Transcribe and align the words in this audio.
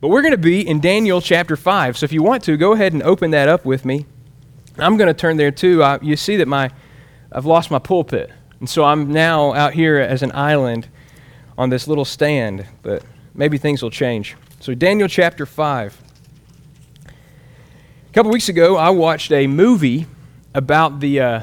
But 0.00 0.08
we're 0.08 0.22
going 0.22 0.32
to 0.32 0.38
be 0.38 0.66
in 0.66 0.80
Daniel 0.80 1.20
chapter 1.20 1.56
5. 1.56 1.98
So 1.98 2.04
if 2.04 2.12
you 2.12 2.22
want 2.22 2.42
to, 2.44 2.56
go 2.56 2.72
ahead 2.72 2.92
and 2.92 3.02
open 3.02 3.30
that 3.30 3.48
up 3.48 3.64
with 3.64 3.84
me. 3.84 4.06
I'm 4.76 4.96
going 4.96 5.08
to 5.08 5.14
turn 5.14 5.36
there 5.36 5.50
too. 5.50 5.82
Uh, 5.82 5.98
you 6.02 6.16
see 6.16 6.36
that 6.36 6.48
my, 6.48 6.70
I've 7.30 7.46
lost 7.46 7.70
my 7.70 7.78
pulpit. 7.78 8.30
And 8.60 8.68
so 8.68 8.84
I'm 8.84 9.12
now 9.12 9.52
out 9.54 9.74
here 9.74 9.98
as 9.98 10.22
an 10.22 10.32
island 10.32 10.88
on 11.56 11.70
this 11.70 11.86
little 11.86 12.04
stand, 12.04 12.66
but 12.82 13.04
maybe 13.34 13.58
things 13.58 13.82
will 13.82 13.90
change. 13.90 14.36
So, 14.60 14.74
Daniel 14.74 15.08
chapter 15.08 15.46
5. 15.46 16.00
A 17.06 18.12
couple 18.12 18.32
weeks 18.32 18.48
ago, 18.48 18.76
I 18.76 18.90
watched 18.90 19.30
a 19.32 19.46
movie 19.46 20.06
about 20.54 21.00
the 21.00 21.20
uh, 21.20 21.40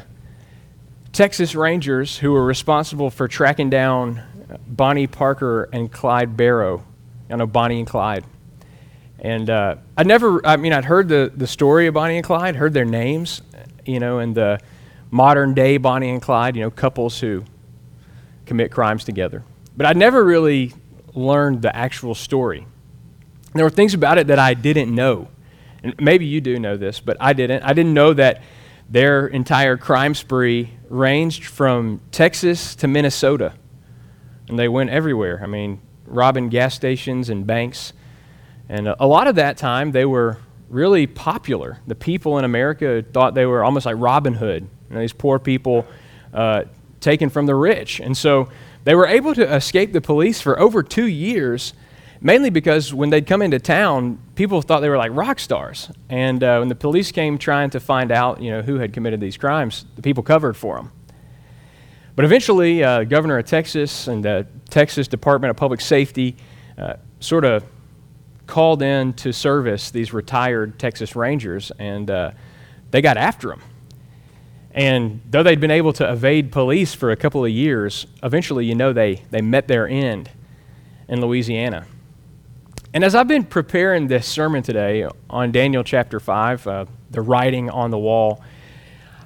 Texas 1.14 1.54
Rangers 1.54 2.18
who 2.18 2.32
were 2.32 2.46
responsible 2.46 3.10
for 3.10 3.28
tracking 3.28 3.70
down 3.70 4.24
Bonnie 4.68 5.08
Parker 5.08 5.70
and 5.72 5.92
Clyde 5.92 6.36
Barrow. 6.36 6.84
I 7.30 7.36
know 7.36 7.48
Bonnie 7.48 7.80
and 7.80 7.88
Clyde. 7.88 8.26
And 9.22 9.50
uh, 9.52 9.76
I 9.96 10.04
never, 10.04 10.46
I 10.46 10.58
mean, 10.58 10.74
I'd 10.74 10.86
heard 10.86 11.08
the, 11.08 11.32
the 11.34 11.46
story 11.46 11.86
of 11.86 11.94
Bonnie 11.94 12.18
and 12.18 12.26
Clyde, 12.26 12.56
heard 12.56 12.74
their 12.74 12.86
names, 12.86 13.44
you 13.86 14.00
know, 14.00 14.18
and 14.18 14.34
the 14.34 14.60
modern 15.12 15.54
day 15.54 15.78
Bonnie 15.78 16.10
and 16.10 16.22
Clyde, 16.22 16.56
you 16.56 16.64
know, 16.64 16.72
couples 16.72 17.20
who 17.20 17.46
commit 18.48 18.72
crimes 18.72 19.04
together. 19.04 19.44
But 19.78 19.86
I 19.86 19.94
never 19.94 20.24
really 20.24 20.74
learned 21.14 21.62
the 21.62 21.76
actual 21.76 22.16
story. 22.16 22.66
There 23.54 23.64
were 23.64 23.70
things 23.70 23.94
about 23.94 24.18
it 24.18 24.28
that 24.28 24.40
I 24.40 24.56
didn't 24.56 24.94
know. 24.94 25.28
And 25.84 25.94
maybe 26.00 26.26
you 26.26 26.42
do 26.42 26.58
know 26.60 26.78
this, 26.78 27.00
but 27.00 27.18
I 27.20 27.34
didn't. 27.34 27.64
I 27.64 27.74
didn't 27.74 27.94
know 27.94 28.14
that 28.14 28.42
their 28.90 29.28
entire 29.28 29.78
crime 29.78 30.16
spree 30.16 30.72
ranged 30.90 31.46
from 31.46 32.02
Texas 32.12 32.76
to 32.76 32.88
Minnesota. 32.88 33.54
And 34.48 34.58
they 34.58 34.68
went 34.68 34.90
everywhere. 34.90 35.42
I 35.44 35.48
mean, 35.48 35.80
robbing 36.06 36.50
gas 36.50 36.76
stations 36.76 37.30
and 37.30 37.46
banks. 37.46 37.94
And 38.72 38.88
a 38.88 39.06
lot 39.06 39.28
of 39.28 39.36
that 39.36 39.58
time, 39.58 39.92
they 39.92 40.06
were 40.06 40.38
really 40.70 41.06
popular. 41.06 41.80
The 41.88 41.96
people 41.96 42.38
in 42.38 42.46
America 42.46 43.04
thought 43.12 43.34
they 43.34 43.46
were 43.46 43.66
almost 43.66 43.86
like 43.86 43.98
Robin 44.00 44.34
Hood, 44.34 44.64
you 44.88 44.96
know, 44.96 45.02
these 45.02 45.12
poor 45.12 45.40
people 45.40 45.86
uh, 46.34 46.64
taken 47.02 47.30
from 47.30 47.48
the 47.48 47.54
rich. 47.54 48.00
And 48.00 48.16
so 48.16 48.48
they 48.86 48.96
were 48.96 49.08
able 49.08 49.36
to 49.36 49.56
escape 49.56 49.92
the 49.92 50.00
police 50.00 50.40
for 50.40 50.58
over 50.58 50.84
two 50.84 51.08
years, 51.08 51.74
mainly 52.22 52.50
because 52.50 52.94
when 52.94 53.10
they'd 53.10 53.28
come 53.28 53.42
into 53.42 53.60
town, 53.60 54.20
people 54.36 54.62
thought 54.62 54.80
they 54.80 54.88
were 54.88 54.96
like 54.96 55.12
rock 55.14 55.40
stars. 55.40 55.92
And 56.08 56.42
uh, 56.42 56.60
when 56.60 56.70
the 56.70 56.76
police 56.76 57.12
came 57.12 57.38
trying 57.38 57.72
to 57.72 57.80
find 57.82 58.10
out, 58.10 58.42
you 58.42 58.52
know, 58.52 58.62
who 58.62 58.78
had 58.78 58.94
committed 58.94 59.20
these 59.20 59.36
crimes, 59.36 59.84
the 59.98 60.02
people 60.02 60.24
covered 60.24 60.56
for 60.56 60.78
them. 60.78 60.94
But 62.16 62.24
eventually, 62.24 62.86
uh, 62.86 63.04
governor 63.04 63.38
of 63.38 63.46
Texas 63.48 64.08
and 64.08 64.24
the 64.24 64.48
Texas 64.70 65.10
Department 65.10 65.52
of 65.52 65.58
Public 65.58 65.82
Safety 65.82 66.38
uh, 66.78 66.94
sort 67.20 67.44
of 67.44 67.66
called 68.52 68.82
in 68.82 69.14
to 69.14 69.32
service 69.32 69.92
these 69.92 70.12
retired 70.12 70.78
Texas 70.78 71.16
Rangers, 71.16 71.72
and 71.80 72.12
uh, 72.12 72.32
they 72.92 73.02
got 73.02 73.16
after 73.16 73.48
them. 73.48 73.62
And 74.74 75.22
though 75.30 75.42
they'd 75.42 75.62
been 75.62 75.72
able 75.72 75.94
to 75.94 76.12
evade 76.12 76.52
police 76.52 76.94
for 76.94 77.12
a 77.12 77.16
couple 77.16 77.46
of 77.46 77.50
years, 77.50 78.08
eventually, 78.22 78.66
you 78.66 78.76
know, 78.76 78.92
they, 78.92 79.24
they 79.32 79.42
met 79.42 79.70
their 79.70 79.88
end 79.88 80.30
in 81.08 81.22
Louisiana. 81.22 81.86
And 82.94 83.06
as 83.06 83.16
I've 83.16 83.28
been 83.30 83.46
preparing 83.46 84.08
this 84.08 84.28
sermon 84.28 84.64
today 84.64 85.08
on 85.30 85.54
Daniel 85.54 85.82
chapter 85.82 86.20
5, 86.20 86.68
uh, 86.68 86.86
the 87.10 87.22
writing 87.22 87.70
on 87.70 87.90
the 87.90 87.98
wall, 87.98 88.44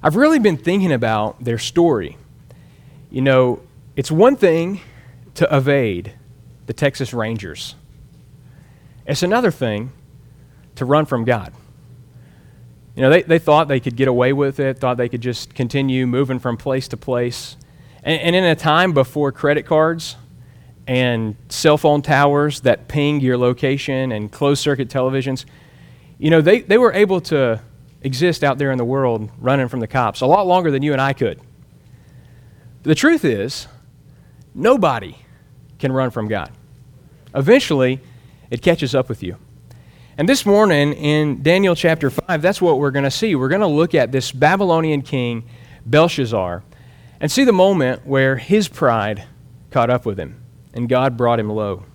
I've 0.03 0.16
really 0.16 0.38
been 0.38 0.58
thinking 0.58 0.92
about 0.92 1.44
their 1.44 1.58
story. 1.58 2.16
You 3.09 3.22
know, 3.22 3.64
it's 3.96 4.12
one 4.12 4.36
thing 4.36 4.81
to 5.34 5.48
evade 5.56 6.14
the 6.68 6.73
Texas 6.73 7.12
Rangers, 7.12 7.73
it's 9.06 9.23
another 9.23 9.52
thing 9.52 9.92
to 10.75 10.86
run 10.86 11.06
from 11.06 11.25
God. 11.25 11.53
You 12.95 13.02
know, 13.02 13.09
they, 13.09 13.23
they 13.23 13.40
thought 13.40 13.68
they 13.68 13.80
could 13.80 13.96
get 13.96 14.07
away 14.07 14.31
with 14.34 14.59
it, 14.59 14.80
thought 14.80 14.97
they 14.97 15.09
could 15.09 15.22
just 15.22 15.53
continue 15.53 16.07
moving 16.07 16.40
from 16.40 16.56
place 16.57 16.88
to 16.90 16.97
place. 16.97 17.57
And, 18.03 18.22
and 18.22 18.35
in 18.35 18.44
a 18.46 18.56
time 18.56 18.94
before 18.94 19.31
credit 19.31 19.66
cards 19.66 20.16
and 20.88 21.35
cell 21.50 21.78
phone 21.78 22.02
towers 22.02 22.62
that 22.62 22.88
ping 22.88 23.19
your 23.19 23.38
location 23.38 24.12
and 24.12 24.31
closed 24.31 24.62
circuit 24.62 24.88
televisions, 24.88 25.46
you 26.18 26.30
know, 26.30 26.41
they, 26.41 26.62
they 26.62 26.78
were 26.78 26.94
able 26.94 27.19
to 27.22 27.59
exist 28.01 28.44
out 28.44 28.57
there 28.57 28.72
in 28.72 28.78
the 28.78 28.85
world 28.85 29.30
running 29.40 29.68
from 29.68 29.81
the 29.81 29.88
cops 29.88 30.22
a 30.22 30.25
lot 30.25 30.47
longer 30.47 30.72
than 30.72 30.81
you 30.81 30.94
and 30.94 31.01
I 31.01 31.12
could. 31.12 31.41
The 32.84 32.96
truth 32.96 33.25
is, 33.25 33.68
nobody 34.53 35.18
can 35.80 35.91
run 35.91 36.12
from 36.12 36.28
God. 36.28 36.51
Eventually, 37.34 38.00
it 38.50 38.61
catches 38.61 38.95
up 38.95 39.09
with 39.09 39.23
you. 39.23 39.38
And 40.17 40.29
this 40.29 40.45
morning 40.45 40.94
in 40.94 41.44
Daniel 41.44 41.75
chapter 41.75 42.09
5, 42.09 42.41
that's 42.41 42.61
what 42.61 42.79
we're 42.79 42.91
going 42.91 43.03
to 43.03 43.11
see. 43.11 43.35
We're 43.35 43.50
going 43.50 43.61
to 43.61 43.67
look 43.67 43.94
at 43.94 44.11
this 44.11 44.31
Babylonian 44.31 45.01
king, 45.01 45.44
Belshazzar, 45.85 46.63
and 47.19 47.31
see 47.31 47.44
the 47.44 47.51
moment 47.51 48.06
where 48.06 48.38
his 48.38 48.67
pride 48.67 49.25
caught 49.72 49.89
up 49.89 50.06
with 50.06 50.17
him 50.17 50.41
and 50.73 50.88
God 50.88 51.17
brought 51.17 51.39
him 51.39 51.50
low. 51.50 51.85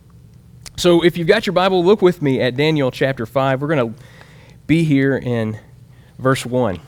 So 0.77 1.05
if 1.05 1.17
you've 1.17 1.29
got 1.29 1.47
your 1.47 1.53
Bible, 1.53 1.85
look 1.85 2.03
with 2.03 2.23
me 2.23 2.41
at 2.41 2.57
Daniel 2.57 2.91
chapter 2.91 3.27
5. 3.27 3.61
We're 3.61 3.69
going 3.69 3.95
to 3.95 4.03
be 4.67 4.85
here 4.85 5.17
in 5.17 5.59
verse 6.19 6.45
1. 6.45 6.81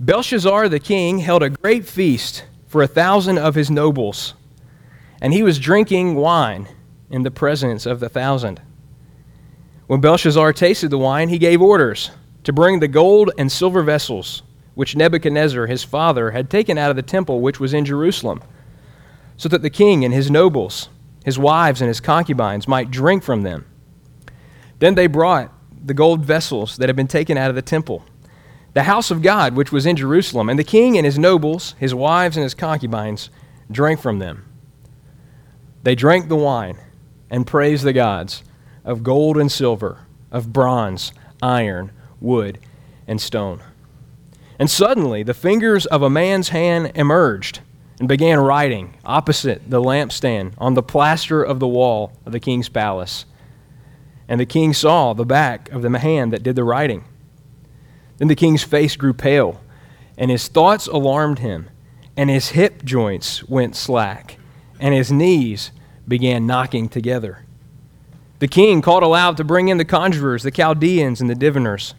Belshazzar 0.00 0.68
the 0.68 0.80
king 0.80 1.20
held 1.20 1.42
a 1.42 1.50
great 1.50 1.86
feast 1.86 2.44
for 2.66 2.82
a 2.82 2.88
thousand 2.88 3.38
of 3.38 3.54
his 3.54 3.70
nobles, 3.70 4.34
and 5.20 5.32
he 5.32 5.42
was 5.42 5.58
drinking 5.58 6.16
wine 6.16 6.68
in 7.14 7.22
the 7.22 7.30
presence 7.30 7.86
of 7.86 8.00
the 8.00 8.08
thousand. 8.08 8.60
When 9.86 10.00
Belshazzar 10.00 10.52
tasted 10.52 10.90
the 10.90 10.98
wine, 10.98 11.28
he 11.28 11.38
gave 11.38 11.62
orders 11.62 12.10
to 12.42 12.52
bring 12.52 12.80
the 12.80 12.88
gold 12.88 13.30
and 13.38 13.50
silver 13.50 13.84
vessels 13.84 14.42
which 14.74 14.96
Nebuchadnezzar 14.96 15.66
his 15.66 15.84
father 15.84 16.32
had 16.32 16.50
taken 16.50 16.76
out 16.76 16.90
of 16.90 16.96
the 16.96 17.02
temple 17.02 17.40
which 17.40 17.60
was 17.60 17.72
in 17.72 17.84
Jerusalem, 17.84 18.42
so 19.36 19.48
that 19.48 19.62
the 19.62 19.70
king 19.70 20.04
and 20.04 20.12
his 20.12 20.28
nobles, 20.28 20.88
his 21.24 21.38
wives 21.38 21.80
and 21.80 21.86
his 21.86 22.00
concubines 22.00 22.66
might 22.66 22.90
drink 22.90 23.22
from 23.22 23.42
them. 23.42 23.64
Then 24.80 24.96
they 24.96 25.06
brought 25.06 25.52
the 25.86 25.94
gold 25.94 26.24
vessels 26.24 26.76
that 26.78 26.88
had 26.88 26.96
been 26.96 27.06
taken 27.06 27.38
out 27.38 27.48
of 27.48 27.54
the 27.54 27.62
temple, 27.62 28.04
the 28.72 28.82
house 28.82 29.12
of 29.12 29.22
God 29.22 29.54
which 29.54 29.70
was 29.70 29.86
in 29.86 29.94
Jerusalem, 29.94 30.48
and 30.48 30.58
the 30.58 30.64
king 30.64 30.96
and 30.96 31.06
his 31.06 31.20
nobles, 31.20 31.76
his 31.78 31.94
wives 31.94 32.36
and 32.36 32.42
his 32.42 32.54
concubines 32.54 33.30
drank 33.70 34.00
from 34.00 34.18
them. 34.18 34.44
They 35.84 35.94
drank 35.94 36.28
the 36.28 36.34
wine 36.34 36.78
and 37.34 37.48
praised 37.48 37.82
the 37.82 37.92
gods 37.92 38.44
of 38.84 39.02
gold 39.02 39.36
and 39.36 39.50
silver, 39.50 39.98
of 40.30 40.52
bronze, 40.52 41.12
iron, 41.42 41.90
wood, 42.20 42.60
and 43.08 43.20
stone. 43.20 43.60
And 44.56 44.70
suddenly 44.70 45.24
the 45.24 45.34
fingers 45.34 45.84
of 45.86 46.00
a 46.00 46.08
man's 46.08 46.50
hand 46.50 46.92
emerged 46.94 47.58
and 47.98 48.06
began 48.06 48.38
writing 48.38 48.94
opposite 49.04 49.68
the 49.68 49.80
lampstand 49.80 50.54
on 50.58 50.74
the 50.74 50.82
plaster 50.82 51.42
of 51.42 51.58
the 51.58 51.66
wall 51.66 52.12
of 52.24 52.30
the 52.30 52.38
king's 52.38 52.68
palace. 52.68 53.24
And 54.28 54.38
the 54.38 54.46
king 54.46 54.72
saw 54.72 55.12
the 55.12 55.26
back 55.26 55.68
of 55.72 55.82
the 55.82 55.98
hand 55.98 56.32
that 56.32 56.44
did 56.44 56.54
the 56.54 56.62
writing. 56.62 57.02
Then 58.18 58.28
the 58.28 58.36
king's 58.36 58.62
face 58.62 58.94
grew 58.94 59.12
pale, 59.12 59.60
and 60.16 60.30
his 60.30 60.46
thoughts 60.46 60.86
alarmed 60.86 61.40
him, 61.40 61.68
and 62.16 62.30
his 62.30 62.50
hip 62.50 62.84
joints 62.84 63.42
went 63.48 63.74
slack, 63.74 64.38
and 64.78 64.94
his 64.94 65.10
knees 65.10 65.72
began 66.06 66.46
knocking 66.46 66.88
together. 66.88 67.44
The 68.38 68.48
king 68.48 68.82
called 68.82 69.02
aloud 69.02 69.36
to 69.38 69.44
bring 69.44 69.68
in 69.68 69.78
the 69.78 69.84
conjurers, 69.84 70.42
the 70.42 70.50
Chaldeans, 70.50 71.20
and 71.20 71.30
the 71.30 71.34
diviners. 71.34 71.94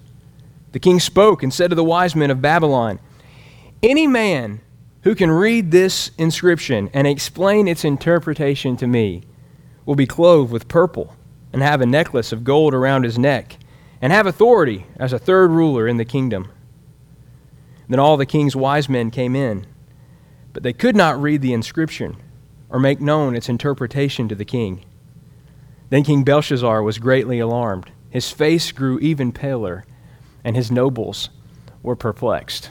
The 0.74 0.80
king 0.80 1.00
spoke 1.00 1.42
and 1.42 1.54
said 1.54 1.70
to 1.70 1.76
the 1.76 1.84
wise 1.84 2.16
men 2.16 2.30
of 2.30 2.42
Babylon, 2.42 3.00
Any 3.82 4.08
man 4.08 4.62
who 5.04 5.16
can 5.16 5.32
read 5.32 5.72
this 5.72 6.12
inscription 6.18 6.90
and 6.94 7.08
explain 7.08 7.68
its 7.68 7.86
interpretation 7.86 8.76
to 8.78 8.88
me 8.88 9.24
will 9.86 9.96
be 9.96 10.08
clothed 10.08 10.52
with 10.52 10.68
purple 10.68 11.16
and 11.54 11.62
have 11.62 11.80
a 11.80 11.86
necklace 11.86 12.32
of 12.32 12.44
gold 12.44 12.74
around 12.74 13.04
his 13.04 13.18
neck 13.18 13.58
and 14.02 14.12
have 14.12 14.28
authority 14.28 14.86
as 14.98 15.14
a 15.14 15.20
third 15.20 15.52
ruler 15.52 15.88
in 15.88 15.98
the 15.98 16.06
kingdom. 16.06 16.52
Then 17.88 18.00
all 18.00 18.18
the 18.18 18.26
king's 18.26 18.56
wise 18.56 18.90
men 18.90 19.12
came 19.12 19.36
in, 19.36 19.66
but 20.54 20.64
they 20.64 20.74
could 20.74 20.96
not 20.96 21.22
read 21.22 21.42
the 21.42 21.54
inscription 21.54 22.18
or 22.70 22.80
make 22.80 23.00
known 23.00 23.36
its 23.36 23.50
interpretation 23.50 24.28
to 24.28 24.36
the 24.36 24.46
king. 24.46 24.84
Then 25.90 26.04
King 26.04 26.24
Belshazzar 26.24 26.82
was 26.82 26.98
greatly 26.98 27.40
alarmed. 27.40 27.92
His 28.10 28.32
face 28.32 28.72
grew 28.72 29.00
even 29.00 29.32
paler, 29.32 29.86
and 30.44 30.56
his 30.56 30.72
nobles 30.72 31.30
were 31.84 31.96
perplexed. 31.96 32.70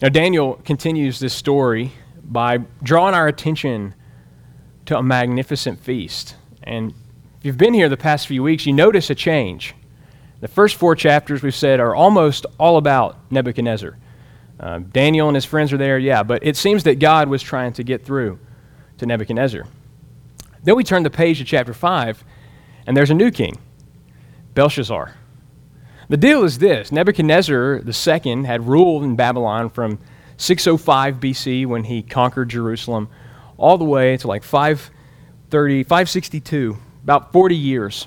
Now, 0.00 0.08
Daniel 0.08 0.60
continues 0.64 1.18
this 1.18 1.34
story 1.34 1.92
by 2.22 2.58
drawing 2.82 3.14
our 3.14 3.28
attention 3.28 3.94
to 4.86 4.98
a 4.98 5.02
magnificent 5.02 5.80
feast. 5.80 6.36
And 6.62 6.92
if 7.38 7.44
you've 7.44 7.58
been 7.58 7.74
here 7.74 7.88
the 7.88 7.96
past 7.96 8.26
few 8.26 8.42
weeks, 8.42 8.66
you 8.66 8.72
notice 8.72 9.10
a 9.10 9.14
change. 9.14 9.74
The 10.40 10.48
first 10.48 10.76
four 10.76 10.94
chapters 10.94 11.42
we've 11.42 11.54
said 11.54 11.80
are 11.80 11.94
almost 11.94 12.44
all 12.58 12.76
about 12.76 13.18
Nebuchadnezzar. 13.30 13.96
Uh, 14.58 14.78
Daniel 14.78 15.28
and 15.28 15.34
his 15.34 15.44
friends 15.44 15.72
are 15.72 15.76
there, 15.76 15.98
yeah, 15.98 16.22
but 16.22 16.44
it 16.44 16.56
seems 16.56 16.84
that 16.84 16.98
God 16.98 17.28
was 17.28 17.42
trying 17.42 17.72
to 17.74 17.82
get 17.82 18.04
through 18.04 18.38
to 18.98 19.06
Nebuchadnezzar. 19.06 19.66
Then 20.64 20.76
we 20.76 20.84
turn 20.84 21.02
the 21.02 21.10
page 21.10 21.38
to 21.38 21.44
chapter 21.44 21.74
5, 21.74 22.24
and 22.86 22.96
there's 22.96 23.10
a 23.10 23.14
new 23.14 23.30
king, 23.30 23.58
Belshazzar. 24.54 25.14
The 26.08 26.16
deal 26.16 26.44
is 26.44 26.58
this 26.58 26.92
Nebuchadnezzar 26.92 27.82
II 27.84 28.44
had 28.44 28.66
ruled 28.66 29.02
in 29.02 29.16
Babylon 29.16 29.70
from 29.70 29.98
605 30.36 31.16
BC 31.16 31.66
when 31.66 31.84
he 31.84 32.02
conquered 32.02 32.48
Jerusalem 32.48 33.08
all 33.58 33.76
the 33.76 33.84
way 33.84 34.16
to 34.16 34.28
like 34.28 34.42
530, 34.42 35.82
562, 35.82 36.76
about 37.02 37.32
40 37.32 37.56
years. 37.56 38.06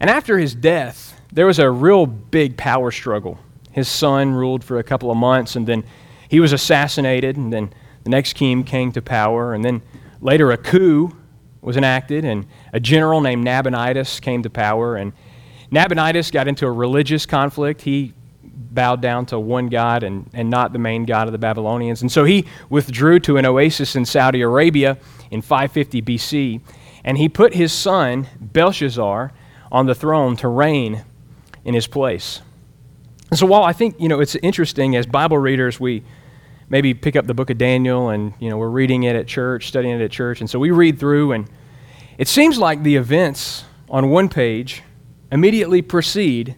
And 0.00 0.10
after 0.10 0.38
his 0.38 0.54
death, 0.54 1.20
there 1.32 1.46
was 1.46 1.58
a 1.58 1.70
real 1.70 2.06
big 2.06 2.56
power 2.56 2.90
struggle. 2.90 3.38
His 3.74 3.88
son 3.88 4.34
ruled 4.34 4.62
for 4.62 4.78
a 4.78 4.84
couple 4.84 5.10
of 5.10 5.16
months, 5.16 5.56
and 5.56 5.66
then 5.66 5.82
he 6.28 6.38
was 6.38 6.52
assassinated, 6.52 7.36
and 7.36 7.52
then 7.52 7.72
the 8.04 8.10
next 8.10 8.34
king 8.34 8.62
came 8.62 8.92
to 8.92 9.02
power, 9.02 9.52
and 9.52 9.64
then 9.64 9.82
later 10.20 10.52
a 10.52 10.56
coup 10.56 11.12
was 11.60 11.76
enacted, 11.76 12.24
and 12.24 12.46
a 12.72 12.78
general 12.78 13.20
named 13.20 13.44
Nabonidus 13.44 14.20
came 14.20 14.44
to 14.44 14.50
power, 14.50 14.94
and 14.94 15.12
Nabonidus 15.72 16.30
got 16.30 16.46
into 16.46 16.66
a 16.66 16.70
religious 16.70 17.26
conflict. 17.26 17.82
He 17.82 18.14
bowed 18.44 19.00
down 19.00 19.26
to 19.26 19.40
one 19.40 19.68
God 19.68 20.04
and, 20.04 20.30
and 20.32 20.48
not 20.48 20.72
the 20.72 20.78
main 20.78 21.04
God 21.04 21.26
of 21.26 21.32
the 21.32 21.38
Babylonians. 21.38 22.00
And 22.00 22.12
so 22.12 22.22
he 22.22 22.46
withdrew 22.70 23.18
to 23.20 23.38
an 23.38 23.44
oasis 23.44 23.96
in 23.96 24.04
Saudi 24.04 24.40
Arabia 24.40 24.98
in 25.32 25.42
550 25.42 26.00
BC, 26.00 26.60
and 27.02 27.18
he 27.18 27.28
put 27.28 27.54
his 27.54 27.72
son, 27.72 28.28
Belshazzar, 28.40 29.32
on 29.72 29.86
the 29.86 29.96
throne 29.96 30.36
to 30.36 30.46
reign 30.46 31.04
in 31.64 31.74
his 31.74 31.88
place. 31.88 32.40
And 33.30 33.38
so 33.38 33.46
while 33.46 33.64
I 33.64 33.72
think, 33.72 34.00
you 34.00 34.08
know, 34.08 34.20
it's 34.20 34.36
interesting 34.36 34.96
as 34.96 35.06
Bible 35.06 35.38
readers, 35.38 35.80
we 35.80 36.02
maybe 36.68 36.94
pick 36.94 37.16
up 37.16 37.26
the 37.26 37.34
book 37.34 37.50
of 37.50 37.58
Daniel 37.58 38.10
and, 38.10 38.34
you 38.38 38.48
know, 38.48 38.56
we're 38.56 38.68
reading 38.68 39.04
it 39.04 39.16
at 39.16 39.26
church, 39.26 39.68
studying 39.68 40.00
it 40.00 40.04
at 40.04 40.10
church, 40.10 40.40
and 40.40 40.48
so 40.48 40.58
we 40.58 40.70
read 40.70 40.98
through 40.98 41.32
and 41.32 41.48
it 42.16 42.28
seems 42.28 42.58
like 42.58 42.82
the 42.82 42.96
events 42.96 43.64
on 43.88 44.08
one 44.08 44.28
page 44.28 44.82
immediately 45.32 45.82
precede 45.82 46.56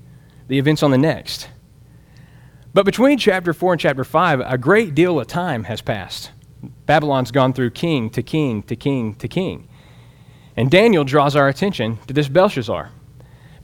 the 0.49 0.59
events 0.59 0.83
on 0.83 0.91
the 0.91 0.99
next. 0.99 1.49
But 2.75 2.85
between 2.85 3.17
chapter 3.17 3.55
4 3.55 3.73
and 3.73 3.81
chapter 3.81 4.05
5, 4.05 4.41
a 4.41 4.59
great 4.59 4.95
deal 4.95 5.19
of 5.19 5.27
time 5.27 5.65
has 5.65 5.81
passed. 5.81 6.31
Babylon's 6.85 7.31
gone 7.31 7.55
through 7.55 7.71
king 7.71 8.11
to 8.11 8.23
king 8.23 8.63
to 8.65 8.77
king 8.77 9.15
to 9.15 9.29
king. 9.29 9.69
And 10.57 10.71
Daniel 10.71 11.05
draws 11.05 11.37
our 11.37 11.49
attention 11.49 11.99
to 12.07 12.13
this 12.13 12.29
Belshazzar. 12.29 12.91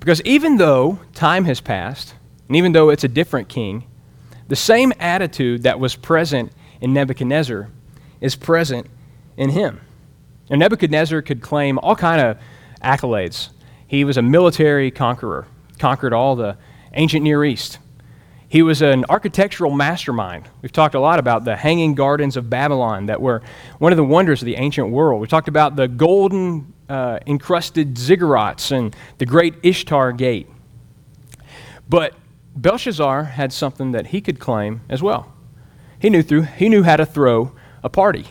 Because 0.01 0.23
even 0.23 0.57
though 0.57 0.99
time 1.15 1.45
has 1.45 1.61
passed, 1.61 2.15
and 2.49 2.57
even 2.57 2.73
though 2.73 2.91
it's 2.91 3.05
a 3.05 3.09
different 3.09 3.49
king, 3.49 3.85
the 4.49 4.57
same 4.57 4.93
attitude 4.99 5.63
that 5.63 5.81
was 5.81 5.97
present 5.97 6.53
in 6.81 6.93
Nebuchadnezzar 6.93 7.71
is 8.21 8.37
present 8.37 8.87
in 9.37 9.51
him. 9.51 9.81
And 10.51 10.61
Nebuchadnezzar 10.61 11.23
could 11.23 11.41
claim 11.41 11.79
all 11.79 11.97
kind 11.97 12.21
of 12.21 12.39
accolades. 12.83 13.51
He 13.87 14.05
was 14.05 14.17
a 14.17 14.23
military 14.23 14.91
conqueror, 14.91 15.47
conquered 15.79 16.13
all 16.13 16.37
the 16.37 16.57
ancient 16.95 17.23
Near 17.23 17.45
East. 17.45 17.79
He 18.49 18.61
was 18.61 18.83
an 18.83 19.07
architectural 19.09 19.71
mastermind. 19.71 20.47
We've 20.61 20.73
talked 20.73 20.95
a 20.95 21.01
lot 21.01 21.19
about 21.19 21.45
the 21.45 21.57
hanging 21.57 21.95
gardens 21.95 22.37
of 22.37 22.51
Babylon 22.51 23.07
that 23.07 23.23
were 23.23 23.41
one 23.79 23.93
of 23.93 23.97
the 23.97 24.05
wonders 24.05 24.43
of 24.43 24.47
the 24.47 24.57
ancient 24.57 24.91
world. 24.91 25.23
We 25.23 25.27
talked 25.27 25.49
about 25.49 25.75
the 25.75 25.89
golden 25.89 26.75
uh, 26.87 27.21
encrusted 27.27 27.95
ziggurats 27.95 28.71
and 28.71 28.95
the 29.17 29.25
great 29.25 29.55
Ishtar 29.63 30.13
gate. 30.13 30.51
But 31.89 32.15
Belshazzar 32.55 33.25
had 33.25 33.53
something 33.53 33.93
that 33.93 34.09
he 34.09 34.21
could 34.21 34.39
claim 34.39 34.83
as 34.89 35.03
well. 35.03 35.33
He 35.99 36.11
knew, 36.11 36.23
through, 36.23 36.43
he 36.43 36.69
knew 36.69 36.83
how 36.83 36.97
to 36.97 37.07
throw 37.07 37.53
a 37.83 37.89
party. 37.89 38.27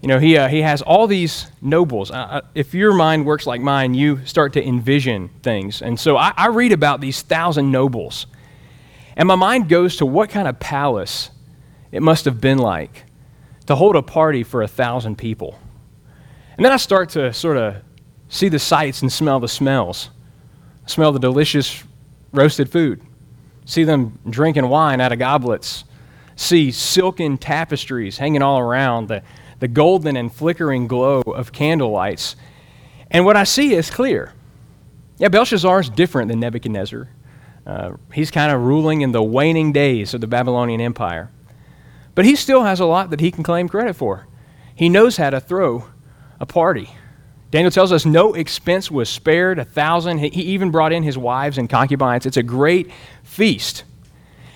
You 0.00 0.08
know, 0.08 0.18
he, 0.18 0.36
uh, 0.36 0.48
he 0.48 0.62
has 0.62 0.82
all 0.82 1.06
these 1.06 1.50
nobles. 1.60 2.10
Uh, 2.10 2.40
if 2.54 2.74
your 2.74 2.92
mind 2.92 3.24
works 3.24 3.46
like 3.46 3.60
mine, 3.60 3.94
you 3.94 4.24
start 4.26 4.52
to 4.54 4.66
envision 4.66 5.28
things. 5.42 5.80
And 5.80 5.98
so 5.98 6.16
I, 6.16 6.32
I 6.36 6.48
read 6.48 6.72
about 6.72 7.00
these 7.00 7.22
thousand 7.22 7.70
nobles 7.70 8.26
and 9.16 9.28
my 9.28 9.34
mind 9.34 9.68
goes 9.68 9.96
to 9.96 10.06
what 10.06 10.30
kind 10.30 10.48
of 10.48 10.58
palace 10.58 11.30
it 11.90 12.02
must 12.02 12.24
have 12.24 12.40
been 12.40 12.58
like 12.58 13.04
to 13.66 13.76
hold 13.76 13.96
a 13.96 14.02
party 14.02 14.42
for 14.42 14.62
a 14.62 14.68
thousand 14.68 15.16
people. 15.16 15.58
And 16.56 16.64
then 16.64 16.72
I 16.72 16.76
start 16.76 17.10
to 17.10 17.32
sort 17.32 17.56
of 17.56 17.76
see 18.28 18.48
the 18.48 18.58
sights 18.58 19.02
and 19.02 19.12
smell 19.12 19.40
the 19.40 19.48
smells. 19.48 20.10
Smell 20.86 21.12
the 21.12 21.18
delicious 21.18 21.82
roasted 22.32 22.70
food. 22.70 23.02
See 23.64 23.84
them 23.84 24.18
drinking 24.28 24.68
wine 24.68 25.00
out 25.00 25.12
of 25.12 25.18
goblets. 25.18 25.84
See 26.36 26.70
silken 26.72 27.38
tapestries 27.38 28.18
hanging 28.18 28.42
all 28.42 28.58
around, 28.58 29.08
the, 29.08 29.22
the 29.60 29.68
golden 29.68 30.16
and 30.16 30.32
flickering 30.32 30.88
glow 30.88 31.20
of 31.20 31.52
candle 31.52 31.90
lights. 31.90 32.36
And 33.10 33.24
what 33.24 33.36
I 33.36 33.44
see 33.44 33.74
is 33.74 33.90
clear. 33.90 34.32
Yeah, 35.18 35.28
Belshazzar 35.28 35.80
is 35.80 35.88
different 35.88 36.28
than 36.28 36.40
Nebuchadnezzar. 36.40 37.08
Uh, 37.64 37.92
he's 38.12 38.30
kind 38.30 38.50
of 38.50 38.62
ruling 38.62 39.02
in 39.02 39.12
the 39.12 39.22
waning 39.22 39.72
days 39.72 40.14
of 40.14 40.20
the 40.20 40.26
Babylonian 40.26 40.80
Empire. 40.80 41.30
But 42.14 42.24
he 42.24 42.34
still 42.34 42.64
has 42.64 42.80
a 42.80 42.86
lot 42.86 43.10
that 43.10 43.20
he 43.20 43.30
can 43.30 43.44
claim 43.44 43.68
credit 43.68 43.94
for. 43.94 44.26
He 44.74 44.88
knows 44.88 45.16
how 45.16 45.30
to 45.30 45.40
throw 45.40 45.84
a 46.40 46.46
party. 46.46 46.90
Daniel 47.52 47.70
tells 47.70 47.92
us 47.92 48.06
no 48.06 48.32
expense 48.32 48.90
was 48.90 49.10
spared, 49.10 49.58
a 49.58 49.64
thousand. 49.64 50.18
He 50.18 50.28
even 50.28 50.70
brought 50.70 50.90
in 50.90 51.02
his 51.02 51.18
wives 51.18 51.58
and 51.58 51.68
concubines. 51.68 52.24
It's 52.24 52.38
a 52.38 52.42
great 52.42 52.90
feast. 53.22 53.84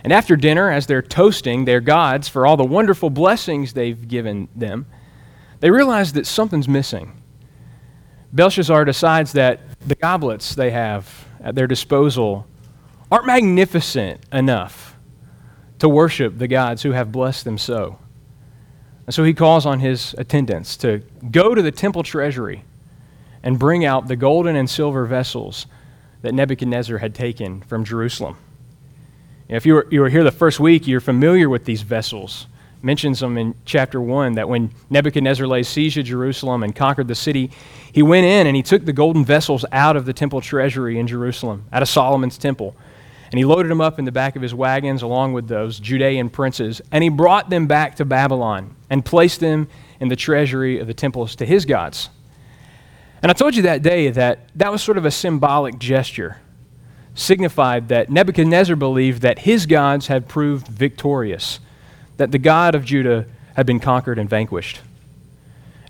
And 0.03 0.15
after 0.15 0.35
dinner, 0.35 0.71
as 0.71 0.87
they're 0.87 1.03
toasting 1.03 1.67
their 1.67 1.83
gods 1.83 2.27
for 2.27 2.47
all 2.47 2.57
the 2.57 2.65
wonderful 2.65 3.11
blessings 3.11 3.75
they've 3.75 4.09
given 4.09 4.49
them, 4.57 4.87
they 5.61 5.71
realize 5.71 6.15
that 6.15 6.27
something's 6.27 6.69
missing. 6.69 7.13
Belshazzar 8.33 8.87
decides 8.87 9.33
that 9.33 9.61
the 9.87 9.95
goblets 9.95 10.55
they 10.55 10.71
have 10.71 11.27
at 11.43 11.55
their 11.55 11.67
disposal 11.67 12.47
aren't 13.13 13.27
magnificent 13.27 14.23
enough 14.33 14.97
to 15.81 15.89
worship 15.89 16.39
the 16.39 16.49
gods 16.49 16.83
who 16.83 16.93
have 16.93 17.13
blessed 17.13 17.45
them 17.45 17.59
so. 17.59 17.99
And 19.05 19.15
so 19.15 19.23
he 19.23 19.35
calls 19.35 19.67
on 19.67 19.81
his 19.81 20.15
attendants 20.17 20.79
to 20.79 21.03
go 21.31 21.55
to 21.55 21.61
the 21.61 21.71
temple 21.71 22.03
treasury 22.03 22.65
and 23.47 23.59
bring 23.59 23.85
out 23.85 24.09
the 24.09 24.17
golden 24.17 24.57
and 24.57 24.69
silver 24.69 25.07
vessels 25.07 25.67
that 26.23 26.35
Nebuchadnezzar 26.35 26.99
had 26.99 27.15
taken 27.15 27.63
from 27.63 27.85
Jerusalem. 27.85 28.37
If 29.49 29.65
you 29.65 29.75
were, 29.75 29.87
you 29.89 30.01
were 30.01 30.09
here 30.09 30.25
the 30.25 30.33
first 30.33 30.59
week, 30.59 30.89
you're 30.89 31.01
familiar 31.01 31.49
with 31.49 31.65
these 31.65 31.83
vessels. 31.83 32.49
Mentions 32.83 33.21
them 33.21 33.39
in 33.39 33.55
chapter 33.65 34.01
1 34.01 34.33
that 34.33 34.49
when 34.49 34.73
Nebuchadnezzar 34.91 35.47
laid 35.47 35.65
siege 35.65 35.95
to 35.95 36.03
Jerusalem 36.03 36.65
and 36.65 36.75
conquered 36.75 37.07
the 37.07 37.15
city, 37.15 37.53
he 37.93 38.03
went 38.03 38.27
in 38.27 38.49
and 38.49 38.57
he 38.57 38.65
took 38.65 38.85
the 38.85 38.93
golden 38.93 39.25
vessels 39.25 39.65
out 39.71 39.97
of 39.97 40.07
the 40.07 40.13
temple 40.13 40.41
treasury 40.41 40.99
in 40.99 41.07
Jerusalem, 41.07 41.67
out 41.73 41.83
of 41.83 41.89
Solomon's 41.89 42.37
temple 42.37 42.77
and 43.31 43.39
he 43.39 43.45
loaded 43.45 43.71
them 43.71 43.81
up 43.81 43.99
in 43.99 44.05
the 44.05 44.13
back 44.13 44.37
of 44.37 44.43
his 44.43 44.55
wagons 44.55 45.03
along 45.03 45.33
with 45.33 45.49
those 45.49 45.81
Judean 45.81 46.31
princes. 46.31 46.81
And 46.93 47.03
he 47.03 47.11
brought 47.11 47.51
them 47.51 47.67
back 47.67 47.97
to 47.97 48.05
Babylon 48.05 48.75
and 48.89 49.05
placed 49.05 49.41
them 49.41 49.69
in 50.01 50.09
the 50.09 50.17
treasury 50.17 50.79
of 50.79 50.87
the 50.87 50.95
temples 50.95 51.35
to 51.37 51.47
his 51.47 51.65
gods. 51.65 52.09
And 53.23 53.31
I 53.31 53.33
told 53.33 53.57
you 53.57 53.63
that 53.63 53.83
day 53.83 54.11
that 54.11 54.49
that 54.55 54.71
was 54.71 54.83
sort 54.83 54.99
of 54.99 55.05
a 55.05 55.11
symbolic 55.11 55.79
gesture, 55.79 56.39
signified 57.15 57.89
that 57.89 58.11
Nebuchadnezzar 58.11 58.77
believed 58.77 59.23
that 59.23 59.41
his 59.41 59.67
gods 59.67 60.07
had 60.09 60.29
proved 60.29 60.69
victorious, 60.69 61.61
that 62.19 62.31
the 62.31 62.39
God 62.39 62.75
of 62.75 62.85
Judah 62.85 63.27
had 63.55 63.67
been 63.67 63.81
conquered 63.81 64.19
and 64.19 64.29
vanquished. 64.29 64.81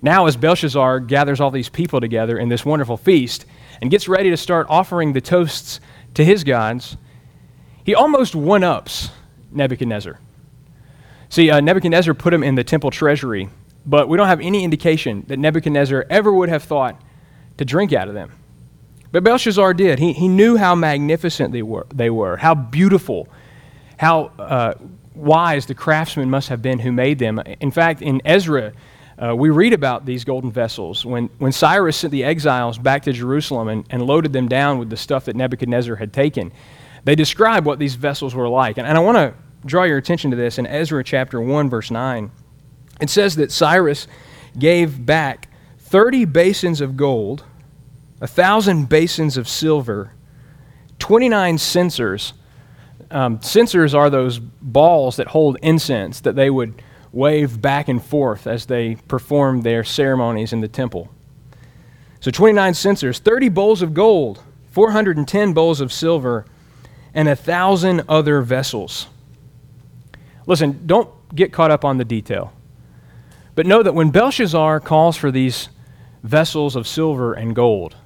Now, 0.03 0.27
as 0.27 0.37
Belshazzar 0.37 1.01
gathers 1.01 1.41
all 1.41 1.51
these 1.51 1.69
people 1.69 2.01
together 2.01 2.39
in 2.39 2.49
this 2.49 2.65
wonderful 2.65 2.97
feast 2.97 3.45
and 3.81 3.91
gets 3.91 4.09
ready 4.09 4.31
to 4.31 4.37
start 4.37 4.67
offering 4.69 5.13
the 5.13 5.21
toasts 5.21 5.81
to 6.15 6.25
his 6.25 6.45
gods, 6.45 6.97
he 7.83 7.95
almost 7.95 8.35
one 8.35 8.63
ups 8.63 9.11
Nebuchadnezzar. 9.51 10.19
See, 11.29 11.51
uh, 11.51 11.61
Nebuchadnezzar 11.61 12.15
put 12.15 12.33
him 12.33 12.43
in 12.43 12.55
the 12.55 12.65
temple 12.65 12.91
treasury, 12.91 13.49
but 13.85 14.09
we 14.09 14.17
don't 14.17 14.29
have 14.29 14.41
any 14.41 14.63
indication 14.63 15.25
that 15.29 15.39
Nebuchadnezzar 15.39 16.07
ever 16.09 16.33
would 16.33 16.49
have 16.49 16.63
thought 16.63 17.01
to 17.59 17.65
drink 17.65 17.93
out 17.93 18.09
of 18.09 18.15
them. 18.15 18.33
But 19.13 19.25
Belshazzar 19.25 19.75
did. 19.75 19.99
He, 19.99 20.13
he 20.13 20.29
knew 20.29 20.57
how 20.57 20.75
magnificent 20.75 21.53
they 21.53 21.63
were, 21.63 21.87
they 21.95 22.11
were, 22.11 22.37
how 22.37 22.55
beautiful, 22.55 23.29
how 23.99 24.33
uh, 24.39 24.75
wise 25.15 25.67
the 25.67 25.75
craftsmen 25.75 26.29
must 26.29 26.49
have 26.49 26.61
been 26.61 26.79
who 26.79 26.93
made 26.93 27.19
them. 27.19 27.41
In 27.61 27.71
fact, 27.71 28.03
in 28.03 28.21
Ezra, 28.25 28.73
uh, 29.19 29.35
we 29.35 29.49
read 29.49 29.73
about 29.73 30.05
these 30.05 30.25
golden 30.25 30.53
vessels. 30.53 31.07
When, 31.07 31.31
when 31.39 31.53
Cyrus 31.53 31.97
sent 31.97 32.11
the 32.11 32.25
exiles 32.25 32.79
back 32.79 33.03
to 33.05 33.13
Jerusalem 33.13 33.69
and, 33.69 33.87
and 33.89 34.03
loaded 34.03 34.33
them 34.33 34.49
down 34.49 34.79
with 34.79 34.91
the 34.91 34.97
stuff 34.97 35.25
that 35.25 35.37
Nebuchadnezzar 35.37 35.97
had 35.97 36.13
taken, 36.13 36.53
they 37.05 37.15
describe 37.15 37.65
what 37.65 37.79
these 37.79 37.95
vessels 37.95 38.35
were 38.35 38.49
like. 38.49 38.79
And, 38.79 38.87
and 38.87 38.99
I 38.99 39.01
want 39.01 39.17
to 39.17 39.35
draw 39.65 39.85
your 39.85 39.97
attention 39.97 40.31
to 40.33 40.37
this 40.37 40.59
in 40.59 40.67
Ezra 40.67 41.03
chapter 41.03 41.41
1, 41.41 41.71
verse 41.71 41.91
9. 41.91 42.31
It 43.01 43.11
says 43.11 43.37
that 43.37 43.51
Cyrus 43.51 44.07
gave 44.59 45.05
back 45.05 45.46
30 45.87 46.25
basins 46.25 46.81
of 46.81 46.97
gold, 46.97 47.45
a 48.21 48.27
thousand 48.27 48.89
basins 48.89 49.37
of 49.37 49.49
silver, 49.49 50.13
29 50.99 51.59
censers. 51.59 52.33
Um, 53.09 53.41
censers 53.41 53.95
are 53.95 54.11
those 54.11 54.41
balls 54.41 55.15
that 55.17 55.29
hold 55.29 55.59
incense 55.63 56.21
that 56.23 56.35
they 56.35 56.51
would 56.51 56.83
wave 57.13 57.63
back 57.63 57.87
and 57.87 58.05
forth 58.05 58.49
as 58.49 58.67
they 58.67 58.97
performed 59.07 59.63
their 59.63 59.85
ceremonies 59.85 60.53
in 60.53 60.61
the 60.61 60.67
temple. 60.67 61.09
So 62.19 62.33
29 62.33 62.75
censers, 62.75 63.21
30 63.21 63.49
bowls 63.51 63.81
of 63.81 63.95
gold, 63.95 64.43
410 64.73 65.53
bowls 65.53 65.81
of 65.81 65.93
silver, 65.93 66.47
and 67.15 67.29
a 67.29 67.37
thousand 67.37 68.03
other 68.09 68.43
vessels. 68.43 69.07
Listen, 70.47 70.85
don't 70.85 71.09
get 71.33 71.53
caught 71.53 71.71
up 71.71 71.85
on 71.85 71.99
the 71.99 72.05
detail. 72.05 72.53
But 73.55 73.67
know 73.67 73.85
that 73.85 73.95
when 73.95 74.11
Belshazzar 74.11 74.81
calls 74.81 75.17
for 75.17 75.31
these 75.31 75.69
vessels 76.27 76.77
of 76.77 76.87
silver 76.87 77.33
and 77.33 77.55
gold, 77.55 77.97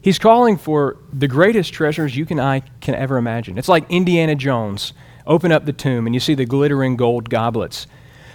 he's 0.00 0.18
calling 0.18 0.56
for 0.56 0.96
the 1.12 1.28
greatest 1.28 1.72
treasures 1.72 2.16
you 2.16 2.26
can 2.26 2.40
I 2.40 2.60
can 2.80 2.94
ever 2.94 3.16
imagine. 3.16 3.58
It's 3.58 3.68
like 3.68 3.90
Indiana 3.90 4.34
Jones. 4.34 4.92
Open 5.26 5.52
up 5.52 5.64
the 5.64 5.72
tomb 5.72 6.06
and 6.06 6.14
you 6.14 6.20
see 6.20 6.34
the 6.34 6.46
glittering 6.46 6.96
gold 6.96 7.28
goblets. 7.30 7.86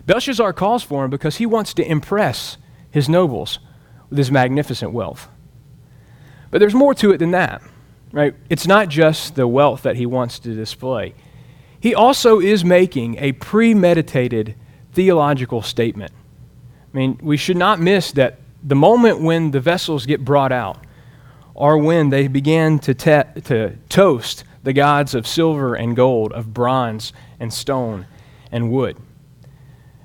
Belshazzar 0.05 0.53
calls 0.53 0.83
for 0.83 1.05
him 1.05 1.09
because 1.09 1.37
he 1.37 1.45
wants 1.45 1.73
to 1.75 1.89
impress 1.89 2.57
his 2.91 3.09
nobles 3.09 3.59
with 4.09 4.17
his 4.17 4.31
magnificent 4.31 4.91
wealth. 4.91 5.27
But 6.51 6.59
there's 6.59 6.75
more 6.75 6.93
to 6.95 7.11
it 7.11 7.17
than 7.17 7.31
that, 7.31 7.63
right? 8.11 8.35
It's 8.49 8.67
not 8.67 8.89
just 8.89 9.35
the 9.35 9.47
wealth 9.47 9.81
that 9.83 9.95
he 9.95 10.05
wants 10.05 10.37
to 10.39 10.53
display. 10.53 11.15
He 11.79 11.95
also 11.95 12.39
is 12.39 12.63
making 12.63 13.17
a 13.17 13.31
premeditated 13.31 14.55
theological 14.93 15.63
statement. 15.63 16.11
I 16.93 16.97
mean, 16.97 17.19
we 17.23 17.37
should 17.37 17.57
not 17.57 17.79
miss 17.79 18.11
that 18.11 18.39
the 18.63 18.75
moment 18.75 19.21
when 19.21 19.51
the 19.51 19.59
vessels 19.59 20.05
get 20.05 20.23
brought 20.23 20.51
out 20.51 20.83
or 21.53 21.77
when 21.77 22.09
they 22.09 22.27
began 22.27 22.79
to, 22.79 22.93
te- 22.93 23.41
to 23.41 23.75
toast 23.89 24.43
the 24.63 24.73
gods 24.73 25.13
of 25.13 25.27
silver 25.27 25.75
and 25.75 25.95
gold, 25.95 26.31
of 26.31 26.53
bronze 26.53 27.13
and 27.39 27.53
stone 27.53 28.07
and 28.51 28.71
wood. 28.71 28.97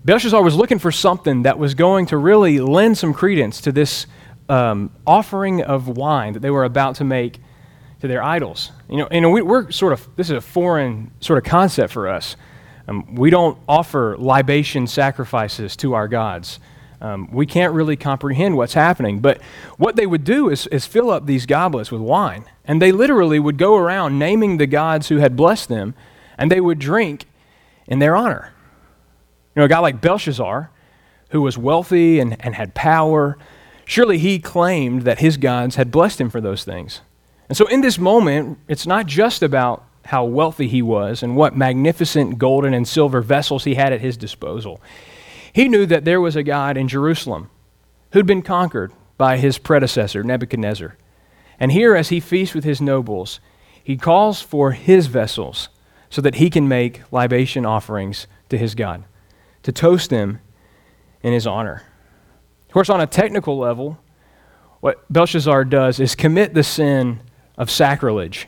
Belshazzar 0.05 0.43
was 0.43 0.57
looking 0.57 0.79
for 0.79 0.91
something 0.91 1.43
that 1.43 1.59
was 1.59 1.75
going 1.75 2.07
to 2.07 2.17
really 2.17 2.61
lend 2.61 2.99
some 2.99 3.13
credence 3.13 3.61
to 3.63 3.73
this 3.73 4.07
um, 4.49 4.91
offering 5.07 5.63
of 5.63 5.89
wine 5.89 6.33
that 6.33 6.41
they 6.41 6.51
were 6.51 6.65
about 6.65 6.97
to 6.97 7.05
make 7.05 7.41
to 8.01 8.09
their 8.09 8.23
idols. 8.23 8.73
You 8.89 9.07
know, 9.11 9.31
we, 9.31 9.43
are 9.43 9.71
sort 9.71 9.93
of, 9.93 10.09
this 10.17 10.31
is 10.31 10.37
a 10.37 10.41
foreign 10.41 11.11
sort 11.21 11.39
of 11.39 11.45
concept 11.45 11.93
for 11.93 12.09
us. 12.09 12.37
Um, 12.87 13.15
we 13.17 13.29
don't 13.29 13.59
offer 13.69 14.17
libation 14.19 14.87
sacrifices 14.87 15.77
to 15.77 15.95
our 15.95 16.09
gods. 16.09 16.59
Um, 17.01 17.29
we 17.33 17.47
can't 17.47 17.73
really 17.73 17.97
comprehend 17.97 18.57
what's 18.57 18.75
happening. 18.75 19.21
But 19.21 19.41
what 19.77 19.97
they 19.97 20.07
would 20.07 20.25
do 20.25 20.49
is, 20.49 20.67
is 20.69 20.87
fill 20.87 21.11
up 21.11 21.27
these 21.27 21.47
goblets 21.47 21.93
with 21.93 22.01
wine. 22.01 22.45
And 22.65 22.83
they 22.83 22.93
literally 22.93 23.39
would 23.39 23.57
go 23.57 23.77
around 23.77 24.19
naming 24.19 24.57
the 24.57 24.67
gods 24.67 25.09
who 25.09 25.19
had 25.19 25.37
blessed 25.37 25.69
them, 25.69 25.95
and 26.37 26.51
they 26.51 26.61
would 26.61 26.79
drink 26.79 27.27
in 27.87 27.99
their 27.99 28.17
honor. 28.17 28.53
You 29.55 29.61
know, 29.61 29.65
a 29.65 29.69
guy 29.69 29.79
like 29.79 30.01
Belshazzar, 30.01 30.71
who 31.31 31.43
was 31.43 31.57
wealthy 31.57 32.21
and, 32.21 32.37
and 32.45 32.55
had 32.55 32.75
power, 32.75 33.39
surely 33.85 34.19
he 34.19 34.39
claimed 34.39 35.03
that 35.03 35.19
his 35.19 35.37
gods 35.37 35.77
had 35.77 35.91
blessed 35.91 36.21
him 36.21 36.31
for 36.31 36.41
those 36.41 36.65
things. 36.65 37.01
And 37.49 37.57
so 37.57 37.67
in 37.67 37.81
this 37.81 37.99
moment, 37.99 38.59
it's 38.69 38.87
not 38.87 39.07
just 39.07 39.43
about 39.43 39.85
how 40.05 40.25
wealthy 40.25 40.69
he 40.69 40.83
was 40.83 41.23
and 41.23 41.37
what 41.37 41.57
magnificent 41.57 42.39
golden 42.39 42.73
and 42.75 42.87
silver 42.87 43.21
vessels 43.21 43.65
he 43.65 43.75
had 43.75 43.93
at 43.93 44.01
his 44.01 44.17
disposal. 44.17 44.81
He 45.53 45.69
knew 45.69 45.87
that 45.87 46.05
there 46.05 46.21
was 46.21 46.37
a 46.37 46.43
God 46.43 46.77
in 46.77 46.89
Jerusalem 46.89 47.51
who'd 48.13 48.27
been 48.27 48.43
conquered 48.43 48.93
by 49.17 49.37
his 49.37 49.59
predecessor, 49.59 50.23
Nebuchadnezzar. 50.23 50.97
And 51.61 51.73
here, 51.73 51.95
as 51.95 52.09
he 52.11 52.21
feasts 52.21 52.55
with 52.55 52.65
his 52.65 52.81
nobles, 52.81 53.41
he 53.83 53.97
calls 53.97 54.41
for 54.41 54.73
his 54.73 55.07
vessels 55.07 55.69
so 56.11 56.23
that 56.23 56.37
he 56.37 56.51
can 56.51 56.69
make 56.69 57.03
libation 57.13 57.67
offerings 57.67 58.27
to 58.49 58.57
his 58.57 58.75
God, 58.75 59.05
to 59.63 59.73
toast 59.73 60.11
them 60.11 60.41
in 61.23 61.33
his 61.33 61.47
honor. 61.47 61.83
Of 62.69 62.73
course, 62.73 62.89
on 62.89 63.01
a 63.01 63.07
technical 63.07 63.59
level, 63.59 63.99
what 64.81 65.11
Belshazzar 65.13 65.65
does 65.65 65.99
is 65.99 66.15
commit 66.15 66.55
the 66.55 66.63
sin 66.63 67.21
of 67.57 67.71
sacrilege. 67.71 68.47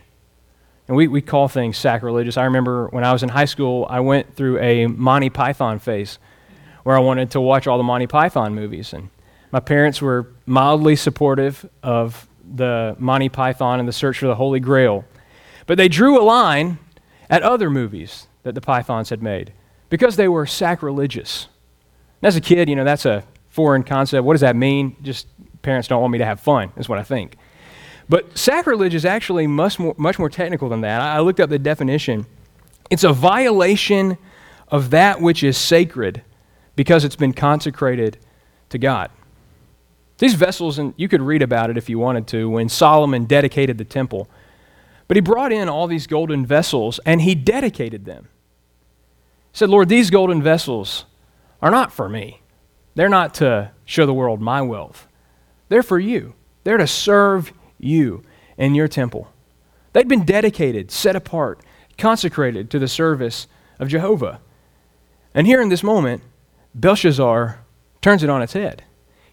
And 0.86 0.96
we, 0.96 1.08
we 1.08 1.20
call 1.20 1.48
things 1.48 1.76
sacrilegious. 1.76 2.36
I 2.36 2.44
remember 2.44 2.88
when 2.88 3.04
I 3.04 3.12
was 3.12 3.22
in 3.22 3.28
high 3.28 3.44
school, 3.44 3.86
I 3.90 4.00
went 4.00 4.34
through 4.34 4.58
a 4.58 4.86
Monty 4.86 5.30
Python 5.30 5.78
phase 5.78 6.18
where 6.82 6.96
I 6.96 7.00
wanted 7.00 7.30
to 7.32 7.40
watch 7.40 7.66
all 7.66 7.78
the 7.78 7.84
Monty 7.84 8.06
Python 8.06 8.54
movies. 8.54 8.92
And 8.92 9.10
my 9.52 9.60
parents 9.60 10.00
were 10.00 10.28
mildly 10.46 10.96
supportive 10.96 11.68
of 11.82 12.28
the 12.54 12.96
Monty 12.98 13.28
Python 13.28 13.78
and 13.78 13.88
the 13.88 13.92
search 13.92 14.18
for 14.18 14.26
the 14.26 14.34
Holy 14.34 14.60
Grail. 14.60 15.04
But 15.66 15.76
they 15.76 15.88
drew 15.88 16.20
a 16.20 16.24
line 16.24 16.78
at 17.28 17.42
other 17.42 17.70
movies 17.70 18.26
that 18.42 18.54
the 18.54 18.60
Pythons 18.60 19.10
had 19.10 19.22
made 19.22 19.52
because 19.88 20.16
they 20.16 20.28
were 20.28 20.46
sacrilegious. 20.46 21.48
And 22.22 22.28
as 22.28 22.36
a 22.36 22.40
kid, 22.40 22.68
you 22.68 22.76
know, 22.76 22.84
that's 22.84 23.06
a 23.06 23.24
foreign 23.48 23.82
concept. 23.82 24.24
What 24.24 24.34
does 24.34 24.40
that 24.40 24.56
mean? 24.56 24.96
Just 25.02 25.26
parents 25.62 25.88
don't 25.88 26.00
want 26.00 26.12
me 26.12 26.18
to 26.18 26.24
have 26.24 26.40
fun, 26.40 26.72
is 26.76 26.88
what 26.88 26.98
I 26.98 27.02
think. 27.02 27.36
But 28.08 28.36
sacrilege 28.36 28.94
is 28.94 29.04
actually 29.04 29.46
much 29.46 29.78
more, 29.78 29.94
much 29.96 30.18
more 30.18 30.28
technical 30.28 30.68
than 30.68 30.80
that. 30.80 31.00
I 31.00 31.20
looked 31.20 31.38
up 31.38 31.50
the 31.50 31.58
definition. 31.58 32.26
It's 32.90 33.04
a 33.04 33.12
violation 33.12 34.18
of 34.68 34.90
that 34.90 35.20
which 35.20 35.44
is 35.44 35.56
sacred 35.56 36.22
because 36.80 37.04
it's 37.04 37.14
been 37.14 37.34
consecrated 37.34 38.16
to 38.70 38.78
God. 38.78 39.10
These 40.16 40.32
vessels, 40.32 40.78
and 40.78 40.94
you 40.96 41.08
could 41.08 41.20
read 41.20 41.42
about 41.42 41.68
it 41.68 41.76
if 41.76 41.90
you 41.90 41.98
wanted 41.98 42.26
to, 42.28 42.48
when 42.48 42.70
Solomon 42.70 43.26
dedicated 43.26 43.76
the 43.76 43.84
temple. 43.84 44.30
But 45.06 45.18
he 45.18 45.20
brought 45.20 45.52
in 45.52 45.68
all 45.68 45.86
these 45.86 46.06
golden 46.06 46.46
vessels 46.46 46.98
and 47.04 47.20
he 47.20 47.34
dedicated 47.34 48.06
them. 48.06 48.28
He 49.52 49.58
said, 49.58 49.68
Lord, 49.68 49.90
these 49.90 50.08
golden 50.08 50.42
vessels 50.42 51.04
are 51.60 51.70
not 51.70 51.92
for 51.92 52.08
me. 52.08 52.40
They're 52.94 53.10
not 53.10 53.34
to 53.34 53.72
show 53.84 54.06
the 54.06 54.14
world 54.14 54.40
my 54.40 54.62
wealth. 54.62 55.06
They're 55.68 55.82
for 55.82 55.98
you. 55.98 56.32
They're 56.64 56.78
to 56.78 56.86
serve 56.86 57.52
you 57.78 58.22
in 58.56 58.74
your 58.74 58.88
temple. 58.88 59.30
They'd 59.92 60.08
been 60.08 60.24
dedicated, 60.24 60.90
set 60.90 61.14
apart, 61.14 61.60
consecrated 61.98 62.70
to 62.70 62.78
the 62.78 62.88
service 62.88 63.48
of 63.78 63.88
Jehovah. 63.88 64.40
And 65.34 65.46
here 65.46 65.60
in 65.60 65.68
this 65.68 65.82
moment, 65.82 66.22
Belshazzar 66.74 67.60
turns 68.00 68.22
it 68.22 68.30
on 68.30 68.42
its 68.42 68.52
head. 68.52 68.84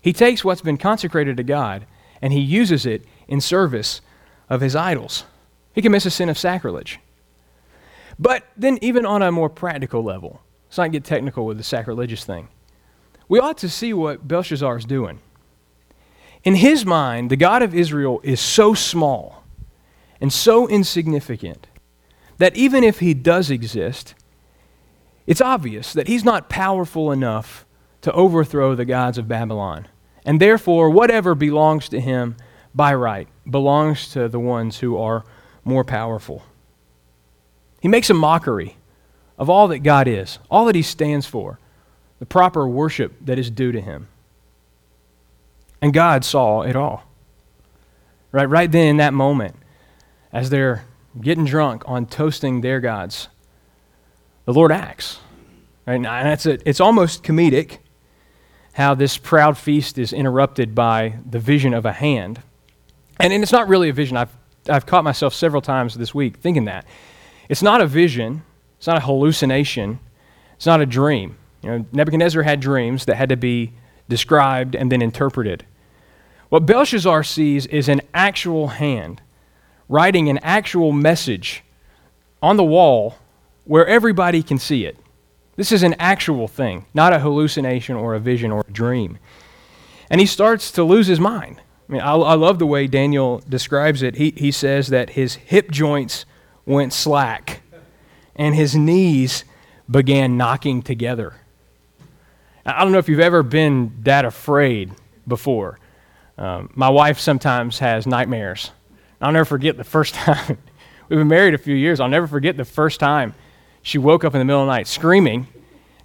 He 0.02 0.14
takes 0.14 0.44
what's 0.44 0.62
been 0.62 0.78
consecrated 0.78 1.38
to 1.38 1.44
God 1.44 1.86
and 2.22 2.34
he 2.34 2.40
uses 2.40 2.86
it 2.86 3.04
in 3.28 3.42
service 3.42 4.02
of 4.50 4.62
his 4.62 4.76
idols. 4.76 5.26
He 5.74 5.82
commits 5.82 6.06
a 6.06 6.12
sin 6.12 6.30
of 6.30 6.38
sacrilege. 6.38 7.00
But 8.20 8.46
then, 8.58 8.80
even 8.82 9.06
on 9.06 9.22
a 9.22 9.32
more 9.32 9.50
practical 9.50 10.04
level, 10.04 10.42
let's 10.68 10.78
not 10.78 10.92
get 10.92 11.04
technical 11.04 11.46
with 11.46 11.58
the 11.58 11.64
sacrilegious 11.64 12.24
thing. 12.24 12.48
We 13.28 13.40
ought 13.40 13.58
to 13.60 13.70
see 13.70 13.94
what 13.94 14.28
Belshazzar 14.28 14.78
is 14.78 14.86
doing. 14.86 15.20
In 16.44 16.56
his 16.56 16.86
mind, 16.86 17.30
the 17.30 17.36
God 17.36 17.62
of 17.62 17.76
Israel 17.76 18.22
is 18.24 18.40
so 18.40 18.74
small 18.74 19.44
and 20.20 20.32
so 20.32 20.68
insignificant 20.68 21.68
that 22.38 22.56
even 22.56 22.84
if 22.84 23.00
he 23.00 23.14
does 23.14 23.52
exist, 23.52 24.16
it's 25.28 25.42
obvious 25.42 25.94
that 25.94 26.08
he's 26.08 26.24
not 26.24 26.50
powerful 26.50 27.12
enough 27.12 27.66
to 28.02 28.12
overthrow 28.14 28.74
the 28.74 28.86
gods 28.86 29.18
of 29.18 29.28
Babylon. 29.28 29.88
And 30.26 30.40
therefore, 30.40 30.90
whatever 30.90 31.36
belongs 31.36 31.90
to 31.90 32.00
him 32.00 32.38
by 32.74 32.94
right 32.94 33.28
belongs 33.50 34.10
to 34.12 34.28
the 34.30 34.40
ones 34.40 34.80
who 34.80 34.98
are 34.98 35.26
more 35.64 35.84
powerful. 35.84 36.44
He 37.82 37.88
makes 37.88 38.10
a 38.10 38.14
mockery 38.14 38.78
of 39.38 39.50
all 39.50 39.68
that 39.68 39.80
God 39.80 40.08
is, 40.08 40.40
all 40.50 40.66
that 40.66 40.76
he 40.76 40.82
stands 40.82 41.26
for, 41.26 41.60
the 42.20 42.26
proper 42.26 42.68
worship 42.68 43.14
that 43.22 43.38
is 43.38 43.52
due 43.52 43.72
to 43.72 43.82
him. 43.82 44.08
And 45.82 45.94
God 45.94 46.26
saw 46.26 46.62
it 46.62 46.76
all. 46.76 47.04
Right, 48.32 48.50
right 48.50 48.72
then 48.72 48.88
in 48.88 48.98
that 48.98 49.14
moment, 49.14 49.56
as 50.34 50.50
they're 50.50 50.86
getting 51.22 51.46
drunk 51.46 51.84
on 51.86 52.06
toasting 52.06 52.62
their 52.62 52.80
gods, 52.80 53.30
the 54.48 54.54
Lord 54.54 54.72
acts. 54.72 55.20
Right? 55.86 55.96
And 55.96 56.06
that's 56.06 56.46
a, 56.46 56.58
it's 56.68 56.80
almost 56.80 57.22
comedic 57.22 57.80
how 58.74 58.96
this 58.96 59.18
proud 59.18 59.58
feast 59.58 59.98
is 59.98 60.14
interrupted 60.14 60.74
by 60.74 61.20
the 61.30 61.38
vision 61.38 61.74
of 61.74 61.86
a 61.86 61.92
hand. 61.92 62.42
And, 63.20 63.34
and 63.34 63.44
it's 63.44 63.52
not 63.52 63.68
really 63.68 63.90
a 63.90 63.94
vision. 63.94 64.16
I've, 64.16 64.36
I've 64.70 64.86
caught 64.86 65.04
myself 65.04 65.34
several 65.34 65.62
times 65.62 65.96
this 65.96 66.16
week 66.16 66.38
thinking 66.38 66.66
that. 66.66 66.86
It's 67.50 67.62
not 67.62 67.82
a 67.82 67.88
vision, 67.88 68.44
it's 68.78 68.88
not 68.88 68.98
a 68.98 69.02
hallucination, 69.02 70.00
it's 70.56 70.66
not 70.66 70.80
a 70.80 70.86
dream. 70.86 71.38
You 71.62 71.72
know, 71.72 71.86
Nebuchadnezzar 71.92 72.44
had 72.44 72.62
dreams 72.62 73.04
that 73.06 73.16
had 73.16 73.30
to 73.30 73.38
be 73.38 73.74
described 74.08 74.76
and 74.76 74.90
then 74.90 75.02
interpreted. 75.02 75.66
What 76.48 76.66
Belshazzar 76.66 77.24
sees 77.24 77.66
is 77.66 77.90
an 77.90 78.00
actual 78.14 78.68
hand 78.68 79.22
writing 79.90 80.30
an 80.30 80.38
actual 80.38 80.94
message 80.94 81.64
on 82.42 82.56
the 82.56 82.64
wall 82.64 83.16
where 83.68 83.86
everybody 83.86 84.42
can 84.42 84.58
see 84.58 84.86
it. 84.86 84.98
This 85.58 85.72
is 85.72 85.84
an 85.84 85.96
actual 86.00 86.48
thing, 86.48 86.86
not 86.94 87.14
a 87.14 87.20
hallucination 87.20 87.96
or 87.96 88.16
a 88.16 88.20
vision 88.20 88.52
or 88.52 88.64
a 88.68 88.72
dream. 88.72 89.20
And 90.10 90.22
he 90.22 90.28
starts 90.28 90.72
to 90.72 90.84
lose 90.84 91.08
his 91.08 91.20
mind. 91.20 91.62
I 91.90 91.92
mean, 91.92 92.02
I, 92.02 92.14
I 92.14 92.34
love 92.36 92.60
the 92.60 92.66
way 92.66 92.88
Daniel 92.88 93.42
describes 93.48 94.02
it. 94.02 94.16
He, 94.16 94.32
he 94.38 94.52
says 94.52 94.88
that 94.88 95.12
his 95.12 95.36
hip 95.36 95.70
joints 95.70 96.26
went 96.66 96.94
slack 96.94 97.62
and 98.36 98.56
his 98.56 98.76
knees 98.76 99.44
began 99.90 100.38
knocking 100.38 100.82
together. 100.82 101.34
I 102.66 102.84
don't 102.84 102.92
know 102.92 103.00
if 103.00 103.10
you've 103.10 103.20
ever 103.20 103.44
been 103.44 103.94
that 104.04 104.26
afraid 104.26 104.92
before. 105.28 105.80
Um, 106.38 106.70
my 106.76 106.90
wife 106.90 107.20
sometimes 107.20 107.80
has 107.80 108.06
nightmares. 108.06 108.72
I'll 109.20 109.32
never 109.32 109.46
forget 109.46 109.76
the 109.76 109.84
first 109.84 110.14
time. 110.14 110.58
We've 111.10 111.20
been 111.20 111.28
married 111.28 111.54
a 111.54 111.58
few 111.58 111.76
years. 111.76 112.00
I'll 112.00 112.10
never 112.10 112.28
forget 112.28 112.56
the 112.58 112.66
first 112.66 113.00
time 113.00 113.34
she 113.88 113.98
woke 113.98 114.26
up 114.26 114.36
in 114.36 114.40
the 114.40 114.46
middle 114.46 114.62
of 114.62 114.68
the 114.68 114.74
night 114.74 114.86
screaming. 114.86 115.48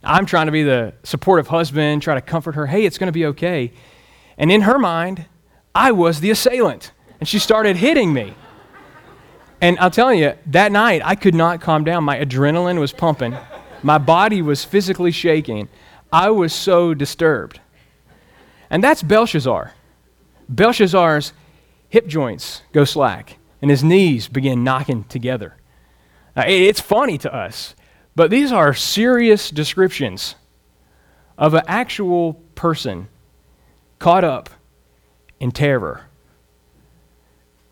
I'm 0.04 0.24
trying 0.24 0.46
to 0.46 0.52
be 0.52 0.62
the 0.62 0.94
supportive 1.02 1.48
husband, 1.48 2.00
try 2.00 2.14
to 2.14 2.20
comfort 2.20 2.54
her. 2.54 2.66
Hey, 2.66 2.84
it's 2.84 2.96
going 2.96 3.08
to 3.08 3.12
be 3.12 3.26
okay. 3.26 3.72
And 4.38 4.52
in 4.52 4.60
her 4.60 4.78
mind, 4.78 5.26
I 5.74 5.90
was 5.90 6.20
the 6.20 6.30
assailant. 6.30 6.92
And 7.18 7.28
she 7.28 7.40
started 7.40 7.76
hitting 7.76 8.12
me. 8.12 8.34
And 9.60 9.80
I'll 9.80 9.90
tell 9.90 10.14
you, 10.14 10.34
that 10.46 10.70
night 10.70 11.02
I 11.04 11.16
could 11.16 11.34
not 11.34 11.60
calm 11.60 11.82
down. 11.82 12.04
My 12.04 12.18
adrenaline 12.24 12.78
was 12.78 12.92
pumping, 12.92 13.36
my 13.82 13.98
body 13.98 14.42
was 14.42 14.64
physically 14.64 15.10
shaking. 15.10 15.68
I 16.12 16.30
was 16.30 16.52
so 16.52 16.94
disturbed. 16.94 17.60
And 18.70 18.84
that's 18.84 19.02
Belshazzar. 19.02 19.72
Belshazzar's 20.48 21.32
hip 21.88 22.06
joints 22.06 22.62
go 22.72 22.84
slack, 22.84 23.38
and 23.60 23.72
his 23.72 23.82
knees 23.82 24.28
begin 24.28 24.62
knocking 24.62 25.02
together. 25.04 25.56
It's 26.36 26.80
funny 26.80 27.18
to 27.18 27.34
us, 27.34 27.74
but 28.14 28.30
these 28.30 28.52
are 28.52 28.72
serious 28.72 29.50
descriptions 29.50 30.34
of 31.36 31.54
an 31.54 31.62
actual 31.66 32.34
person 32.54 33.08
caught 33.98 34.24
up 34.24 34.50
in 35.40 35.50
terror. 35.50 36.06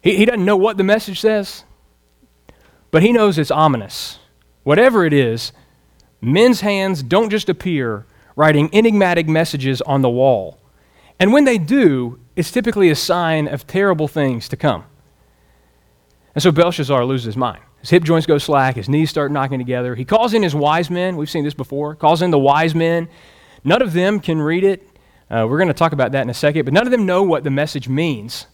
He, 0.03 0.17
he 0.17 0.25
doesn't 0.25 0.45
know 0.45 0.57
what 0.57 0.77
the 0.77 0.85
message 0.85 1.21
says, 1.21 1.65
but 2.91 3.03
he 3.03 3.13
knows 3.13 3.39
it's 3.39 3.51
ominous. 3.51 4.19
Whatever 4.63 5.05
it 5.05 5.13
is, 5.13 5.53
men's 6.21 6.61
hands 6.61 7.03
don't 7.03 7.31
just 7.31 7.49
appear 7.49 8.07
writing 8.37 8.71
enigmatic 8.73 9.29
messages 9.29 9.81
on 9.83 10.03
the 10.03 10.11
wall. 10.11 10.59
And 11.19 11.33
when 11.33 11.45
they 11.45 11.59
do, 11.59 12.19
it's 12.37 12.51
typically 12.51 12.91
a 12.91 12.97
sign 12.97 13.47
of 13.49 13.67
terrible 13.67 14.09
things 14.09 14.49
to 14.49 14.57
come. 14.57 14.85
And 16.35 16.43
so 16.43 16.51
Belshazzar 16.51 17.05
loses 17.05 17.27
his 17.27 17.37
mind. 17.37 17.63
His 17.81 17.91
hip 17.91 18.05
joints 18.05 18.27
go 18.27 18.39
slack, 18.39 18.77
his 18.77 18.89
knees 18.89 19.11
start 19.11 19.33
knocking 19.33 19.59
together. 19.59 19.95
He 19.95 20.05
calls 20.05 20.35
in 20.35 20.43
his 20.43 20.55
wise 20.55 20.91
men. 20.91 21.17
We've 21.17 21.31
seen 21.31 21.45
this 21.45 21.55
before. 21.55 21.95
Calls 21.95 22.23
in 22.23 22.31
the 22.31 22.39
wise 22.39 22.75
men. 22.75 23.09
None 23.65 23.83
of 23.83 23.93
them 23.93 24.21
can 24.21 24.41
read 24.41 24.65
it. 24.65 24.87
Uh, 25.31 25.47
we're 25.49 25.59
going 25.59 25.69
to 25.69 25.75
talk 25.75 25.93
about 25.93 26.13
that 26.13 26.23
in 26.23 26.31
a 26.31 26.35
second, 26.35 26.65
but 26.65 26.75
none 26.75 26.87
of 26.87 26.91
them 26.91 27.07
know 27.07 27.23
what 27.23 27.45
the 27.45 27.51
message 27.51 27.89
means. 27.89 28.47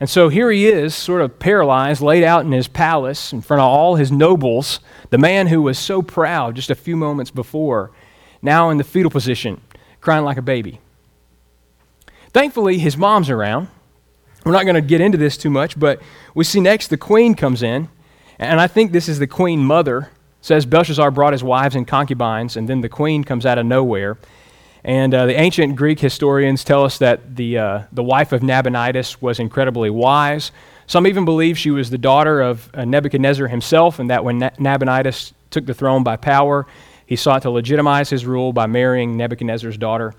And 0.00 0.10
so 0.10 0.28
here 0.28 0.50
he 0.50 0.66
is, 0.66 0.94
sort 0.94 1.22
of 1.22 1.38
paralyzed, 1.38 2.00
laid 2.00 2.24
out 2.24 2.44
in 2.44 2.50
his 2.50 2.66
palace 2.66 3.32
in 3.32 3.40
front 3.40 3.60
of 3.60 3.68
all 3.68 3.94
his 3.94 4.10
nobles, 4.10 4.80
the 5.10 5.18
man 5.18 5.46
who 5.46 5.62
was 5.62 5.78
so 5.78 6.02
proud 6.02 6.56
just 6.56 6.70
a 6.70 6.74
few 6.74 6.96
moments 6.96 7.30
before, 7.30 7.92
now 8.40 8.70
in 8.70 8.78
the 8.78 8.84
fetal 8.84 9.10
position, 9.10 9.60
crying 10.00 10.24
like 10.24 10.38
a 10.38 10.42
baby. 10.42 10.80
Thankfully, 12.30 12.78
his 12.78 12.96
mom's 12.96 13.30
around. 13.30 13.68
We're 14.44 14.52
not 14.52 14.64
going 14.64 14.74
to 14.74 14.80
get 14.80 15.00
into 15.00 15.18
this 15.18 15.36
too 15.36 15.50
much, 15.50 15.78
but 15.78 16.02
we 16.34 16.42
see 16.42 16.58
next 16.58 16.88
the 16.88 16.96
queen 16.96 17.34
comes 17.34 17.62
in, 17.62 17.88
and 18.44 18.60
I 18.60 18.66
think 18.66 18.92
this 18.92 19.08
is 19.08 19.18
the 19.18 19.26
queen 19.26 19.64
mother. 19.64 20.10
Says 20.40 20.66
Belshazzar 20.66 21.12
brought 21.12 21.32
his 21.32 21.44
wives 21.44 21.76
and 21.76 21.86
concubines, 21.86 22.56
and 22.56 22.68
then 22.68 22.80
the 22.80 22.88
queen 22.88 23.22
comes 23.22 23.46
out 23.46 23.58
of 23.58 23.66
nowhere. 23.66 24.18
And 24.84 25.14
uh, 25.14 25.26
the 25.26 25.38
ancient 25.38 25.76
Greek 25.76 26.00
historians 26.00 26.64
tell 26.64 26.84
us 26.84 26.98
that 26.98 27.36
the, 27.36 27.58
uh, 27.58 27.82
the 27.92 28.02
wife 28.02 28.32
of 28.32 28.42
Nabonidus 28.42 29.22
was 29.22 29.38
incredibly 29.38 29.88
wise. 29.90 30.50
Some 30.88 31.06
even 31.06 31.24
believe 31.24 31.56
she 31.56 31.70
was 31.70 31.90
the 31.90 31.98
daughter 31.98 32.40
of 32.40 32.68
uh, 32.74 32.84
Nebuchadnezzar 32.84 33.46
himself, 33.46 34.00
and 34.00 34.10
that 34.10 34.24
when 34.24 34.50
Nabonidus 34.58 35.32
took 35.50 35.66
the 35.66 35.74
throne 35.74 36.02
by 36.02 36.16
power, 36.16 36.66
he 37.06 37.14
sought 37.14 37.42
to 37.42 37.50
legitimize 37.50 38.10
his 38.10 38.26
rule 38.26 38.52
by 38.52 38.66
marrying 38.66 39.16
Nebuchadnezzar's 39.16 39.78
daughter. 39.78 40.14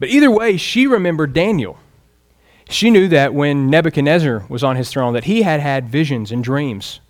But 0.00 0.08
either 0.08 0.30
way, 0.30 0.56
she 0.56 0.88
remembered 0.88 1.32
Daniel. 1.32 1.78
She 2.68 2.90
knew 2.90 3.06
that 3.08 3.34
when 3.34 3.70
Nebuchadnezzar 3.70 4.46
was 4.48 4.64
on 4.64 4.74
his 4.76 4.90
throne, 4.90 5.12
that 5.12 5.24
he 5.24 5.42
had 5.42 5.60
had 5.60 5.88
visions 5.88 6.32
and 6.32 6.42
dreams, 6.42 7.00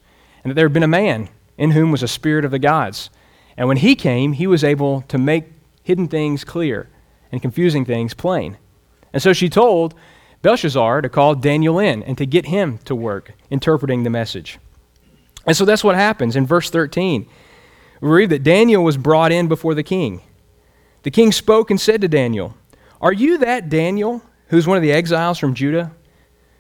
and 0.43 0.51
that 0.51 0.55
there 0.55 0.67
had 0.67 0.73
been 0.73 0.83
a 0.83 0.89
man 0.89 1.29
in 1.57 1.73
whom 1.73 1.91
was 1.91 2.03
a 2.03 2.09
spirit 2.09 2.45
of 2.45 2.51
the 2.51 2.59
gods. 2.59 3.11
And 3.57 3.69
when 3.69 3.77
he 3.77 3.95
came, 3.95 4.33
he 4.33 4.47
was 4.47 4.65
able 4.65 5.03
to 5.03 5.19
make 5.19 5.45
hidden 5.83 6.09
things 6.09 6.45
clear 6.45 6.89
and 7.31 7.43
confusing 7.43 7.85
things 7.85 8.15
plain. 8.15 8.57
And 9.13 9.23
so 9.23 9.33
she 9.33 9.49
told 9.49 9.95
Belshazzar 10.43 11.03
to 11.03 11.09
call 11.09 11.35
Daniel 11.35 11.79
in 11.79 12.03
and 12.03 12.17
to 12.19 12.27
get 12.27 12.47
him 12.47 12.79
to 12.79 12.95
work 12.95 13.33
interpreting 13.51 14.03
the 14.03 14.11
message. 14.11 14.59
And 15.47 15.57
so 15.57 15.65
that's 15.65 15.85
what 15.85 15.95
happens 15.95 16.37
in 16.37 16.47
verse 16.47 16.71
13. 16.71 17.27
We 18.01 18.09
read 18.09 18.31
that 18.31 18.43
Daniel 18.43 18.83
was 18.83 18.97
brought 18.97 19.33
in 19.33 19.49
before 19.49 19.75
the 19.75 19.83
king. 19.83 20.23
The 21.03 21.11
king 21.11 21.33
spoke 21.33 21.71
and 21.71 21.81
said 21.81 22.01
to 22.01 22.09
Daniel, 22.09 22.57
Are 23.01 23.13
you 23.13 23.39
that 23.39 23.69
Daniel 23.69 24.23
who's 24.53 24.67
one 24.67 24.77
of 24.77 24.83
the 24.83 24.93
exiles 24.93 25.39
from 25.39 25.55
Judah, 25.55 25.93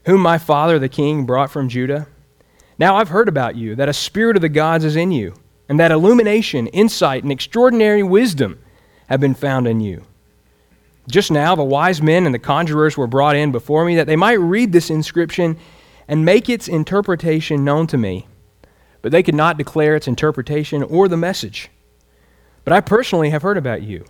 whom 0.06 0.22
my 0.22 0.38
father 0.38 0.78
the 0.78 0.88
king 0.88 1.26
brought 1.26 1.50
from 1.50 1.68
Judah? 1.68 2.06
Now 2.82 2.96
I've 2.96 3.10
heard 3.10 3.28
about 3.28 3.54
you, 3.54 3.76
that 3.76 3.88
a 3.88 3.92
spirit 3.92 4.34
of 4.34 4.42
the 4.42 4.48
gods 4.48 4.84
is 4.84 4.96
in 4.96 5.12
you, 5.12 5.34
and 5.68 5.78
that 5.78 5.92
illumination, 5.92 6.66
insight, 6.66 7.22
and 7.22 7.30
extraordinary 7.30 8.02
wisdom 8.02 8.58
have 9.06 9.20
been 9.20 9.34
found 9.36 9.68
in 9.68 9.80
you. 9.80 10.02
Just 11.08 11.30
now, 11.30 11.54
the 11.54 11.62
wise 11.62 12.02
men 12.02 12.26
and 12.26 12.34
the 12.34 12.40
conjurers 12.40 12.96
were 12.96 13.06
brought 13.06 13.36
in 13.36 13.52
before 13.52 13.84
me 13.84 13.94
that 13.94 14.08
they 14.08 14.16
might 14.16 14.40
read 14.40 14.72
this 14.72 14.90
inscription 14.90 15.56
and 16.08 16.24
make 16.24 16.48
its 16.48 16.66
interpretation 16.66 17.64
known 17.64 17.86
to 17.86 17.96
me. 17.96 18.26
But 19.00 19.12
they 19.12 19.22
could 19.22 19.36
not 19.36 19.58
declare 19.58 19.94
its 19.94 20.08
interpretation 20.08 20.82
or 20.82 21.06
the 21.06 21.16
message. 21.16 21.70
But 22.64 22.72
I 22.72 22.80
personally 22.80 23.30
have 23.30 23.42
heard 23.42 23.58
about 23.58 23.82
you, 23.82 24.04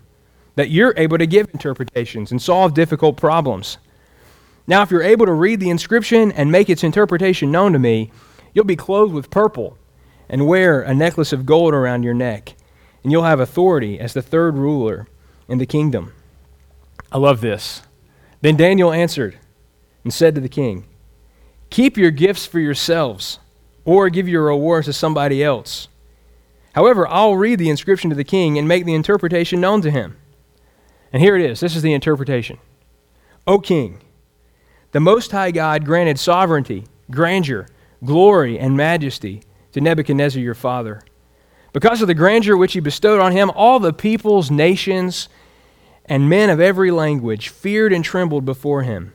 that 0.55 0.71
you're 0.71 0.95
able 0.97 1.19
to 1.19 1.27
give 1.27 1.51
interpretations 1.53 2.31
and 2.31 2.41
solve 2.41 2.73
difficult 2.73 3.19
problems. 3.19 3.77
Now, 4.67 4.81
if 4.81 4.91
you're 4.91 5.03
able 5.03 5.27
to 5.27 5.33
read 5.33 5.61
the 5.61 5.69
inscription 5.69 6.33
and 6.33 6.51
make 6.51 6.71
its 6.71 6.83
interpretation 6.83 7.51
known 7.51 7.75
to 7.75 7.79
me, 7.79 8.11
you'll 8.53 8.65
be 8.65 8.77
clothed 8.77 9.15
with 9.15 9.31
purple 9.31 9.79
and 10.29 10.47
wear 10.47 10.81
a 10.81 10.95
necklace 10.95 11.33
of 11.33 11.47
gold 11.47 11.75
around 11.75 12.03
your 12.03 12.15
neck 12.15 12.55
and 13.03 13.11
you'll 13.11 13.25
have 13.25 13.41
authority 13.41 13.99
as 13.99 14.15
the 14.15 14.23
third 14.23 14.57
ruler 14.57 15.09
in 15.49 15.59
the 15.59 15.67
kingdom. 15.67 16.12
I 17.11 17.19
love 17.19 17.41
this. 17.41 17.83
Then 18.41 18.57
Daniel 18.57 18.93
answered 18.93 19.38
and 20.05 20.12
said 20.12 20.35
to 20.35 20.41
the 20.41 20.49
king, 20.49 20.85
Keep 21.71 21.97
your 21.97 22.11
gifts 22.11 22.47
for 22.47 22.59
yourselves, 22.59 23.38
or 23.85 24.11
give 24.11 24.29
your 24.29 24.45
rewards 24.45 24.87
to 24.87 24.93
somebody 24.93 25.43
else. 25.43 25.88
However, 26.75 27.07
I'll 27.09 27.37
read 27.37 27.59
the 27.59 27.71
inscription 27.71 28.11
to 28.11 28.17
the 28.17 28.25
king 28.25 28.59
and 28.59 28.69
make 28.69 28.85
the 28.85 28.95
interpretation 28.95 29.61
known 29.61 29.83
to 29.83 29.91
him. 29.91 30.17
And 31.12 31.23
here 31.23 31.37
it 31.37 31.45
is. 31.45 31.61
This 31.61 31.77
is 31.77 31.83
the 31.83 31.93
interpretation. 31.93 32.59
O 33.47 33.59
king, 33.59 34.01
the 34.93 35.01
Most 35.01 35.33
High 35.33 35.51
God 35.51 35.85
granted 35.85 36.19
sovereignty, 36.19 36.85
grandeur, 37.11 37.67
glory, 38.05 38.59
and 38.59 38.77
majesty 38.77 39.43
to 39.73 39.81
Nebuchadnezzar 39.81 40.41
your 40.41 40.55
father 40.55 41.03
because 41.73 42.03
of 42.03 42.09
the 42.09 42.15
grandeur 42.15 42.57
which 42.57 42.75
he 42.75 42.81
bestowed 42.81 43.21
on 43.21 43.33
him, 43.33 43.51
all 43.51 43.81
the 43.81 43.93
peoples, 43.93 44.51
nations, 44.51 45.29
and 46.05 46.29
men 46.29 46.51
of 46.51 46.61
every 46.61 46.91
language 46.91 47.49
feared 47.49 47.93
and 47.93 48.05
trembled 48.05 48.45
before 48.45 48.83
him. 48.83 49.12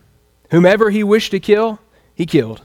Whomever 0.50 0.90
he 0.90 1.04
wished 1.04 1.30
to 1.32 1.40
kill, 1.40 1.78
he 2.14 2.26
killed. 2.26 2.62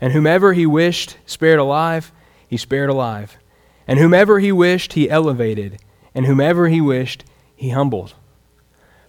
And 0.00 0.12
whomever 0.12 0.52
he 0.54 0.66
wished 0.66 1.18
spared 1.26 1.58
alive, 1.58 2.12
he 2.48 2.56
spared 2.56 2.90
alive. 2.90 3.38
And 3.86 3.98
whomever 3.98 4.38
he 4.38 4.52
wished, 4.52 4.94
he 4.94 5.10
elevated. 5.10 5.80
And 6.14 6.26
whomever 6.26 6.68
he 6.68 6.80
wished, 6.80 7.24
he 7.54 7.70
humbled. 7.70 8.14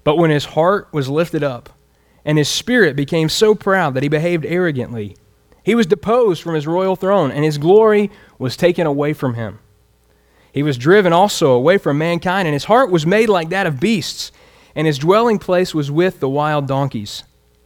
But 0.03 0.17
when 0.17 0.29
his 0.29 0.45
heart 0.45 0.89
was 0.91 1.09
lifted 1.09 1.43
up, 1.43 1.69
and 2.25 2.37
his 2.37 2.49
spirit 2.49 2.95
became 2.95 3.29
so 3.29 3.55
proud 3.55 3.93
that 3.93 4.03
he 4.03 4.09
behaved 4.09 4.45
arrogantly, 4.45 5.15
he 5.69 5.75
was 5.75 5.85
deposed 5.85 6.41
from 6.41 6.55
his 6.55 6.65
royal 6.65 6.95
throne, 6.95 7.29
and 7.29 7.45
his 7.45 7.59
glory 7.59 8.09
was 8.39 8.57
taken 8.57 8.87
away 8.87 9.13
from 9.13 9.35
him. 9.35 9.59
He 10.51 10.63
was 10.63 10.79
driven 10.79 11.13
also 11.13 11.51
away 11.51 11.77
from 11.77 11.99
mankind, 11.99 12.47
and 12.47 12.53
his 12.53 12.63
heart 12.63 12.89
was 12.89 13.05
made 13.05 13.29
like 13.29 13.49
that 13.49 13.67
of 13.67 13.79
beasts, 13.79 14.31
and 14.73 14.87
his 14.87 14.97
dwelling 14.97 15.37
place 15.37 15.75
was 15.75 15.91
with 15.91 16.21
the 16.21 16.27
wild 16.27 16.65
donkeys. 16.65 17.23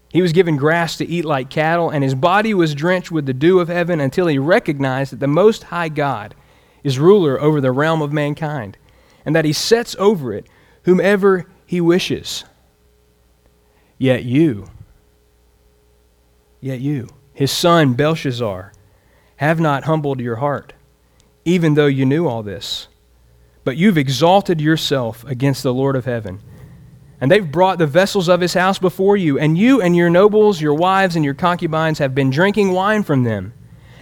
He 0.09 0.21
was 0.21 0.33
given 0.33 0.57
grass 0.57 0.97
to 0.97 1.07
eat 1.07 1.23
like 1.23 1.49
cattle, 1.49 1.89
and 1.89 2.03
his 2.03 2.13
body 2.13 2.53
was 2.53 2.75
drenched 2.75 3.09
with 3.09 3.25
the 3.25 3.33
dew 3.33 3.61
of 3.61 3.69
heaven 3.69 4.01
until 4.01 4.27
he 4.27 4.37
recognized 4.37 5.13
that 5.13 5.21
the 5.21 5.27
Most 5.27 5.63
High 5.63 5.87
God 5.87 6.35
is 6.83 6.99
ruler 6.99 7.39
over 7.39 7.61
the 7.61 7.71
realm 7.71 8.01
of 8.01 8.11
mankind, 8.11 8.77
and 9.23 9.33
that 9.33 9.45
he 9.45 9.53
sets 9.53 9.95
over 9.97 10.33
it 10.33 10.45
whomever 10.83 11.45
he 11.65 11.79
wishes. 11.79 12.43
Yet 13.97 14.25
you, 14.25 14.67
yet 16.59 16.81
you, 16.81 17.07
his 17.33 17.51
son 17.51 17.93
Belshazzar, 17.93 18.71
have 19.37 19.59
not 19.59 19.85
humbled 19.85 20.19
your 20.19 20.37
heart 20.37 20.73
even 21.45 21.73
though 21.73 21.87
you 21.87 22.05
knew 22.05 22.27
all 22.27 22.43
this. 22.43 22.87
But 23.63 23.77
you've 23.77 23.97
exalted 23.97 24.59
yourself 24.59 25.23
against 25.25 25.63
the 25.63 25.73
Lord 25.73 25.95
of 25.95 26.05
heaven. 26.05 26.41
And 27.21 27.31
they've 27.31 27.49
brought 27.49 27.77
the 27.77 27.87
vessels 27.87 28.27
of 28.27 28.41
his 28.41 28.53
house 28.53 28.79
before 28.79 29.15
you, 29.15 29.39
and 29.39 29.57
you 29.57 29.81
and 29.81 29.95
your 29.95 30.09
nobles, 30.09 30.59
your 30.59 30.73
wives, 30.73 31.15
and 31.15 31.23
your 31.23 31.33
concubines 31.33 31.99
have 31.99 32.13
been 32.13 32.29
drinking 32.29 32.71
wine 32.71 33.03
from 33.03 33.23
them. 33.23 33.53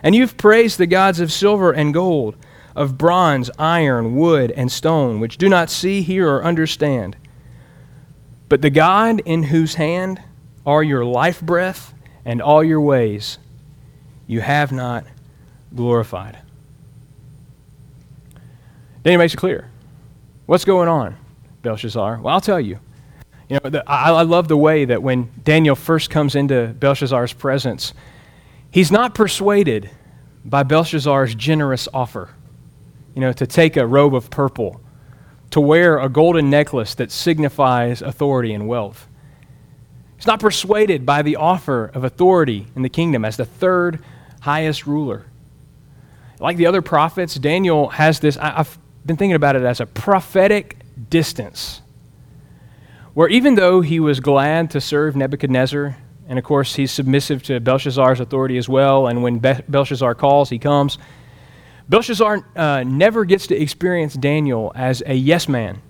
And 0.01 0.15
you've 0.15 0.37
praised 0.37 0.79
the 0.79 0.87
gods 0.87 1.19
of 1.19 1.31
silver 1.31 1.71
and 1.71 1.93
gold, 1.93 2.35
of 2.75 2.97
bronze, 2.97 3.51
iron, 3.59 4.15
wood, 4.15 4.51
and 4.51 4.71
stone, 4.71 5.19
which 5.19 5.37
do 5.37 5.47
not 5.47 5.69
see, 5.69 6.01
hear, 6.01 6.27
or 6.27 6.43
understand. 6.43 7.15
But 8.49 8.63
the 8.63 8.71
God 8.71 9.21
in 9.25 9.43
whose 9.43 9.75
hand 9.75 10.21
are 10.65 10.81
your 10.81 11.05
life 11.05 11.41
breath 11.41 11.90
and 12.25 12.41
all 12.41 12.63
your 12.63 12.81
ways 12.81 13.37
you 14.27 14.41
have 14.41 14.71
not 14.71 15.05
glorified. 15.75 16.37
He 19.03 19.17
makes 19.17 19.33
it 19.33 19.37
clear. 19.37 19.69
What's 20.45 20.65
going 20.65 20.87
on, 20.87 21.15
Belshazzar? 21.61 22.19
Well, 22.21 22.33
I'll 22.33 22.41
tell 22.41 22.59
you. 22.59 22.79
You 23.49 23.59
know, 23.63 23.69
the, 23.69 23.89
I, 23.89 24.11
I 24.11 24.21
love 24.21 24.47
the 24.47 24.57
way 24.57 24.85
that 24.85 25.03
when 25.03 25.29
Daniel 25.43 25.75
first 25.75 26.09
comes 26.09 26.35
into 26.35 26.67
Belshazzar's 26.79 27.33
presence, 27.33 27.93
he's 28.71 28.91
not 28.91 29.15
persuaded 29.15 29.89
by 30.45 30.63
Belshazzar's 30.63 31.35
generous 31.35 31.87
offer, 31.93 32.29
you 33.15 33.21
know, 33.21 33.33
to 33.33 33.45
take 33.45 33.75
a 33.75 33.85
robe 33.85 34.15
of 34.15 34.29
purple, 34.29 34.79
to 35.49 35.59
wear 35.59 35.99
a 35.99 36.07
golden 36.07 36.49
necklace 36.49 36.95
that 36.95 37.11
signifies 37.11 38.01
authority 38.01 38.53
and 38.53 38.67
wealth. 38.67 39.07
He's 40.21 40.27
not 40.27 40.39
persuaded 40.39 41.03
by 41.03 41.23
the 41.23 41.37
offer 41.37 41.89
of 41.95 42.03
authority 42.03 42.67
in 42.75 42.83
the 42.83 42.89
kingdom 42.89 43.25
as 43.25 43.37
the 43.37 43.45
third 43.45 44.03
highest 44.41 44.85
ruler. 44.85 45.25
Like 46.39 46.57
the 46.57 46.67
other 46.67 46.83
prophets, 46.83 47.33
Daniel 47.33 47.89
has 47.89 48.19
this, 48.19 48.37
I, 48.37 48.51
have 48.51 48.77
been 49.03 49.17
thinking 49.17 49.33
about 49.33 49.55
it 49.55 49.63
as 49.63 49.79
a 49.79 49.87
prophetic 49.87 50.77
distance, 51.09 51.81
where 53.15 53.29
even 53.29 53.55
though 53.55 53.81
he 53.81 53.99
was 53.99 54.19
glad 54.19 54.69
to 54.71 54.79
serve 54.79 55.15
Nebuchadnezzar, 55.15 55.97
and 56.27 56.37
of 56.37 56.45
course 56.45 56.75
he's 56.75 56.91
submissive 56.91 57.41
to 57.41 57.59
Belshazzar's 57.59 58.19
authority 58.19 58.59
as 58.59 58.69
well, 58.69 59.07
and 59.07 59.23
when 59.23 59.39
Be- 59.39 59.63
Belshazzar 59.67 60.13
calls, 60.13 60.51
he 60.51 60.59
comes. 60.59 60.99
Belshazzar 61.89 62.45
uh, 62.55 62.83
never 62.83 63.25
gets 63.25 63.47
to 63.47 63.59
experience 63.59 64.13
Daniel 64.13 64.71
as 64.75 65.01
a 65.03 65.15
yes 65.15 65.49
man 65.49 65.81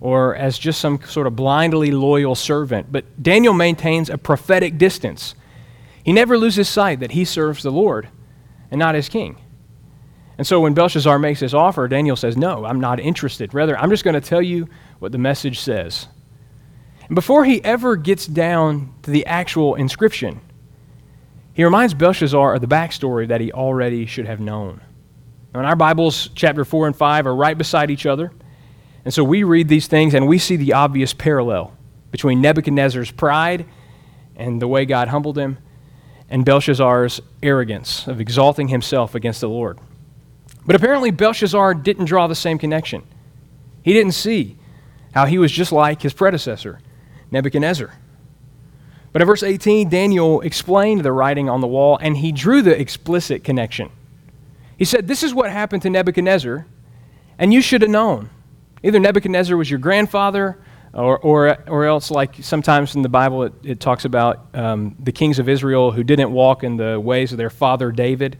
or 0.00 0.34
as 0.36 0.58
just 0.58 0.80
some 0.80 1.00
sort 1.02 1.26
of 1.26 1.36
blindly 1.36 1.90
loyal 1.90 2.34
servant. 2.34 2.92
But 2.92 3.22
Daniel 3.22 3.54
maintains 3.54 4.10
a 4.10 4.18
prophetic 4.18 4.78
distance. 4.78 5.34
He 6.04 6.12
never 6.12 6.36
loses 6.36 6.68
sight 6.68 7.00
that 7.00 7.12
he 7.12 7.24
serves 7.24 7.62
the 7.62 7.72
Lord 7.72 8.08
and 8.70 8.78
not 8.78 8.94
his 8.94 9.08
king. 9.08 9.36
And 10.36 10.46
so 10.46 10.60
when 10.60 10.74
Belshazzar 10.74 11.18
makes 11.18 11.40
this 11.40 11.54
offer, 11.54 11.86
Daniel 11.88 12.16
says, 12.16 12.36
No, 12.36 12.64
I'm 12.64 12.80
not 12.80 12.98
interested. 13.00 13.54
Rather, 13.54 13.78
I'm 13.78 13.90
just 13.90 14.04
going 14.04 14.14
to 14.14 14.20
tell 14.20 14.42
you 14.42 14.68
what 14.98 15.12
the 15.12 15.18
message 15.18 15.60
says. 15.60 16.08
And 17.06 17.14
before 17.14 17.44
he 17.44 17.62
ever 17.62 17.96
gets 17.96 18.26
down 18.26 18.92
to 19.02 19.10
the 19.10 19.26
actual 19.26 19.74
inscription, 19.74 20.40
he 21.52 21.62
reminds 21.62 21.94
Belshazzar 21.94 22.54
of 22.54 22.60
the 22.60 22.66
backstory 22.66 23.28
that 23.28 23.40
he 23.40 23.52
already 23.52 24.06
should 24.06 24.26
have 24.26 24.40
known. 24.40 24.80
Now, 25.52 25.60
in 25.60 25.66
our 25.66 25.76
Bibles, 25.76 26.30
chapter 26.34 26.64
4 26.64 26.88
and 26.88 26.96
5 26.96 27.26
are 27.28 27.34
right 27.34 27.56
beside 27.56 27.90
each 27.90 28.06
other. 28.06 28.32
And 29.04 29.12
so 29.12 29.22
we 29.22 29.44
read 29.44 29.68
these 29.68 29.86
things 29.86 30.14
and 30.14 30.26
we 30.26 30.38
see 30.38 30.56
the 30.56 30.72
obvious 30.72 31.12
parallel 31.12 31.76
between 32.10 32.40
Nebuchadnezzar's 32.40 33.10
pride 33.10 33.66
and 34.36 34.60
the 34.60 34.68
way 34.68 34.84
God 34.84 35.08
humbled 35.08 35.38
him, 35.38 35.58
and 36.28 36.44
Belshazzar's 36.44 37.20
arrogance 37.42 38.06
of 38.06 38.20
exalting 38.20 38.68
himself 38.68 39.14
against 39.14 39.40
the 39.40 39.48
Lord. 39.48 39.78
But 40.66 40.74
apparently, 40.74 41.10
Belshazzar 41.10 41.74
didn't 41.74 42.06
draw 42.06 42.26
the 42.26 42.34
same 42.34 42.58
connection. 42.58 43.02
He 43.82 43.92
didn't 43.92 44.12
see 44.12 44.56
how 45.12 45.26
he 45.26 45.38
was 45.38 45.52
just 45.52 45.70
like 45.70 46.02
his 46.02 46.12
predecessor, 46.12 46.80
Nebuchadnezzar. 47.30 47.92
But 49.12 49.22
in 49.22 49.26
verse 49.26 49.42
18, 49.42 49.88
Daniel 49.88 50.40
explained 50.40 51.04
the 51.04 51.12
writing 51.12 51.48
on 51.48 51.60
the 51.60 51.68
wall 51.68 51.98
and 52.00 52.16
he 52.16 52.32
drew 52.32 52.62
the 52.62 52.78
explicit 52.78 53.44
connection. 53.44 53.90
He 54.76 54.84
said, 54.84 55.06
This 55.06 55.22
is 55.22 55.32
what 55.32 55.50
happened 55.52 55.82
to 55.82 55.90
Nebuchadnezzar, 55.90 56.66
and 57.38 57.52
you 57.54 57.60
should 57.60 57.82
have 57.82 57.90
known. 57.90 58.30
Either 58.84 59.00
Nebuchadnezzar 59.00 59.56
was 59.56 59.70
your 59.70 59.78
grandfather, 59.78 60.58
or, 60.92 61.18
or, 61.18 61.58
or 61.66 61.86
else, 61.86 62.10
like 62.10 62.34
sometimes 62.40 62.94
in 62.94 63.00
the 63.00 63.08
Bible, 63.08 63.44
it, 63.44 63.52
it 63.64 63.80
talks 63.80 64.04
about 64.04 64.46
um, 64.54 64.94
the 65.00 65.10
kings 65.10 65.38
of 65.38 65.48
Israel 65.48 65.90
who 65.90 66.04
didn't 66.04 66.30
walk 66.30 66.62
in 66.62 66.76
the 66.76 67.00
ways 67.00 67.32
of 67.32 67.38
their 67.38 67.48
father 67.48 67.90
David, 67.90 68.38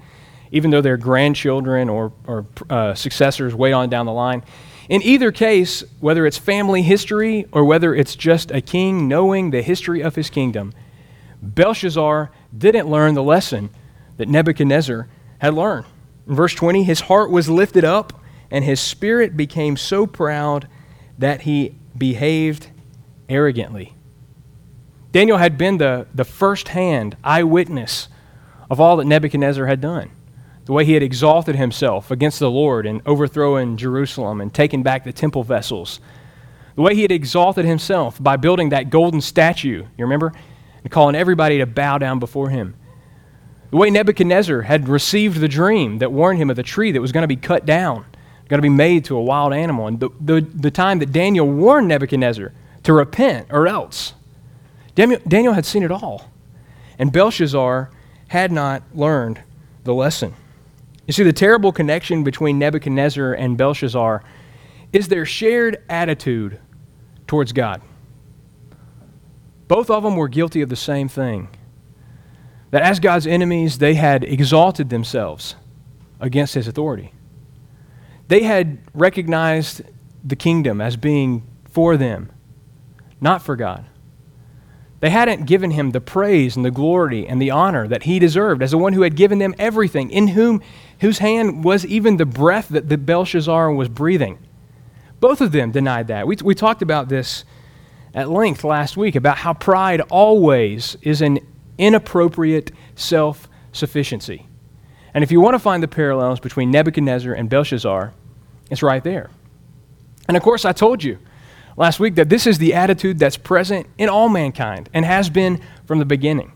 even 0.52 0.70
though 0.70 0.82
they're 0.82 0.98
grandchildren 0.98 1.88
or, 1.88 2.12
or 2.26 2.46
uh, 2.68 2.94
successors 2.94 3.54
way 3.54 3.72
on 3.72 3.88
down 3.88 4.04
the 4.04 4.12
line. 4.12 4.44
In 4.90 5.00
either 5.02 5.32
case, 5.32 5.82
whether 5.98 6.26
it's 6.26 6.36
family 6.36 6.82
history 6.82 7.46
or 7.50 7.64
whether 7.64 7.94
it's 7.94 8.14
just 8.14 8.50
a 8.50 8.60
king 8.60 9.08
knowing 9.08 9.50
the 9.50 9.62
history 9.62 10.02
of 10.02 10.14
his 10.14 10.28
kingdom, 10.28 10.74
Belshazzar 11.42 12.30
didn't 12.56 12.88
learn 12.88 13.14
the 13.14 13.22
lesson 13.22 13.70
that 14.18 14.28
Nebuchadnezzar 14.28 15.08
had 15.38 15.54
learned. 15.54 15.86
In 16.28 16.34
verse 16.34 16.54
20, 16.54 16.84
his 16.84 17.00
heart 17.00 17.30
was 17.30 17.48
lifted 17.48 17.84
up 17.84 18.20
and 18.54 18.64
his 18.64 18.78
spirit 18.78 19.36
became 19.36 19.76
so 19.76 20.06
proud 20.06 20.68
that 21.18 21.40
he 21.40 21.74
behaved 21.98 22.68
arrogantly. 23.28 23.96
Daniel 25.10 25.38
had 25.38 25.58
been 25.58 25.78
the, 25.78 26.06
the 26.14 26.24
first 26.24 26.68
hand 26.68 27.16
eyewitness 27.24 28.06
of 28.70 28.78
all 28.78 28.96
that 28.98 29.06
Nebuchadnezzar 29.06 29.66
had 29.66 29.80
done. 29.80 30.08
The 30.66 30.72
way 30.72 30.84
he 30.84 30.92
had 30.92 31.02
exalted 31.02 31.56
himself 31.56 32.12
against 32.12 32.38
the 32.38 32.48
Lord 32.48 32.86
and 32.86 33.04
overthrown 33.08 33.76
Jerusalem 33.76 34.40
and 34.40 34.54
taken 34.54 34.84
back 34.84 35.02
the 35.02 35.12
temple 35.12 35.42
vessels. 35.42 35.98
The 36.76 36.82
way 36.82 36.94
he 36.94 37.02
had 37.02 37.10
exalted 37.10 37.64
himself 37.64 38.22
by 38.22 38.36
building 38.36 38.68
that 38.68 38.88
golden 38.88 39.20
statue, 39.20 39.82
you 39.82 40.04
remember? 40.04 40.32
And 40.84 40.92
calling 40.92 41.16
everybody 41.16 41.58
to 41.58 41.66
bow 41.66 41.98
down 41.98 42.20
before 42.20 42.50
him. 42.50 42.76
The 43.72 43.78
way 43.78 43.90
Nebuchadnezzar 43.90 44.62
had 44.62 44.88
received 44.88 45.40
the 45.40 45.48
dream 45.48 45.98
that 45.98 46.12
warned 46.12 46.38
him 46.38 46.50
of 46.50 46.56
the 46.56 46.62
tree 46.62 46.92
that 46.92 47.00
was 47.00 47.10
going 47.10 47.22
to 47.22 47.28
be 47.28 47.34
cut 47.34 47.66
down 47.66 48.06
going 48.48 48.58
to 48.58 48.62
be 48.62 48.68
made 48.68 49.04
to 49.06 49.16
a 49.16 49.22
wild 49.22 49.52
animal. 49.52 49.86
And 49.86 50.00
the, 50.00 50.10
the, 50.20 50.40
the 50.40 50.70
time 50.70 50.98
that 50.98 51.12
Daniel 51.12 51.48
warned 51.48 51.88
Nebuchadnezzar 51.88 52.52
to 52.82 52.92
repent 52.92 53.48
or 53.50 53.66
else, 53.66 54.14
Daniel, 54.94 55.20
Daniel 55.26 55.54
had 55.54 55.64
seen 55.64 55.82
it 55.82 55.90
all. 55.90 56.30
And 56.98 57.12
Belshazzar 57.12 57.90
had 58.28 58.52
not 58.52 58.82
learned 58.94 59.40
the 59.84 59.94
lesson. 59.94 60.34
You 61.06 61.12
see, 61.12 61.22
the 61.22 61.32
terrible 61.32 61.72
connection 61.72 62.24
between 62.24 62.58
Nebuchadnezzar 62.58 63.32
and 63.34 63.56
Belshazzar 63.56 64.22
is 64.92 65.08
their 65.08 65.26
shared 65.26 65.82
attitude 65.88 66.60
towards 67.26 67.52
God. 67.52 67.82
Both 69.66 69.90
of 69.90 70.02
them 70.02 70.16
were 70.16 70.28
guilty 70.28 70.60
of 70.62 70.68
the 70.68 70.76
same 70.76 71.08
thing 71.08 71.48
that 72.70 72.82
as 72.82 73.00
God's 73.00 73.26
enemies, 73.26 73.78
they 73.78 73.94
had 73.94 74.24
exalted 74.24 74.90
themselves 74.90 75.54
against 76.20 76.54
his 76.54 76.66
authority. 76.66 77.13
They 78.28 78.42
had 78.42 78.78
recognized 78.94 79.82
the 80.24 80.36
kingdom 80.36 80.80
as 80.80 80.96
being 80.96 81.42
for 81.70 81.96
them, 81.96 82.30
not 83.20 83.42
for 83.42 83.56
God. 83.56 83.84
They 85.00 85.10
hadn't 85.10 85.44
given 85.44 85.72
him 85.72 85.90
the 85.90 86.00
praise 86.00 86.56
and 86.56 86.64
the 86.64 86.70
glory 86.70 87.26
and 87.26 87.40
the 87.40 87.50
honor 87.50 87.86
that 87.88 88.04
he 88.04 88.18
deserved 88.18 88.62
as 88.62 88.70
the 88.70 88.78
one 88.78 88.94
who 88.94 89.02
had 89.02 89.16
given 89.16 89.38
them 89.38 89.54
everything, 89.58 90.10
in 90.10 90.28
whom 90.28 90.62
whose 91.00 91.18
hand 91.18 91.62
was 91.62 91.84
even 91.84 92.16
the 92.16 92.24
breath 92.24 92.68
that 92.70 92.88
the 92.88 92.96
Belshazzar 92.96 93.70
was 93.72 93.90
breathing. 93.90 94.38
Both 95.20 95.42
of 95.42 95.52
them 95.52 95.72
denied 95.72 96.08
that. 96.08 96.26
We, 96.26 96.36
we 96.42 96.54
talked 96.54 96.80
about 96.80 97.10
this 97.10 97.44
at 98.14 98.30
length 98.30 98.64
last 98.64 98.96
week 98.96 99.14
about 99.14 99.38
how 99.38 99.52
pride 99.52 100.00
always 100.02 100.96
is 101.02 101.20
an 101.20 101.40
inappropriate 101.76 102.70
self 102.94 103.48
sufficiency. 103.72 104.46
And 105.14 105.22
if 105.22 105.30
you 105.30 105.40
want 105.40 105.54
to 105.54 105.60
find 105.60 105.82
the 105.82 105.88
parallels 105.88 106.40
between 106.40 106.72
Nebuchadnezzar 106.72 107.32
and 107.32 107.48
Belshazzar, 107.48 108.12
it's 108.70 108.82
right 108.82 109.02
there. 109.02 109.30
And 110.26 110.36
of 110.36 110.42
course, 110.42 110.64
I 110.64 110.72
told 110.72 111.04
you 111.04 111.18
last 111.76 112.00
week 112.00 112.16
that 112.16 112.28
this 112.28 112.46
is 112.46 112.58
the 112.58 112.74
attitude 112.74 113.18
that's 113.18 113.36
present 113.36 113.86
in 113.96 114.08
all 114.08 114.28
mankind 114.28 114.88
and 114.92 115.04
has 115.04 115.30
been 115.30 115.60
from 115.86 116.00
the 116.00 116.04
beginning. 116.04 116.52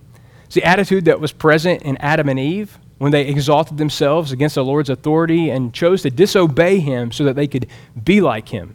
It's 0.47 0.57
the 0.57 0.65
attitude 0.65 1.05
that 1.05 1.21
was 1.21 1.33
present 1.33 1.83
in 1.83 1.97
Adam 1.99 2.29
and 2.29 2.39
Eve 2.39 2.79
when 2.99 3.13
they 3.13 3.29
exalted 3.29 3.79
themselves 3.79 4.33
against 4.33 4.57
the 4.57 4.65
Lord's 4.65 4.91
authority 4.91 5.51
and 5.51 5.73
chose 5.73 6.03
to 6.03 6.11
disobey 6.11 6.81
him 6.81 7.13
so 7.13 7.25
that 7.25 7.37
they 7.37 7.47
could 7.47 7.69
be 8.03 8.21
like 8.21 8.49
him. 8.49 8.75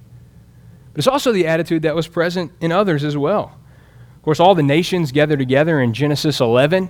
But 0.93 0.99
it's 0.99 1.07
also 1.07 1.31
the 1.33 1.47
attitude 1.47 1.81
that 1.81 1.95
was 1.95 2.07
present 2.07 2.51
in 2.61 2.71
others 2.71 3.03
as 3.03 3.17
well. 3.17 3.57
Of 4.15 4.21
course, 4.21 4.39
all 4.39 4.55
the 4.55 4.63
nations 4.63 5.11
gather 5.11 5.35
together 5.35 5.81
in 5.81 5.93
Genesis 5.93 6.39
11. 6.39 6.89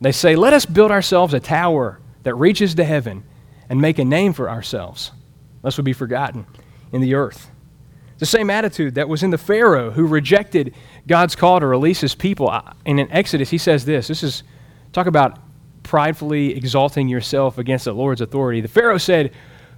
They 0.00 0.10
say, 0.10 0.34
Let 0.34 0.52
us 0.52 0.66
build 0.66 0.90
ourselves 0.90 1.34
a 1.34 1.38
tower 1.38 2.00
that 2.22 2.34
reaches 2.34 2.74
to 2.76 2.84
heaven 2.84 3.24
and 3.68 3.80
make 3.80 3.98
a 3.98 4.04
name 4.04 4.32
for 4.32 4.50
ourselves, 4.50 5.12
lest 5.62 5.78
we 5.78 5.84
be 5.84 5.92
forgotten 5.92 6.46
in 6.92 7.00
the 7.00 7.14
earth. 7.14 7.50
The 8.18 8.26
same 8.26 8.50
attitude 8.50 8.94
that 8.94 9.08
was 9.08 9.22
in 9.22 9.30
the 9.30 9.38
Pharaoh 9.38 9.90
who 9.90 10.06
rejected 10.06 10.74
God's 11.08 11.34
call 11.34 11.58
to 11.58 11.66
release 11.66 12.00
his 12.00 12.14
people. 12.14 12.56
And 12.86 13.00
in 13.00 13.10
Exodus, 13.10 13.50
he 13.50 13.58
says 13.58 13.84
this 13.84 14.08
this 14.08 14.22
is, 14.22 14.44
talk 14.92 15.06
about 15.06 15.38
pridefully 15.82 16.56
exalting 16.56 17.08
yourself 17.08 17.58
against 17.58 17.84
the 17.84 17.92
Lord's 17.92 18.20
authority. 18.20 18.60
The 18.60 18.68
Pharaoh 18.68 18.98
said, 18.98 19.32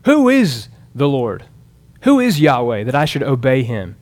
Who 0.04 0.28
is 0.28 0.68
the 0.94 1.08
Lord? 1.08 1.44
Who 2.02 2.20
is 2.20 2.38
Yahweh 2.38 2.84
that 2.84 2.94
I 2.94 3.06
should 3.06 3.22
obey 3.22 3.62
him 3.62 3.96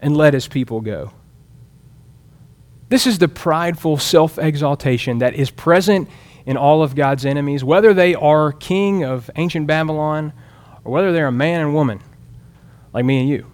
and 0.00 0.16
let 0.16 0.34
his 0.34 0.46
people 0.46 0.80
go? 0.80 1.12
This 2.88 3.06
is 3.06 3.18
the 3.18 3.26
prideful 3.26 3.96
self 3.96 4.38
exaltation 4.38 5.18
that 5.18 5.34
is 5.34 5.50
present 5.50 6.08
in 6.44 6.56
all 6.56 6.82
of 6.82 6.94
God's 6.94 7.24
enemies, 7.24 7.62
whether 7.62 7.94
they 7.94 8.14
are 8.14 8.52
king 8.52 9.04
of 9.04 9.30
ancient 9.36 9.66
Babylon 9.66 10.32
or 10.84 10.92
whether 10.92 11.12
they're 11.12 11.28
a 11.28 11.32
man 11.32 11.60
and 11.60 11.74
woman 11.74 12.00
like 12.92 13.04
me 13.04 13.20
and 13.20 13.28
you. 13.28 13.46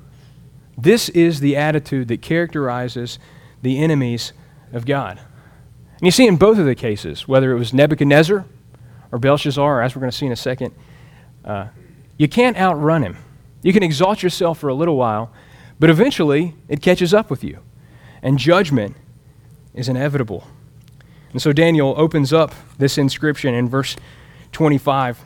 This 0.76 1.08
is 1.08 1.40
the 1.40 1.56
attitude 1.56 2.08
that 2.08 2.22
characterizes 2.22 3.18
the 3.62 3.78
enemies 3.78 4.32
of 4.72 4.86
God. 4.86 5.18
And 5.18 6.06
you 6.06 6.10
see 6.10 6.26
in 6.26 6.36
both 6.36 6.58
of 6.58 6.66
the 6.66 6.74
cases, 6.74 7.26
whether 7.26 7.52
it 7.52 7.58
was 7.58 7.74
Nebuchadnezzar 7.74 8.44
or 9.10 9.18
Belshazzar, 9.18 9.82
as 9.82 9.96
we're 9.96 10.00
going 10.00 10.10
to 10.10 10.16
see 10.16 10.26
in 10.26 10.32
a 10.32 10.36
second, 10.36 10.74
uh, 11.44 11.68
you 12.16 12.28
can't 12.28 12.56
outrun 12.56 13.02
him. 13.02 13.16
You 13.62 13.72
can 13.72 13.82
exalt 13.82 14.22
yourself 14.22 14.58
for 14.58 14.68
a 14.68 14.74
little 14.74 14.96
while, 14.96 15.32
but 15.80 15.90
eventually 15.90 16.54
it 16.68 16.80
catches 16.80 17.12
up 17.12 17.30
with 17.30 17.42
you, 17.42 17.58
and 18.22 18.38
judgment 18.38 18.96
is 19.74 19.88
inevitable. 19.88 20.46
And 21.32 21.42
so 21.42 21.52
Daniel 21.52 21.94
opens 21.96 22.32
up 22.32 22.54
this 22.78 22.98
inscription 22.98 23.54
in 23.54 23.68
verse 23.68 23.96
25. 24.52 25.22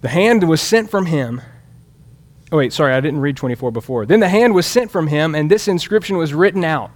The 0.00 0.08
hand 0.08 0.48
was 0.48 0.60
sent 0.60 0.90
from 0.90 1.06
him. 1.06 1.40
Oh, 2.50 2.58
wait, 2.58 2.72
sorry, 2.72 2.94
I 2.94 3.00
didn't 3.00 3.20
read 3.20 3.36
24 3.36 3.70
before. 3.70 4.06
Then 4.06 4.20
the 4.20 4.28
hand 4.28 4.54
was 4.54 4.66
sent 4.66 4.90
from 4.90 5.08
him, 5.08 5.34
and 5.34 5.50
this 5.50 5.68
inscription 5.68 6.16
was 6.16 6.34
written 6.34 6.64
out. 6.64 6.90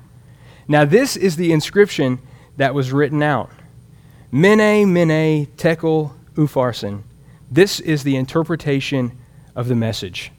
Now, 0.66 0.84
this 0.84 1.16
is 1.16 1.36
the 1.36 1.52
inscription 1.52 2.20
that 2.56 2.74
was 2.74 2.92
written 2.92 3.22
out 3.22 3.50
Mene, 4.30 4.92
Mene, 4.92 5.46
Tekel, 5.56 6.14
Upharsin. 6.34 7.02
This 7.50 7.80
is 7.80 8.02
the 8.02 8.16
interpretation 8.16 9.18
of 9.54 9.68
the 9.68 9.74
message. 9.74 10.32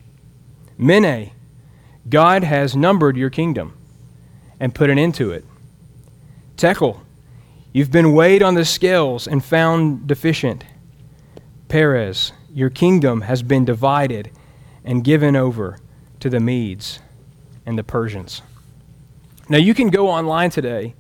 Mene, 0.77 1.31
God 2.09 2.43
has 2.43 2.75
numbered 2.75 3.15
your 3.15 3.29
kingdom 3.29 3.77
and 4.59 4.73
put 4.73 4.89
an 4.89 4.97
end 4.97 5.15
to 5.15 5.31
it. 5.31 5.45
Tekel, 6.57 7.01
you've 7.73 7.91
been 7.91 8.13
weighed 8.13 8.41
on 8.41 8.53
the 8.53 8.63
scales 8.63 9.27
and 9.27 9.43
found 9.43 10.07
deficient. 10.07 10.63
Peres, 11.67 12.31
your 12.53 12.69
kingdom 12.69 13.21
has 13.21 13.43
been 13.43 13.65
divided 13.65 14.31
and 14.85 15.03
given 15.03 15.35
over 15.35 15.77
to 16.19 16.29
the 16.29 16.39
Medes 16.39 16.99
and 17.65 17.77
the 17.77 17.83
Persians. 17.83 18.41
Now, 19.49 19.57
you 19.57 19.73
can 19.73 19.89
go 19.89 20.07
online 20.07 20.51
today 20.51 20.95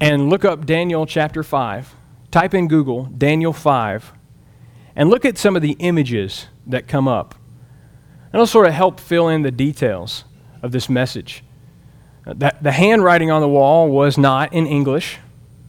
and 0.00 0.30
look 0.30 0.44
up 0.44 0.64
Daniel 0.64 1.06
chapter 1.06 1.42
5. 1.42 1.94
Type 2.30 2.54
in 2.54 2.68
Google 2.68 3.04
Daniel 3.04 3.52
5 3.52 4.12
and 4.96 5.10
look 5.10 5.24
at 5.24 5.38
some 5.38 5.56
of 5.56 5.62
the 5.62 5.76
images 5.78 6.46
that 6.66 6.88
come 6.88 7.08
up. 7.08 7.34
And 8.26 8.34
it'll 8.34 8.46
sort 8.46 8.66
of 8.66 8.74
help 8.74 8.98
fill 8.98 9.28
in 9.28 9.42
the 9.42 9.50
details 9.50 10.24
of 10.62 10.72
this 10.72 10.88
message. 10.88 11.44
Uh, 12.26 12.34
the, 12.36 12.54
the 12.60 12.72
handwriting 12.72 13.30
on 13.30 13.40
the 13.40 13.48
wall 13.48 13.88
was 13.88 14.16
not 14.16 14.52
in 14.52 14.66
English, 14.66 15.18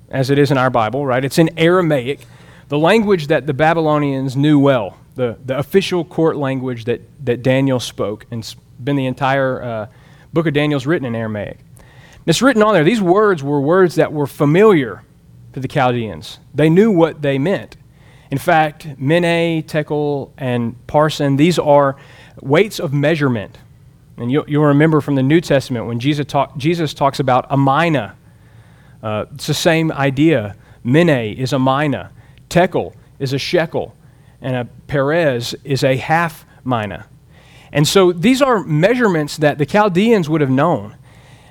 as 0.10 0.30
it 0.30 0.38
is 0.38 0.52
in 0.52 0.58
our 0.58 0.70
Bible, 0.70 1.06
right? 1.06 1.24
It's 1.24 1.38
in 1.38 1.50
Aramaic, 1.58 2.20
the 2.70 2.80
language 2.80 3.28
that 3.28 3.48
the 3.48 3.54
Babylonians 3.54 4.36
knew 4.36 4.60
well, 4.60 4.98
the, 5.16 5.38
the 5.46 5.58
official 5.58 6.04
court 6.04 6.38
language 6.38 6.86
that, 6.86 7.02
that 7.26 7.44
Daniel 7.44 7.80
spoke, 7.80 8.26
and 8.32 8.42
it's 8.42 8.56
been 8.84 8.96
the 8.96 9.06
entire 9.06 9.64
uh, 9.64 9.88
book 10.34 10.48
of 10.48 10.54
Daniel's 10.54 10.86
written 10.86 11.06
in 11.06 11.16
Aramaic. 11.16 11.60
It's 12.26 12.42
written 12.42 12.64
on 12.64 12.74
there. 12.74 12.84
These 12.84 13.02
words 13.02 13.44
were 13.44 13.62
words 13.62 13.96
that 13.96 14.12
were 14.12 14.28
familiar 14.28 15.04
to 15.54 15.60
the 15.60 15.68
Chaldeans. 15.68 16.40
They 16.54 16.70
knew 16.70 16.92
what 16.92 17.22
they 17.22 17.38
meant. 17.38 17.78
In 18.32 18.38
fact, 18.38 18.88
Mene, 18.98 19.64
Tekel, 19.64 20.32
and 20.38 20.76
Parsin, 20.88 21.38
these 21.38 21.60
are 21.60 21.96
weights 22.42 22.80
of 22.80 22.94
measurement. 22.94 23.58
And 24.18 24.32
you'll, 24.32 24.46
you'll 24.50 24.66
remember 24.66 25.02
from 25.02 25.16
the 25.16 25.24
New 25.24 25.40
Testament 25.40 25.86
when 25.86 26.00
Jesus, 26.00 26.26
talk, 26.26 26.58
Jesus 26.58 26.94
talks 26.94 27.20
about 27.20 27.46
a 27.50 27.58
mina. 27.58 28.16
Uh, 29.06 29.26
it's 29.36 29.46
the 29.46 29.54
same 29.54 29.92
idea. 29.92 30.56
Mene 30.84 31.38
is 31.38 31.54
a 31.54 31.60
mina, 31.60 32.12
Tekel 32.50 32.96
is 33.20 33.34
a 33.34 33.38
shekel, 33.38 33.96
and 34.42 34.56
a 34.56 34.66
Peres 34.88 35.54
is 35.64 35.84
a 35.84 35.96
half 35.96 36.44
mina. 36.66 37.06
And 37.72 37.88
so 37.88 38.12
these 38.12 38.42
are 38.42 38.64
measurements 38.64 39.38
that 39.38 39.60
the 39.60 39.66
Chaldeans 39.68 40.28
would 40.28 40.42
have 40.42 40.50
known. 40.50 40.96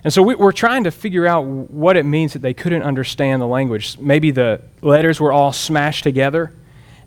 And 0.03 0.13
so 0.13 0.21
we, 0.21 0.35
are 0.35 0.51
trying 0.51 0.83
to 0.83 0.91
figure 0.91 1.29
out 1.29 1.45
what 1.45 1.97
it 1.97 2.03
means 2.05 2.33
that 2.33 2.43
they 2.43 2.55
couldn't 2.55 2.83
understand 2.83 3.41
the 3.41 3.47
language. 3.47 3.99
Maybe 4.01 4.33
the 4.33 4.61
letters 4.83 5.21
were 5.21 5.33
all 5.33 5.53
smashed 5.53 6.03
together, 6.03 6.53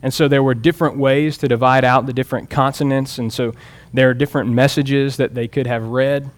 and 0.00 0.14
so 0.14 0.28
there 0.28 0.42
were 0.42 0.54
different 0.54 0.96
ways 0.96 1.36
to 1.38 1.48
divide 1.48 1.84
out 1.84 2.06
the 2.06 2.14
different 2.14 2.48
consonants, 2.48 3.18
and 3.18 3.30
so 3.30 3.52
there 3.92 4.08
are 4.08 4.14
different 4.14 4.48
messages 4.48 5.18
that 5.18 5.34
they 5.34 5.46
could 5.46 5.66
have 5.66 5.88
read. 5.88 6.30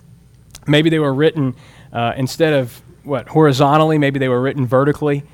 Maybe 0.66 0.90
they 0.90 0.98
were 0.98 1.14
written 1.14 1.54
uh, 1.92 2.14
instead 2.16 2.54
of 2.54 2.82
what 3.04 3.28
horizontally, 3.28 3.98
maybe 3.98 4.18
they 4.18 4.28
were 4.28 4.40
written 4.40 4.66
vertically. 4.66 5.24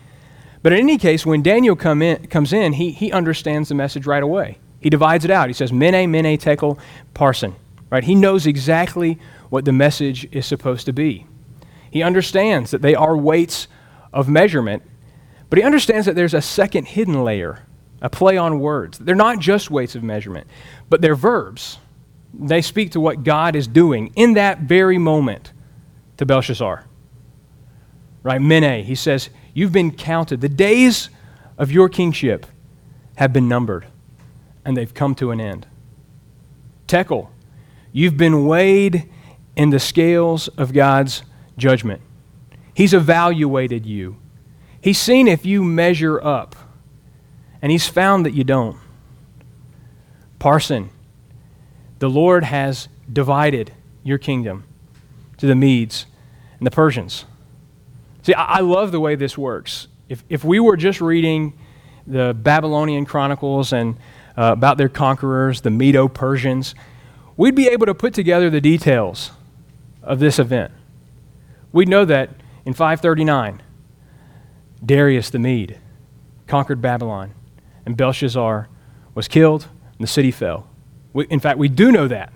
But 0.63 0.73
in 0.73 0.81
any 0.81 0.99
case, 0.99 1.25
when 1.25 1.43
Daniel 1.43 1.77
come 1.77 2.03
in, 2.03 2.27
comes 2.27 2.53
in, 2.53 2.75
he, 2.75 2.91
he 2.91 3.13
understands 3.13 3.69
the 3.69 3.75
message 3.75 4.07
right 4.07 4.23
away. 4.23 4.59
He 4.81 4.91
divides 4.91 5.25
it 5.25 5.31
out. 5.31 5.49
He 5.49 5.53
says, 5.53 5.73
Mene, 5.73 6.11
Mene, 6.11 6.39
Tekel, 6.39 6.79
Parsin 7.15 7.55
Right? 7.91 8.05
He 8.05 8.15
knows 8.15 8.47
exactly 8.47 9.19
what 9.49 9.65
the 9.65 9.73
message 9.73 10.27
is 10.33 10.45
supposed 10.47 10.87
to 10.87 10.93
be. 10.93 11.27
He 11.91 12.03
understands 12.03 12.73
that 12.73 12.83
they 12.83 12.95
are 12.95 13.17
weights 13.17 13.69
of 14.13 14.29
measurement, 14.29 14.83
but 15.49 15.59
he 15.59 15.65
understands 15.65 16.07
that 16.07 16.17
there's 16.17 16.35
a 16.35 16.43
second 16.43 16.89
hidden 16.89 17.23
layer, 17.23 17.61
a 18.03 18.11
play 18.11 18.37
on 18.37 18.59
words. 18.59 18.99
They're 18.99 19.15
not 19.15 19.39
just 19.39 19.71
weights 19.71 19.95
of 19.95 20.03
measurement, 20.03 20.49
but 20.91 21.01
they're 21.01 21.15
verbs. 21.15 21.79
They 22.35 22.61
speak 22.61 22.91
to 22.93 23.01
what 23.01 23.23
God 23.23 23.55
is 23.55 23.69
doing 23.69 24.13
in 24.17 24.35
that 24.35 24.61
very 24.61 24.99
moment 24.99 25.53
to 26.17 26.27
Belshazzar. 26.27 26.85
Right? 28.27 28.43
Mene, 28.43 28.83
he 28.83 28.97
says, 28.97 29.31
You've 29.55 29.71
been 29.71 29.93
counted. 29.93 30.41
The 30.41 30.49
days 30.49 31.11
of 31.57 31.71
your 31.71 31.89
kingship 31.89 32.45
have 33.15 33.33
been 33.33 33.47
numbered, 33.47 33.87
and 34.65 34.77
they've 34.77 34.93
come 34.93 35.15
to 35.15 35.31
an 35.31 35.41
end. 35.41 35.65
Tekel, 36.89 37.31
you've 37.93 38.17
been 38.17 38.45
weighed 38.45 39.09
in 39.55 39.71
the 39.71 39.79
scales 39.79 40.49
of 40.49 40.73
God's 40.73 41.23
judgment. 41.57 42.01
He's 42.75 42.93
evaluated 42.93 43.87
you. 43.87 44.17
He's 44.81 44.99
seen 44.99 45.29
if 45.29 45.47
you 45.47 45.63
measure 45.63 46.21
up, 46.21 46.57
and 47.63 47.71
He's 47.71 47.87
found 47.87 48.27
that 48.27 48.35
you 48.35 48.43
don't. 48.43 48.77
Parsin, 50.41 50.89
the 52.01 52.11
Lord 52.11 52.43
has 52.43 52.89
divided 53.11 53.71
your 54.03 54.19
kingdom 54.19 54.65
to 55.37 55.47
the 55.47 55.55
Medes 55.55 56.07
and 56.59 56.67
the 56.67 56.73
Persians. 56.73 57.25
See, 58.27 58.35
I, 58.35 58.59
love 58.59 58.91
the 58.91 58.99
way 58.99 59.15
this 59.15 59.39
works. 59.39 59.87
If, 60.09 60.25
if 60.29 60.43
we 60.43 60.59
were 60.59 60.77
just 60.77 61.01
reading 61.01 61.57
the 62.09 62.35
Babylonian 62.35 63.07
Chronicles 63.07 63.73
and 63.73 63.97
uh, 64.37 64.51
about 64.51 64.79
their 64.79 64.89
conquerors, 64.89 65.61
the 65.61 65.71
Medo 65.71 66.09
Persians, 66.09 66.75
we'd 67.37 67.55
be 67.55 67.69
able 67.69 67.87
to 67.87 67.95
put 67.95 68.15
together 68.15 68.51
the 68.51 68.61
details 68.61 69.31
of 70.03 70.19
this 70.19 70.41
event. 70.41 70.73
We'd 71.71 71.89
know 71.89 72.05
that 72.05 72.31
in 72.65 72.75
539, 72.75 73.63
Darius 74.85 75.31
the 75.31 75.39
Mede 75.39 75.79
conquered 76.49 76.83
Babylon, 76.83 77.33
and 77.85 77.97
Belshazzar 77.97 78.69
was 79.15 79.29
killed, 79.29 79.69
and 79.97 80.01
the 80.01 80.11
city 80.11 80.33
fell. 80.33 80.69
We, 81.13 81.27
in 81.27 81.39
fact, 81.39 81.61
we 81.61 81.69
do 81.69 81.93
know 81.93 82.09
that. 82.09 82.33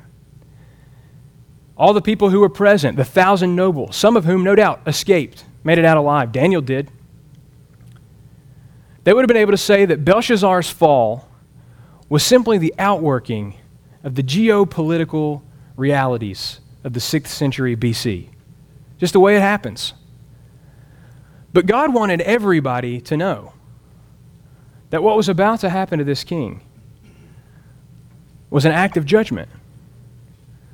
All 1.76 1.92
the 1.92 2.00
people 2.00 2.30
who 2.30 2.38
were 2.38 2.48
present, 2.48 2.96
the 2.96 3.04
thousand 3.04 3.56
nobles, 3.56 3.96
some 3.96 4.16
of 4.16 4.24
whom 4.24 4.44
no 4.44 4.54
doubt 4.54 4.82
escaped, 4.86 5.46
made 5.64 5.78
it 5.78 5.84
out 5.84 5.96
alive. 5.96 6.32
Daniel 6.32 6.62
did. 6.62 6.90
They 9.04 9.12
would 9.12 9.22
have 9.22 9.28
been 9.28 9.36
able 9.36 9.52
to 9.52 9.58
say 9.58 9.84
that 9.86 10.04
Belshazzar's 10.04 10.70
fall 10.70 11.28
was 12.08 12.22
simply 12.22 12.58
the 12.58 12.74
outworking 12.78 13.54
of 14.02 14.14
the 14.14 14.22
geopolitical 14.22 15.42
realities 15.76 16.60
of 16.84 16.92
the 16.92 17.00
6th 17.00 17.28
century 17.28 17.76
BC. 17.76 18.28
Just 18.98 19.12
the 19.12 19.20
way 19.20 19.36
it 19.36 19.42
happens. 19.42 19.94
But 21.52 21.66
God 21.66 21.92
wanted 21.94 22.20
everybody 22.20 23.00
to 23.02 23.16
know 23.16 23.52
that 24.90 25.02
what 25.02 25.16
was 25.16 25.28
about 25.28 25.60
to 25.60 25.70
happen 25.70 25.98
to 25.98 26.04
this 26.04 26.24
king 26.24 26.60
was 28.50 28.64
an 28.64 28.72
act 28.72 28.96
of 28.96 29.04
judgment. 29.04 29.48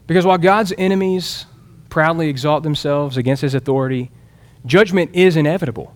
Because 0.06 0.24
while 0.24 0.38
God's 0.38 0.72
enemies 0.78 1.46
proudly 1.88 2.28
exalt 2.28 2.62
themselves 2.62 3.16
against 3.16 3.42
his 3.42 3.54
authority, 3.54 4.10
judgment 4.66 5.10
is 5.14 5.36
inevitable. 5.36 5.94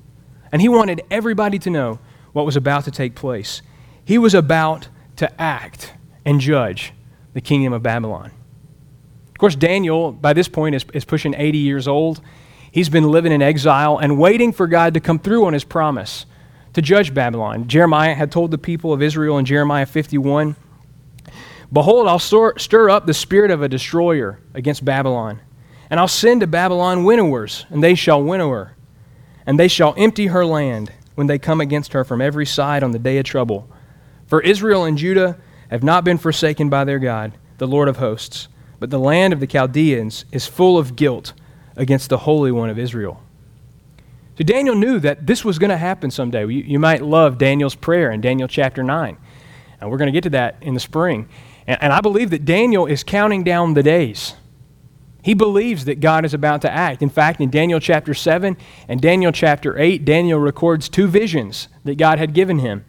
And 0.52 0.62
he 0.62 0.68
wanted 0.68 1.02
everybody 1.10 1.58
to 1.60 1.70
know 1.70 1.98
what 2.32 2.46
was 2.46 2.56
about 2.56 2.84
to 2.84 2.90
take 2.90 3.14
place. 3.14 3.62
He 4.04 4.18
was 4.18 4.34
about 4.34 4.88
to 5.16 5.40
act 5.40 5.92
and 6.24 6.40
judge 6.40 6.92
the 7.34 7.40
kingdom 7.40 7.72
of 7.72 7.82
Babylon. 7.82 8.32
Of 9.28 9.38
course, 9.38 9.54
Daniel, 9.54 10.12
by 10.12 10.32
this 10.32 10.48
point, 10.48 10.74
is, 10.74 10.84
is 10.92 11.04
pushing 11.04 11.34
80 11.34 11.58
years 11.58 11.88
old. 11.88 12.20
He's 12.70 12.88
been 12.88 13.10
living 13.10 13.32
in 13.32 13.42
exile 13.42 13.98
and 13.98 14.18
waiting 14.18 14.52
for 14.52 14.66
God 14.66 14.94
to 14.94 15.00
come 15.00 15.18
through 15.18 15.44
on 15.46 15.52
his 15.52 15.64
promise 15.64 16.26
to 16.72 16.82
judge 16.82 17.12
Babylon. 17.14 17.68
Jeremiah 17.68 18.14
had 18.14 18.30
told 18.30 18.50
the 18.50 18.58
people 18.58 18.92
of 18.92 19.02
Israel 19.02 19.38
in 19.38 19.44
Jeremiah 19.44 19.86
51 19.86 20.56
Behold, 21.72 22.08
I'll 22.08 22.18
stir, 22.18 22.58
stir 22.58 22.90
up 22.90 23.06
the 23.06 23.14
spirit 23.14 23.52
of 23.52 23.62
a 23.62 23.68
destroyer 23.68 24.40
against 24.54 24.84
Babylon, 24.84 25.40
and 25.90 26.00
I'll 26.00 26.08
send 26.08 26.40
to 26.40 26.46
Babylon 26.46 27.04
winnowers, 27.04 27.66
and 27.68 27.82
they 27.82 27.94
shall 27.94 28.22
winnow 28.22 28.50
her, 28.50 28.76
and 29.44 29.58
they 29.58 29.68
shall 29.68 29.94
empty 29.96 30.28
her 30.28 30.46
land 30.46 30.92
when 31.16 31.26
they 31.26 31.38
come 31.38 31.60
against 31.60 31.92
her 31.92 32.04
from 32.04 32.22
every 32.22 32.46
side 32.46 32.82
on 32.82 32.92
the 32.92 32.98
day 32.98 33.18
of 33.18 33.24
trouble. 33.24 33.68
For 34.26 34.40
Israel 34.40 34.84
and 34.84 34.96
Judah 34.96 35.38
have 35.70 35.82
not 35.82 36.04
been 36.04 36.18
forsaken 36.18 36.70
by 36.70 36.84
their 36.84 36.98
God, 36.98 37.32
the 37.58 37.66
Lord 37.66 37.88
of 37.88 37.98
hosts 37.98 38.48
but 38.80 38.90
the 38.90 38.98
land 38.98 39.32
of 39.32 39.38
the 39.38 39.46
Chaldeans 39.46 40.24
is 40.32 40.46
full 40.46 40.78
of 40.78 40.96
guilt 40.96 41.34
against 41.76 42.08
the 42.08 42.18
Holy 42.18 42.50
One 42.50 42.70
of 42.70 42.78
Israel. 42.78 43.22
So 44.38 44.44
Daniel 44.44 44.74
knew 44.74 44.98
that 45.00 45.26
this 45.26 45.44
was 45.44 45.58
going 45.58 45.70
to 45.70 45.76
happen 45.76 46.10
someday. 46.10 46.40
You, 46.40 46.62
you, 46.62 46.78
might 46.78 47.02
love 47.02 47.36
Daniel's 47.36 47.74
prayer 47.74 48.10
in 48.10 48.22
Daniel 48.22 48.48
chapter 48.48 48.82
9. 48.82 49.18
And 49.80 49.90
we're 49.90 49.98
going 49.98 50.06
to 50.06 50.12
get 50.12 50.22
to 50.24 50.30
that 50.30 50.56
in 50.62 50.72
the 50.72 50.80
spring. 50.80 51.28
And, 51.66 51.82
and 51.82 51.92
I 51.92 52.00
believe 52.00 52.30
that 52.30 52.46
Daniel 52.46 52.86
is 52.86 53.04
counting 53.04 53.44
down 53.44 53.74
the 53.74 53.82
days. 53.82 54.34
He 55.22 55.34
believes 55.34 55.84
that 55.84 56.00
God 56.00 56.24
is 56.24 56.34
about 56.34 56.62
to 56.62 56.72
act. 56.72 57.02
In 57.02 57.10
fact, 57.10 57.40
in 57.40 57.50
Daniel 57.50 57.80
chapter 57.80 58.14
7 58.14 58.56
and 58.88 59.00
Daniel 59.00 59.32
chapter 59.32 59.78
8, 59.78 60.04
Daniel 60.04 60.38
records 60.38 60.88
two 60.88 61.08
visions 61.08 61.68
that 61.84 61.98
God 61.98 62.18
had 62.18 62.32
given 62.32 62.60
him. 62.60 62.84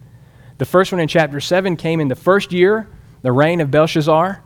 The 0.58 0.64
first 0.64 0.92
one 0.92 1.00
in 1.00 1.08
chapter 1.08 1.40
7 1.40 1.76
came 1.76 2.00
in 2.00 2.08
the 2.08 2.14
first 2.14 2.52
year, 2.52 2.88
the 3.22 3.32
reign 3.32 3.60
of 3.60 3.70
Belshazzar. 3.70 4.42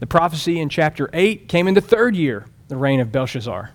The 0.00 0.06
prophecy 0.06 0.58
in 0.58 0.68
chapter 0.68 1.10
8 1.12 1.48
came 1.48 1.68
in 1.68 1.74
the 1.74 1.80
third 1.80 2.16
year, 2.16 2.46
the 2.68 2.76
reign 2.76 3.00
of 3.00 3.12
Belshazzar. 3.12 3.70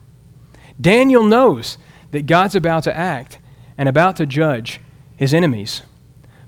Daniel 0.79 1.23
knows 1.23 1.77
that 2.11 2.25
God's 2.25 2.55
about 2.55 2.83
to 2.83 2.95
act 2.95 3.39
and 3.77 3.87
about 3.87 4.15
to 4.17 4.25
judge 4.25 4.79
his 5.15 5.33
enemies. 5.33 5.83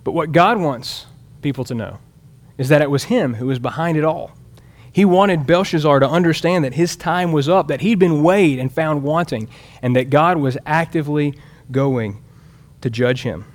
But 0.03 0.13
what 0.13 0.31
God 0.31 0.59
wants 0.59 1.05
people 1.41 1.63
to 1.65 1.75
know 1.75 1.99
is 2.57 2.69
that 2.69 2.81
it 2.81 2.89
was 2.89 3.05
him 3.05 3.35
who 3.35 3.47
was 3.47 3.59
behind 3.59 3.97
it 3.97 4.03
all. 4.03 4.31
He 4.97 5.05
wanted 5.05 5.45
Belshazzar 5.45 5.99
to 5.99 6.09
understand 6.09 6.65
that 6.65 6.73
his 6.73 6.95
time 6.95 7.31
was 7.31 7.47
up, 7.47 7.67
that 7.67 7.81
he'd 7.81 7.99
been 7.99 8.23
weighed 8.23 8.57
and 8.57 8.71
found 8.71 9.03
wanting, 9.03 9.47
and 9.79 9.95
that 9.95 10.09
God 10.09 10.37
was 10.37 10.57
actively 10.65 11.37
going 11.71 12.23
to 12.81 12.89
judge 12.89 13.21
him. 13.21 13.45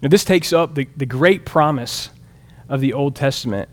Now, 0.00 0.08
this 0.08 0.22
takes 0.22 0.52
up 0.52 0.76
the, 0.76 0.86
the 0.96 1.04
great 1.04 1.44
promise 1.46 2.10
of 2.68 2.80
the 2.80 2.92
Old 2.92 3.16
Testament 3.16 3.68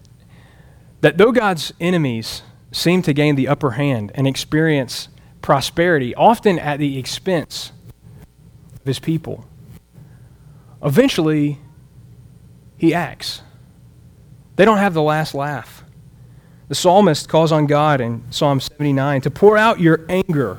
that 1.01 1.19
though 1.19 1.31
God's 1.31 1.71
enemies 1.79 2.41
seem 2.71 3.03
to 3.03 3.13
gain 3.13 3.35
the 3.35 3.47
upper 3.47 3.69
hand 3.69 4.11
and 4.15 4.25
experience 4.25 5.09
prosperity, 5.43 6.15
often 6.15 6.57
at 6.57 6.79
the 6.79 6.97
expense 6.97 7.71
of 8.73 8.87
his 8.87 8.97
people, 8.97 9.45
eventually 10.83 11.59
he 12.79 12.95
acts. 12.95 13.43
They 14.55 14.65
don't 14.65 14.79
have 14.79 14.95
the 14.95 15.03
last 15.03 15.35
laugh. 15.35 15.82
The 16.73 16.79
psalmist 16.79 17.29
calls 17.29 17.51
on 17.51 17.67
God 17.67 18.01
in 18.01 18.23
Psalm 18.31 18.59
79 18.59 19.21
to 19.21 19.29
pour 19.29 19.59
out 19.59 19.79
your 19.79 20.03
anger 20.09 20.57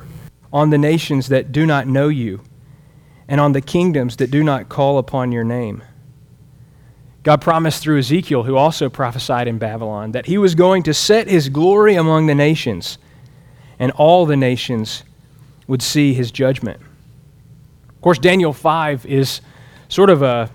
on 0.53 0.69
the 0.69 0.77
nations 0.77 1.27
that 1.27 1.51
do 1.51 1.65
not 1.65 1.87
know 1.87 2.07
you 2.07 2.39
and 3.27 3.41
on 3.41 3.51
the 3.51 3.59
kingdoms 3.59 4.15
that 4.15 4.31
do 4.31 4.41
not 4.41 4.69
call 4.69 4.97
upon 4.97 5.33
your 5.33 5.43
name. 5.43 5.83
God 7.23 7.41
promised 7.41 7.83
through 7.83 7.99
Ezekiel, 7.99 8.43
who 8.43 8.55
also 8.55 8.89
prophesied 8.89 9.49
in 9.49 9.57
Babylon, 9.57 10.13
that 10.13 10.25
he 10.25 10.37
was 10.37 10.55
going 10.55 10.83
to 10.83 10.93
set 10.93 11.27
his 11.27 11.49
glory 11.49 11.95
among 11.95 12.27
the 12.27 12.35
nations, 12.35 12.97
and 13.77 13.91
all 13.91 14.25
the 14.25 14.37
nations 14.37 15.03
would 15.67 15.81
see 15.81 16.13
his 16.13 16.31
judgment. 16.31 16.79
Of 17.89 18.01
course, 18.01 18.19
Daniel 18.19 18.53
5 18.53 19.05
is 19.05 19.41
sort 19.89 20.09
of 20.09 20.21
a 20.21 20.49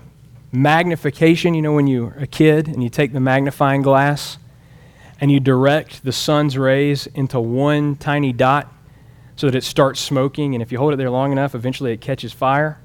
magnification. 0.51 1.53
You 1.53 1.61
know, 1.61 1.73
when 1.73 1.85
you're 1.85 2.15
a 2.17 2.25
kid 2.25 2.67
and 2.67 2.81
you 2.81 2.89
take 2.89 3.13
the 3.13 3.19
magnifying 3.19 3.83
glass 3.83 4.39
and 5.21 5.31
you 5.31 5.39
direct 5.39 6.03
the 6.03 6.11
sun's 6.11 6.57
rays 6.57 7.05
into 7.13 7.39
one 7.39 7.95
tiny 7.95 8.33
dot 8.33 8.73
so 9.35 9.47
that 9.47 9.55
it 9.55 9.63
starts 9.63 9.99
smoking, 9.99 10.55
and 10.55 10.61
if 10.61 10.71
you 10.71 10.79
hold 10.79 10.93
it 10.93 10.97
there 10.97 11.11
long 11.11 11.31
enough, 11.31 11.53
eventually 11.55 11.93
it 11.93 12.01
catches 12.01 12.33
fire. 12.33 12.79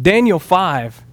Daniel 0.00 0.38
5 0.38 1.04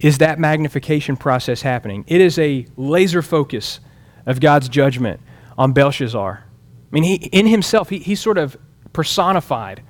is 0.00 0.18
that 0.18 0.38
magnification 0.38 1.16
process 1.16 1.62
happening. 1.62 2.04
It 2.08 2.20
is 2.20 2.38
a 2.38 2.66
laser 2.76 3.22
focus 3.22 3.80
of 4.26 4.40
God's 4.40 4.68
judgment 4.68 5.20
on 5.56 5.72
Belshazzar. 5.72 6.44
I 6.44 6.94
mean, 6.94 7.04
he, 7.04 7.14
in 7.14 7.46
himself, 7.46 7.88
he, 7.88 7.98
he 7.98 8.16
sort 8.16 8.36
of 8.36 8.56
personified 8.92 9.82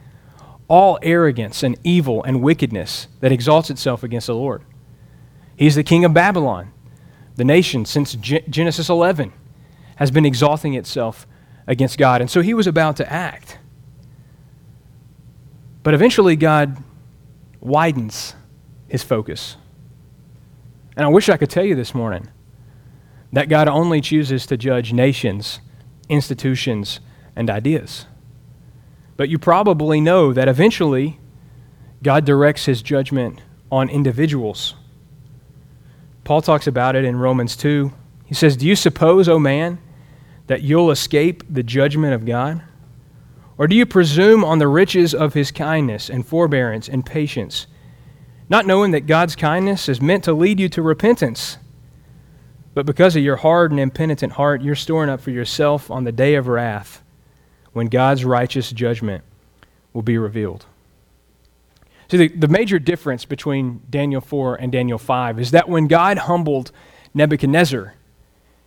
all 0.69 0.99
arrogance 1.03 1.63
and 1.63 1.77
evil 1.83 2.23
and 2.25 2.43
wickedness 2.43 3.09
that 3.21 3.33
exalts 3.33 3.71
itself 3.71 4.03
against 4.03 4.27
the 4.27 4.35
Lord. 4.35 4.63
He's 5.57 5.75
the 5.75 5.83
king 5.83 6.05
of 6.05 6.13
Babylon, 6.13 6.73
the 7.37 7.45
nation 7.45 7.85
since 7.85 8.15
Genesis 8.15 8.89
11 8.89 9.33
has 9.97 10.11
been 10.11 10.27
exalting 10.27 10.75
itself 10.75 11.27
against 11.67 11.99
God. 11.99 12.21
And 12.21 12.31
so 12.31 12.41
he 12.41 12.55
was 12.55 12.67
about 12.67 12.97
to 12.97 13.13
act. 13.13 13.59
But 15.83 15.95
eventually, 15.95 16.37
God 16.37 16.83
widens 17.61 18.35
his 18.89 19.03
focus. 19.03 19.57
And 20.97 21.05
I 21.05 21.09
wish 21.09 21.29
I 21.29 21.37
could 21.37 21.51
tell 21.51 21.65
you 21.65 21.75
this 21.75 21.95
morning 21.95 22.29
that 23.33 23.49
God 23.49 23.69
only 23.69 24.01
chooses 24.01 24.47
to 24.47 24.57
judge 24.57 24.93
nations, 24.93 25.61
institutions, 26.09 27.01
and 27.35 27.51
ideas. 27.51 28.07
But 29.17 29.29
you 29.29 29.39
probably 29.39 30.01
know 30.01 30.33
that 30.33 30.49
eventually 30.49 31.19
God 32.03 32.25
directs 32.25 32.67
his 32.67 32.83
judgment 32.83 33.41
on 33.71 33.89
individuals. 33.89 34.75
Paul 36.23 36.43
talks 36.43 36.67
about 36.67 36.97
it 36.97 37.05
in 37.05 37.17
Romans 37.17 37.57
2. 37.57 37.93
He 38.25 38.35
says, 38.35 38.57
Do 38.57 38.67
you 38.67 38.77
suppose, 38.77 39.29
O 39.29 39.39
man, 39.39 39.79
that 40.47 40.63
you'll 40.63 40.91
escape 40.91 41.43
the 41.49 41.63
judgment 41.63 42.15
of 42.15 42.25
God? 42.25 42.63
Or 43.57 43.67
do 43.69 43.77
you 43.77 43.87
presume 43.87 44.45
on 44.45 44.59
the 44.59 44.69
riches 44.69 45.15
of 45.15 45.35
his 45.35 45.51
kindness 45.51 46.11
and 46.11 46.27
forbearance 46.27 46.89
and 46.89 47.07
patience, 47.07 47.67
not 48.49 48.67
knowing 48.67 48.91
that 48.91 49.07
God's 49.07 49.37
kindness 49.37 49.89
is 49.89 50.01
meant 50.01 50.25
to 50.25 50.33
lead 50.33 50.59
you 50.59 50.69
to 50.71 50.83
repentance? 50.83 51.59
But 52.75 52.87
because 52.87 53.15
of 53.15 53.23
your 53.23 53.37
hard 53.37 53.71
and 53.71 53.79
impenitent 53.79 54.33
heart, 54.33 54.61
you're 54.61 54.75
storing 54.75 55.09
up 55.09 55.21
for 55.21 55.31
yourself 55.31 55.91
on 55.91 56.03
the 56.03 56.13
day 56.13 56.35
of 56.35 56.49
wrath 56.49 57.03
when 57.73 57.87
God's 57.87 58.25
righteous 58.25 58.73
judgment 58.73 59.23
will 59.93 60.03
be 60.03 60.19
revealed. 60.19 60.67
See, 62.11 62.17
the, 62.17 62.29
the 62.29 62.49
major 62.49 62.79
difference 62.81 63.25
between 63.25 63.83
Daniel 63.89 64.21
4 64.21 64.57
and 64.57 64.73
Daniel 64.73 64.99
5 64.99 65.39
is 65.41 65.53
that 65.53 65.69
when 65.69 65.87
God 65.87 66.19
humbled 66.19 66.73
Nebuchadnezzar, 67.15 67.95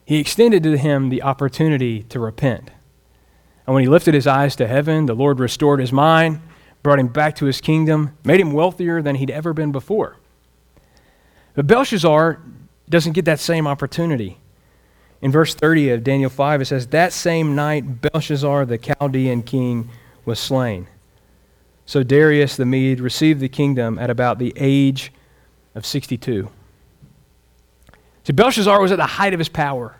he 0.07 0.19
extended 0.19 0.63
to 0.63 0.77
him 0.77 1.09
the 1.09 1.21
opportunity 1.21 2.03
to 2.03 2.17
repent. 2.17 2.71
And 3.65 3.73
when 3.73 3.83
he 3.83 3.89
lifted 3.89 4.13
his 4.13 4.25
eyes 4.25 4.55
to 4.55 4.65
heaven, 4.65 5.05
the 5.05 5.13
Lord 5.13 5.37
restored 5.37 5.81
his 5.81 5.91
mind, 5.91 6.39
brought 6.81 6.97
him 6.97 7.09
back 7.09 7.35
to 7.35 7.45
his 7.45 7.59
kingdom, 7.59 8.17
made 8.23 8.39
him 8.39 8.53
wealthier 8.53 9.01
than 9.01 9.15
he'd 9.15 9.29
ever 9.29 9.51
been 9.51 9.73
before. 9.73 10.15
But 11.55 11.67
Belshazzar 11.67 12.41
doesn't 12.87 13.11
get 13.11 13.25
that 13.25 13.41
same 13.41 13.67
opportunity. 13.67 14.37
In 15.21 15.29
verse 15.29 15.53
30 15.53 15.89
of 15.89 16.05
Daniel 16.05 16.29
5, 16.29 16.61
it 16.61 16.65
says, 16.65 16.87
That 16.87 17.11
same 17.11 17.53
night 17.53 17.99
Belshazzar 17.99 18.65
the 18.65 18.77
Chaldean 18.77 19.43
king 19.43 19.89
was 20.23 20.39
slain. 20.39 20.87
So 21.85 22.01
Darius 22.01 22.55
the 22.55 22.65
Mede 22.65 23.01
received 23.01 23.41
the 23.41 23.49
kingdom 23.49 23.99
at 23.99 24.09
about 24.09 24.39
the 24.39 24.53
age 24.55 25.11
of 25.75 25.85
62. 25.85 26.49
So 28.27 28.33
Belshazzar 28.33 28.81
was 28.81 28.91
at 28.91 28.97
the 28.97 29.05
height 29.05 29.31
of 29.31 29.39
his 29.39 29.47
power, 29.47 29.96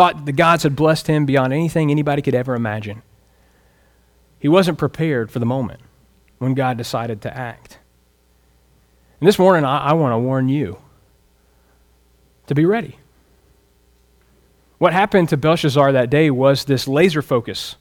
thought 0.00 0.24
the 0.24 0.32
gods 0.32 0.62
had 0.62 0.74
blessed 0.74 1.08
him 1.08 1.26
beyond 1.26 1.52
anything 1.52 1.90
anybody 1.90 2.22
could 2.22 2.34
ever 2.34 2.54
imagine. 2.54 3.02
He 4.38 4.48
wasn't 4.48 4.78
prepared 4.78 5.30
for 5.30 5.40
the 5.40 5.44
moment 5.44 5.82
when 6.38 6.54
God 6.54 6.78
decided 6.78 7.20
to 7.20 7.36
act. 7.36 7.78
And 9.20 9.28
this 9.28 9.38
morning, 9.38 9.62
I, 9.62 9.88
I 9.88 9.92
want 9.92 10.14
to 10.14 10.18
warn 10.18 10.48
you 10.48 10.78
to 12.46 12.54
be 12.54 12.64
ready. 12.64 12.96
What 14.78 14.94
happened 14.94 15.28
to 15.28 15.36
Belshazzar 15.36 15.92
that 15.92 16.08
day 16.08 16.30
was 16.30 16.64
this 16.64 16.88
laser 16.88 17.20
focus 17.20 17.76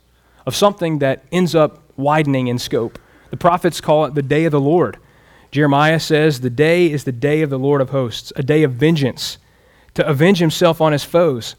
of 0.46 0.54
something 0.54 1.00
that 1.00 1.24
ends 1.32 1.56
up 1.56 1.82
widening 1.96 2.48
in 2.48 2.60
scope. 2.60 3.00
The 3.30 3.38
prophets 3.38 3.80
call 3.80 4.04
it 4.04 4.14
the 4.14 4.22
day 4.22 4.44
of 4.44 4.52
the 4.52 4.60
Lord. 4.60 4.98
Jeremiah 5.52 6.02
says, 6.02 6.42
The 6.42 6.50
day 6.50 6.92
is 6.92 7.06
the 7.06 7.14
day 7.14 7.44
of 7.44 7.50
the 7.50 7.58
Lord 7.58 7.80
of 7.80 7.92
hosts, 7.92 8.34
a 8.36 8.44
day 8.44 8.64
of 8.64 8.74
vengeance 8.74 9.38
to 9.94 10.06
avenge 10.06 10.40
himself 10.40 10.82
on 10.82 10.92
his 10.92 11.06
foes. 11.06 11.56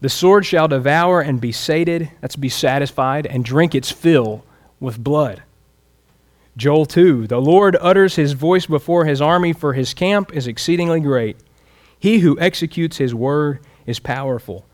The 0.00 0.08
sword 0.08 0.46
shall 0.46 0.68
devour 0.68 1.20
and 1.20 1.40
be 1.40 1.50
sated, 1.50 2.10
that's 2.20 2.36
be 2.36 2.48
satisfied, 2.48 3.26
and 3.26 3.44
drink 3.44 3.74
its 3.74 3.90
fill 3.90 4.44
with 4.78 5.02
blood. 5.02 5.42
Joel 6.56 6.86
2 6.86 7.26
The 7.26 7.40
Lord 7.40 7.76
utters 7.80 8.16
his 8.16 8.32
voice 8.32 8.66
before 8.66 9.04
his 9.04 9.20
army, 9.20 9.52
for 9.52 9.72
his 9.72 9.94
camp 9.94 10.32
is 10.32 10.46
exceedingly 10.46 11.00
great. 11.00 11.36
He 11.98 12.18
who 12.20 12.38
executes 12.38 12.98
his 12.98 13.14
word 13.14 13.60
is 13.86 13.98
powerful. 13.98 14.64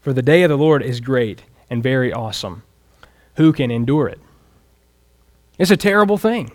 For 0.00 0.12
the 0.12 0.22
day 0.22 0.42
of 0.42 0.48
the 0.48 0.58
Lord 0.58 0.82
is 0.82 1.00
great 1.00 1.44
and 1.70 1.82
very 1.82 2.12
awesome. 2.12 2.62
Who 3.36 3.52
can 3.52 3.70
endure 3.70 4.08
it? 4.08 4.20
It's 5.58 5.70
a 5.70 5.76
terrible 5.76 6.18
thing. 6.18 6.52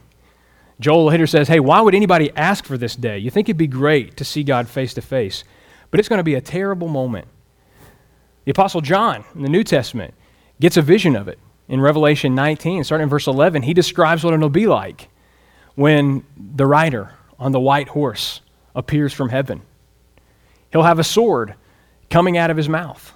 Joel 0.79 1.05
later 1.05 1.27
says, 1.27 1.47
Hey, 1.47 1.59
why 1.59 1.81
would 1.81 1.95
anybody 1.95 2.31
ask 2.35 2.65
for 2.65 2.77
this 2.77 2.95
day? 2.95 3.17
You 3.17 3.29
think 3.29 3.47
it'd 3.47 3.57
be 3.57 3.67
great 3.67 4.17
to 4.17 4.25
see 4.25 4.43
God 4.43 4.67
face 4.67 4.93
to 4.93 5.01
face. 5.01 5.43
But 5.91 5.99
it's 5.99 6.09
going 6.09 6.19
to 6.19 6.23
be 6.23 6.35
a 6.35 6.41
terrible 6.41 6.87
moment. 6.87 7.27
The 8.45 8.51
Apostle 8.51 8.81
John 8.81 9.25
in 9.35 9.41
the 9.41 9.49
New 9.49 9.63
Testament 9.63 10.13
gets 10.59 10.77
a 10.77 10.81
vision 10.81 11.15
of 11.15 11.27
it. 11.27 11.39
In 11.67 11.81
Revelation 11.81 12.33
19, 12.33 12.83
starting 12.83 13.03
in 13.03 13.09
verse 13.09 13.27
11, 13.27 13.61
he 13.61 13.73
describes 13.73 14.23
what 14.23 14.33
it'll 14.33 14.49
be 14.49 14.65
like 14.65 15.09
when 15.75 16.25
the 16.35 16.65
rider 16.65 17.13
on 17.37 17.51
the 17.51 17.59
white 17.59 17.89
horse 17.89 18.41
appears 18.75 19.13
from 19.13 19.29
heaven. 19.29 19.61
He'll 20.71 20.83
have 20.83 20.99
a 20.99 21.03
sword 21.03 21.53
coming 22.09 22.37
out 22.37 22.49
of 22.49 22.57
his 22.57 22.67
mouth, 22.67 23.13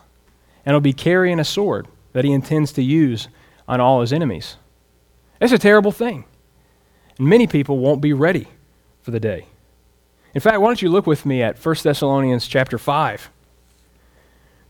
and 0.66 0.74
he'll 0.74 0.82
be 0.82 0.94
carrying 0.94 1.40
a 1.40 1.44
sword 1.44 1.88
that 2.14 2.26
he 2.26 2.32
intends 2.32 2.72
to 2.74 2.84
use 2.84 3.28
on 3.68 3.82
all 3.82 4.02
his 4.02 4.14
enemies. 4.14 4.58
It's 5.42 5.52
a 5.52 5.58
terrible 5.58 5.92
thing. 5.92 6.26
And 7.18 7.28
many 7.28 7.48
people 7.48 7.80
won't 7.80 8.02
be 8.02 8.14
ready 8.14 8.48
for 9.02 9.12
the 9.12 9.20
day. 9.20 9.48
In 10.34 10.42
fact, 10.42 10.62
why 10.62 10.68
don't 10.68 10.82
you 10.82 10.90
look 10.90 11.06
with 11.06 11.26
me 11.26 11.42
at 11.44 11.64
1 11.64 11.76
Thessalonians 11.84 12.48
chapter 12.48 12.78
5? 12.78 13.30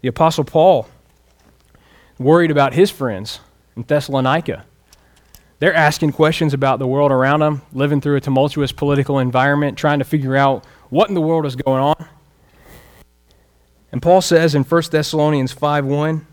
The 0.03 0.09
Apostle 0.09 0.43
Paul 0.43 0.89
worried 2.19 2.51
about 2.51 2.73
his 2.73 2.91
friends 2.91 3.39
in 3.77 3.83
Thessalonica. 3.83 4.65
They're 5.59 5.73
asking 5.73 6.11
questions 6.11 6.53
about 6.53 6.79
the 6.79 6.87
world 6.87 7.09
around 7.09 7.39
them, 7.39 7.61
living 7.71 8.01
through 8.01 8.17
a 8.17 8.19
tumultuous 8.19 8.73
political 8.73 9.17
environment, 9.17 9.77
trying 9.77 9.99
to 9.99 10.05
figure 10.05 10.35
out 10.35 10.65
what 10.89 11.07
in 11.07 11.15
the 11.15 11.21
world 11.21 11.45
is 11.45 11.55
going 11.55 11.81
on. 11.81 12.05
And 13.93 14.01
Paul 14.01 14.19
says 14.19 14.55
in 14.55 14.63
1 14.65 14.83
Thessalonians 14.91 15.53
5 15.53 15.85
1, 15.85 16.27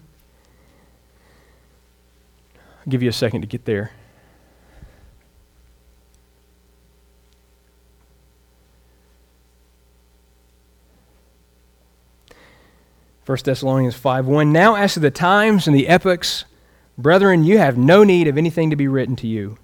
I'll 2.57 2.91
give 2.91 3.05
you 3.05 3.09
a 3.09 3.13
second 3.13 3.43
to 3.43 3.47
get 3.47 3.67
there. 3.67 3.93
1 13.31 13.39
Thessalonians 13.45 13.95
5 13.95 14.27
1. 14.27 14.51
Now, 14.51 14.75
as 14.75 14.95
to 14.95 15.01
the 15.01 15.13
times 15.13 15.69
and 15.69 15.77
the 15.77 15.87
epochs, 15.87 16.47
brethren, 16.99 17.45
you 17.45 17.59
have 17.59 17.79
no 17.79 18.03
need 18.03 18.27
of 18.27 18.37
anything 18.37 18.71
to 18.71 18.77
be 18.77 18.89
written 18.89 19.15
to 19.15 19.29
you. 19.29 19.57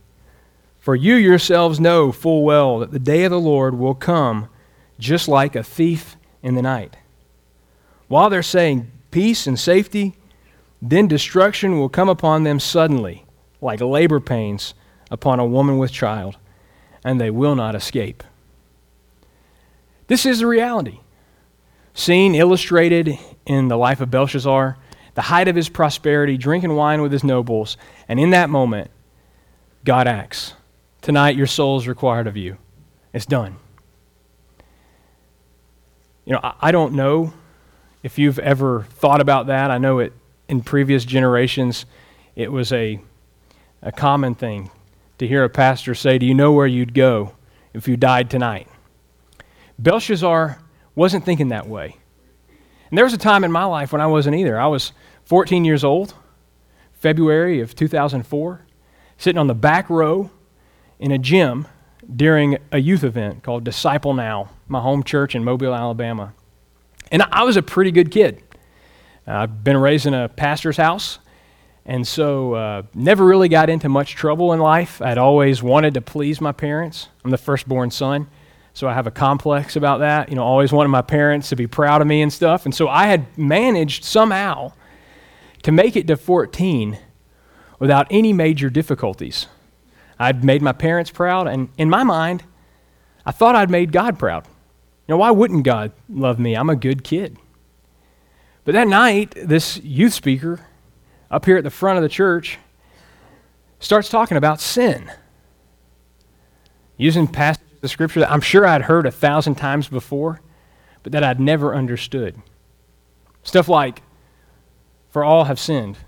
For 0.79 0.95
you 0.95 1.17
yourselves 1.17 1.81
know 1.81 2.13
full 2.13 2.45
well 2.45 2.79
that 2.79 2.93
the 2.93 3.01
day 3.01 3.25
of 3.25 3.33
the 3.33 3.41
Lord 3.41 3.77
will 3.77 3.97
come 3.97 4.49
just 5.01 5.27
like 5.27 5.57
a 5.57 5.65
thief 5.65 6.17
in 6.45 6.55
the 6.55 6.63
night. 6.63 6.97
While 8.07 8.31
they're 8.31 8.41
saying 8.41 8.89
peace 9.11 9.49
and 9.49 9.59
safety, 9.59 10.15
then 10.81 11.09
destruction 11.09 11.77
will 11.77 11.89
come 11.89 12.09
upon 12.09 12.45
them 12.45 12.61
suddenly, 12.61 13.27
like 13.61 13.81
labor 13.81 14.21
pains 14.21 14.75
upon 15.11 15.41
a 15.41 15.45
woman 15.45 15.77
with 15.77 15.91
child, 15.91 16.37
and 17.05 17.21
they 17.21 17.31
will 17.31 17.57
not 17.57 17.75
escape. 17.75 18.23
This 20.07 20.25
is 20.25 20.39
the 20.39 20.47
reality, 20.47 21.01
seen 21.97 22.35
illustrated 22.35 23.19
in 23.47 23.69
the 23.69 23.77
life 23.77 24.01
of 24.01 24.11
Belshazzar, 24.11 24.77
the 25.15 25.23
height 25.23 25.49
of 25.49 25.57
his 25.57 25.69
prosperity, 25.69 26.37
drinking 26.37 26.77
wine 26.77 27.01
with 27.01 27.11
his 27.11 27.25
nobles, 27.25 27.77
and 28.07 28.21
in 28.21 28.31
that 28.31 28.51
moment, 28.51 28.91
God 29.83 30.07
acts. 30.07 30.53
Tonight, 31.01 31.37
your 31.37 31.47
soul 31.47 31.79
is 31.79 31.89
required 31.89 32.27
of 32.27 32.37
you. 32.37 32.59
It's 33.13 33.25
done. 33.27 33.57
You 36.27 36.35
know, 36.35 36.41
I, 36.43 36.55
I 36.61 36.71
don't 36.71 36.93
know 36.93 37.33
if 38.03 38.19
you've 38.19 38.39
ever 38.41 38.87
thought 38.91 39.23
about 39.23 39.47
that. 39.47 39.71
I 39.71 39.79
know 39.79 39.99
it 40.01 40.13
in 40.49 40.61
previous 40.61 41.05
generations, 41.05 41.87
it 42.37 42.53
was 42.53 42.73
a, 42.73 43.01
a 43.83 43.91
common 43.91 44.35
thing 44.35 44.71
to 45.19 45.27
hear 45.27 45.43
a 45.45 45.49
pastor 45.49 45.95
say, 45.95 46.19
Do 46.19 46.27
you 46.27 46.35
know 46.35 46.53
where 46.53 46.67
you'd 46.67 46.95
go 46.95 47.33
if 47.73 47.89
you 47.89 47.97
died 47.97 48.31
tonight? 48.31 48.69
Belshazzar 49.79 50.61
wasn't 50.97 51.25
thinking 51.25 51.49
that 51.49 51.69
way. 51.69 51.97
And 52.91 52.99
there 52.99 53.05
was 53.05 53.15
a 53.15 53.19
time 53.19 53.45
in 53.45 53.53
my 53.53 53.65
life 53.65 53.93
when 53.93 54.01
I 54.01 54.07
wasn't 54.07 54.37
either. 54.37 54.59
I 54.59 54.67
was 54.67 54.93
14 55.25 55.65
years 55.65 55.85
old, 55.85 56.15
February 56.93 57.61
of 57.61 57.77
2004, 57.77 58.67
sitting 59.19 59.39
on 59.39 59.47
the 59.47 59.55
back 59.55 59.89
row 59.89 60.31
in 60.99 61.13
a 61.13 61.19
gym 61.19 61.69
during 62.15 62.59
a 62.73 62.79
youth 62.79 63.05
event 63.05 63.43
called 63.43 63.65
Disciple 63.65 64.15
Now, 64.15 64.51
my 64.69 64.81
home 64.81 65.03
church 65.03 65.35
in 65.35 65.45
Mobile, 65.45 65.75
Alabama. 65.75 66.33
And 67.11 67.23
I 67.23 67.45
was 67.45 67.57
a 67.57 67.63
pretty 67.63 67.91
good 67.91 68.11
kid. 68.11 68.43
I've 69.27 69.65
been 69.65 69.77
raised 69.77 70.07
in 70.07 70.15
a 70.15 70.29
pastor's 70.29 70.77
house, 70.77 71.19
and 71.85 72.07
so 72.07 72.55
uh, 72.55 72.83
never 72.95 73.25
really 73.25 73.49
got 73.49 73.69
into 73.69 73.89
much 73.89 74.15
trouble 74.15 74.53
in 74.53 74.61
life. 74.61 75.03
I'd 75.03 75.19
always 75.19 75.63
wanted 75.63 75.95
to 75.95 76.01
please 76.01 76.41
my 76.41 76.53
parents. 76.53 77.09
I'm 77.25 77.33
the 77.33 77.39
firstborn 77.39 77.91
son. 77.91 78.29
So 78.77 78.87
I 78.87 78.93
have 78.93 79.07
a 79.07 79.11
complex 79.11 79.75
about 79.75 80.01
that. 80.01 80.29
You 80.29 80.35
know, 80.35 80.45
always 80.45 80.71
wanted 80.71 80.91
my 80.91 81.01
parents 81.01 81.49
to 81.49 81.57
be 81.57 81.67
proud 81.67 82.03
of 82.03 82.07
me 82.07 82.21
and 82.21 82.31
stuff. 82.31 82.67
And 82.67 82.75
so 82.75 82.89
I 82.89 83.07
had 83.07 83.27
managed 83.39 84.05
somehow 84.05 84.75
to 85.63 85.73
make 85.73 85.97
it 85.97 86.07
to 86.09 86.17
14 86.19 86.99
without 87.79 88.07
any 88.11 88.35
major 88.35 88.69
difficulties. 88.69 89.47
I'd 90.19 90.45
made 90.45 90.61
my 90.61 90.75
parents 90.75 91.11
proud, 91.11 91.47
and 91.49 91.71
in 91.79 91.89
my 91.89 92.05
mind, 92.05 92.45
I 93.25 93.33
thought 93.33 93.57
I'd 93.57 93.71
made 93.71 93.93
God 93.93 94.19
proud. 94.19 94.45
You 94.45 95.15
know, 95.15 95.17
why 95.17 95.31
wouldn't 95.31 95.65
God 95.65 95.93
love 96.11 96.39
me? 96.39 96.55
I'm 96.55 96.69
a 96.69 96.77
good 96.77 97.03
kid. 97.03 97.39
But 98.67 98.73
that 98.73 98.89
night, 98.89 99.35
this 99.43 99.79
youth 99.79 100.13
speaker 100.13 100.61
up 101.31 101.47
here 101.47 101.57
at 101.57 101.65
the 101.65 101.71
front 101.71 101.97
of 101.97 102.03
the 102.03 102.11
church 102.11 102.59
starts 103.81 104.11
talking 104.11 104.37
about 104.37 104.61
sin, 104.61 105.11
using 106.99 107.27
passages 107.27 107.66
the 107.87 107.91
scripture 107.91 108.19
that 108.19 108.33
I'm 108.33 108.41
sure 108.41 108.67
I'd 108.67 108.83
heard 108.83 109.07
a 109.07 109.13
thousand 109.13 109.55
times 109.55 109.87
before, 109.87 110.41
but 111.05 111.13
that 111.13 111.23
I'd 111.23 111.39
never 111.39 111.73
understood. 111.73 112.35
Stuff 113.45 113.69
like, 113.69 114.03
For 115.11 115.23
all 115.23 115.45
have 115.45 115.61
sinned 115.61 115.99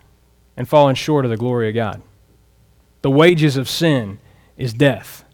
and 0.57 0.69
fallen 0.69 0.97
short 0.97 1.25
of 1.25 1.31
the 1.31 1.37
glory 1.37 1.69
of 1.69 1.77
God. 1.77 2.03
The 3.03 3.11
wages 3.11 3.57
of 3.57 3.69
sin 3.69 4.19
is 4.57 4.75
death. 4.75 5.25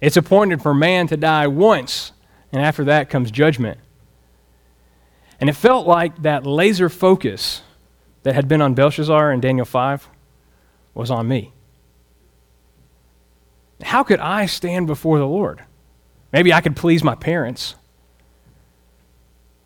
It's 0.00 0.16
appointed 0.16 0.60
for 0.62 0.74
man 0.74 1.06
to 1.06 1.16
die 1.16 1.46
once, 1.46 2.10
and 2.50 2.60
after 2.60 2.82
that 2.84 3.08
comes 3.08 3.30
judgment. 3.30 3.78
And 5.40 5.48
it 5.48 5.54
felt 5.54 5.86
like 5.86 6.22
that 6.22 6.44
laser 6.44 6.88
focus 6.88 7.62
that 8.24 8.34
had 8.34 8.48
been 8.48 8.60
on 8.60 8.74
Belshazzar 8.74 9.32
in 9.32 9.40
Daniel 9.40 9.64
5 9.64 10.08
was 10.92 11.08
on 11.08 11.28
me. 11.28 11.52
How 13.82 14.02
could 14.02 14.18
I 14.18 14.46
stand 14.46 14.88
before 14.88 15.20
the 15.20 15.26
Lord? 15.26 15.62
Maybe 16.32 16.52
I 16.52 16.60
could 16.60 16.76
please 16.76 17.02
my 17.02 17.14
parents. 17.14 17.74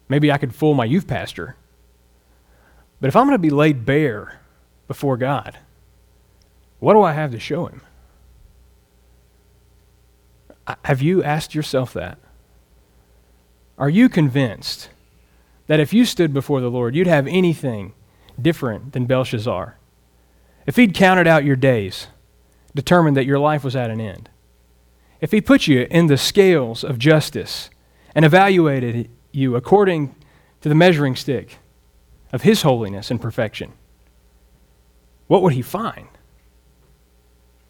Maybe 0.09 0.31
I 0.31 0.39
could 0.39 0.55
fool 0.55 0.75
my 0.75 0.85
youth 0.85 1.07
pastor. 1.07 1.57
But 3.01 3.09
if 3.09 3.17
I'm 3.17 3.27
going 3.27 3.35
to 3.35 3.39
be 3.39 3.51
laid 3.51 3.85
bare 3.85 4.41
before 4.87 5.17
God, 5.17 5.59
what 6.79 6.95
do 6.95 7.03
I 7.03 7.13
have 7.13 7.33
to 7.33 7.41
show 7.41 7.67
him? 7.67 7.83
Have 10.85 11.03
you 11.03 11.23
asked 11.23 11.55
yourself 11.55 11.93
that? 11.95 12.19
Are 13.79 13.91
you 13.91 14.09
convinced 14.09 14.91
that 15.67 15.81
if 15.81 15.93
you 15.93 16.05
stood 16.05 16.33
before 16.33 16.61
the 16.61 16.71
Lord, 16.71 16.95
you'd 16.95 17.07
have 17.07 17.27
anything 17.27 17.95
different 18.41 18.93
than 18.93 19.07
Belshazzar? 19.07 19.77
If 20.67 20.77
he'd 20.77 20.95
counted 20.95 21.27
out 21.27 21.45
your 21.45 21.57
days, 21.57 22.07
determined 22.75 23.17
that 23.17 23.27
your 23.27 23.39
life 23.39 23.65
was 23.65 23.75
at 23.75 23.91
an 23.91 24.01
end, 24.01 24.29
if 25.23 25.31
he 25.31 25.41
put 25.41 25.69
you 25.69 25.87
in 25.89 26.09
the 26.09 26.19
scales 26.19 26.83
of 26.83 26.99
justice 26.99 27.71
and 28.13 28.25
evaluated 28.25 29.09
you 29.31 29.55
according 29.55 30.15
to 30.61 30.69
the 30.69 30.75
measuring 30.75 31.15
stick 31.15 31.59
of 32.33 32.43
his 32.43 32.63
holiness 32.63 33.09
and 33.09 33.23
perfection, 33.23 33.73
what 35.29 35.41
would 35.41 35.53
he 35.53 35.63
find? 35.63 36.09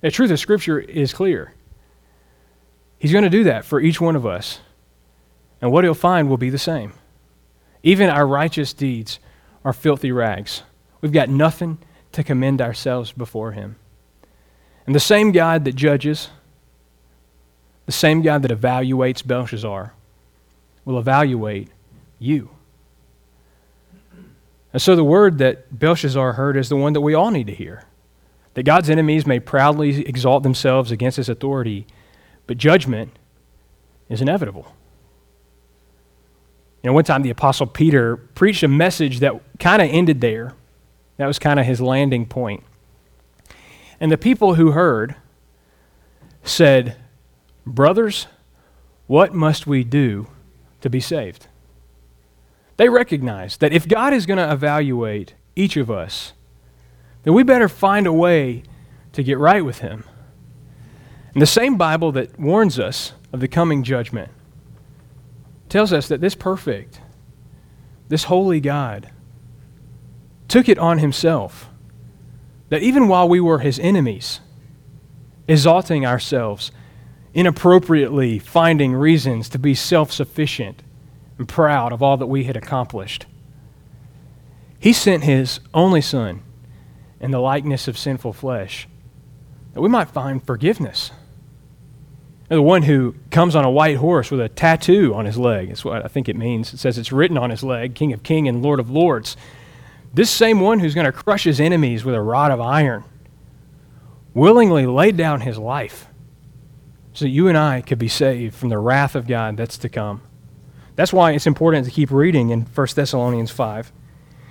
The 0.00 0.10
truth 0.10 0.30
of 0.30 0.40
Scripture 0.40 0.80
is 0.80 1.12
clear. 1.12 1.54
He's 2.98 3.12
going 3.12 3.24
to 3.24 3.30
do 3.30 3.44
that 3.44 3.66
for 3.66 3.80
each 3.80 4.00
one 4.00 4.16
of 4.16 4.26
us. 4.26 4.60
And 5.60 5.70
what 5.70 5.84
he'll 5.84 5.94
find 5.94 6.28
will 6.28 6.38
be 6.38 6.50
the 6.50 6.58
same. 6.58 6.94
Even 7.82 8.08
our 8.08 8.26
righteous 8.26 8.72
deeds 8.72 9.20
are 9.62 9.74
filthy 9.74 10.10
rags. 10.10 10.62
We've 11.02 11.12
got 11.12 11.28
nothing 11.28 11.78
to 12.12 12.24
commend 12.24 12.62
ourselves 12.62 13.12
before 13.12 13.52
him. 13.52 13.76
And 14.86 14.94
the 14.94 15.00
same 15.00 15.32
God 15.32 15.64
that 15.66 15.76
judges, 15.76 16.30
the 17.86 17.92
same 17.92 18.22
God 18.22 18.42
that 18.42 18.50
evaluates 18.50 19.26
Belshazzar 19.26 19.92
will 20.84 20.98
evaluate 20.98 21.68
you. 22.18 22.50
And 24.72 24.80
so 24.80 24.96
the 24.96 25.04
word 25.04 25.38
that 25.38 25.78
Belshazzar 25.78 26.32
heard 26.32 26.56
is 26.56 26.68
the 26.68 26.76
one 26.76 26.92
that 26.94 27.00
we 27.00 27.14
all 27.14 27.30
need 27.30 27.46
to 27.48 27.54
hear 27.54 27.84
that 28.54 28.64
God's 28.64 28.90
enemies 28.90 29.26
may 29.26 29.40
proudly 29.40 30.06
exalt 30.06 30.42
themselves 30.42 30.90
against 30.90 31.16
his 31.16 31.30
authority, 31.30 31.86
but 32.46 32.58
judgment 32.58 33.18
is 34.10 34.20
inevitable. 34.20 34.74
You 36.82 36.90
know, 36.90 36.94
one 36.94 37.04
time 37.04 37.22
the 37.22 37.30
Apostle 37.30 37.66
Peter 37.66 38.16
preached 38.16 38.62
a 38.62 38.68
message 38.68 39.20
that 39.20 39.40
kind 39.58 39.80
of 39.80 39.88
ended 39.88 40.20
there. 40.20 40.54
That 41.16 41.26
was 41.26 41.38
kind 41.38 41.60
of 41.60 41.66
his 41.66 41.80
landing 41.80 42.26
point. 42.26 42.64
And 44.00 44.10
the 44.10 44.18
people 44.18 44.56
who 44.56 44.72
heard 44.72 45.14
said, 46.42 46.96
Brothers, 47.66 48.26
what 49.06 49.34
must 49.34 49.66
we 49.66 49.84
do 49.84 50.28
to 50.80 50.90
be 50.90 51.00
saved? 51.00 51.46
They 52.76 52.88
recognize 52.88 53.56
that 53.58 53.72
if 53.72 53.86
God 53.86 54.12
is 54.12 54.26
going 54.26 54.38
to 54.38 54.52
evaluate 54.52 55.34
each 55.54 55.76
of 55.76 55.90
us, 55.90 56.32
then 57.22 57.34
we 57.34 57.42
better 57.42 57.68
find 57.68 58.06
a 58.06 58.12
way 58.12 58.64
to 59.12 59.22
get 59.22 59.38
right 59.38 59.64
with 59.64 59.78
Him. 59.78 60.04
And 61.32 61.40
the 61.40 61.46
same 61.46 61.76
Bible 61.76 62.12
that 62.12 62.38
warns 62.38 62.78
us 62.78 63.12
of 63.32 63.40
the 63.40 63.48
coming 63.48 63.82
judgment 63.82 64.30
tells 65.68 65.92
us 65.92 66.08
that 66.08 66.20
this 66.20 66.34
perfect, 66.34 67.00
this 68.08 68.24
holy 68.24 68.60
God, 68.60 69.10
took 70.48 70.68
it 70.68 70.78
on 70.78 70.98
Himself 70.98 71.68
that 72.68 72.82
even 72.82 73.06
while 73.06 73.28
we 73.28 73.38
were 73.38 73.58
His 73.58 73.78
enemies, 73.78 74.40
exalting 75.46 76.06
ourselves, 76.06 76.72
inappropriately 77.34 78.38
finding 78.38 78.94
reasons 78.94 79.48
to 79.50 79.58
be 79.58 79.74
self 79.74 80.12
sufficient 80.12 80.82
and 81.38 81.48
proud 81.48 81.92
of 81.92 82.02
all 82.02 82.16
that 82.16 82.26
we 82.26 82.44
had 82.44 82.56
accomplished. 82.56 83.26
He 84.78 84.92
sent 84.92 85.24
His 85.24 85.60
only 85.72 86.00
Son 86.00 86.42
in 87.20 87.30
the 87.30 87.38
likeness 87.38 87.88
of 87.88 87.96
sinful 87.96 88.32
flesh 88.32 88.88
that 89.72 89.80
we 89.80 89.88
might 89.88 90.10
find 90.10 90.44
forgiveness. 90.44 91.12
The 92.48 92.60
one 92.60 92.82
who 92.82 93.14
comes 93.30 93.56
on 93.56 93.64
a 93.64 93.70
white 93.70 93.96
horse 93.96 94.30
with 94.30 94.40
a 94.40 94.48
tattoo 94.48 95.14
on 95.14 95.24
his 95.24 95.38
leg. 95.38 95.68
That's 95.68 95.86
what 95.86 96.04
I 96.04 96.08
think 96.08 96.28
it 96.28 96.36
means. 96.36 96.74
It 96.74 96.78
says 96.78 96.98
it's 96.98 97.12
written 97.12 97.38
on 97.38 97.48
his 97.48 97.62
leg 97.62 97.94
King 97.94 98.12
of 98.12 98.22
Kings 98.22 98.48
and 98.48 98.62
Lord 98.62 98.78
of 98.78 98.90
Lords. 98.90 99.38
This 100.12 100.30
same 100.30 100.60
one 100.60 100.80
who's 100.80 100.94
going 100.94 101.06
to 101.06 101.12
crush 101.12 101.44
his 101.44 101.60
enemies 101.60 102.04
with 102.04 102.14
a 102.14 102.20
rod 102.20 102.50
of 102.50 102.60
iron 102.60 103.04
willingly 104.34 104.84
laid 104.84 105.16
down 105.16 105.40
his 105.40 105.56
life 105.56 106.06
so 107.12 107.24
that 107.24 107.30
you 107.30 107.48
and 107.48 107.58
I 107.58 107.80
could 107.82 107.98
be 107.98 108.08
saved 108.08 108.54
from 108.54 108.68
the 108.68 108.78
wrath 108.78 109.14
of 109.14 109.26
God 109.26 109.56
that's 109.56 109.78
to 109.78 109.88
come. 109.88 110.22
That's 110.96 111.12
why 111.12 111.32
it's 111.32 111.46
important 111.46 111.86
to 111.86 111.90
keep 111.90 112.10
reading 112.10 112.50
in 112.50 112.62
1 112.62 112.86
Thessalonians 112.94 113.50
5. 113.50 113.92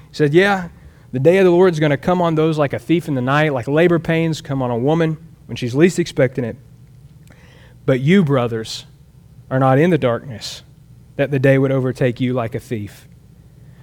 He 0.09 0.15
said, 0.15 0.33
Yeah, 0.33 0.69
the 1.11 1.19
day 1.19 1.37
of 1.37 1.45
the 1.45 1.51
Lord 1.51 1.73
is 1.73 1.79
going 1.79 1.91
to 1.91 1.97
come 1.97 2.21
on 2.21 2.35
those 2.35 2.57
like 2.57 2.73
a 2.73 2.79
thief 2.79 3.07
in 3.07 3.15
the 3.15 3.21
night, 3.21 3.53
like 3.53 3.67
labor 3.67 3.99
pains 3.99 4.41
come 4.41 4.61
on 4.61 4.71
a 4.71 4.77
woman 4.77 5.17
when 5.45 5.55
she's 5.55 5.75
least 5.75 5.99
expecting 5.99 6.43
it. 6.43 6.57
But 7.85 7.99
you, 7.99 8.23
brothers, 8.23 8.85
are 9.49 9.59
not 9.59 9.77
in 9.77 9.89
the 9.89 9.97
darkness, 9.97 10.63
that 11.17 11.31
the 11.31 11.39
day 11.39 11.57
would 11.57 11.71
overtake 11.71 12.19
you 12.19 12.33
like 12.33 12.55
a 12.55 12.59
thief. 12.59 13.07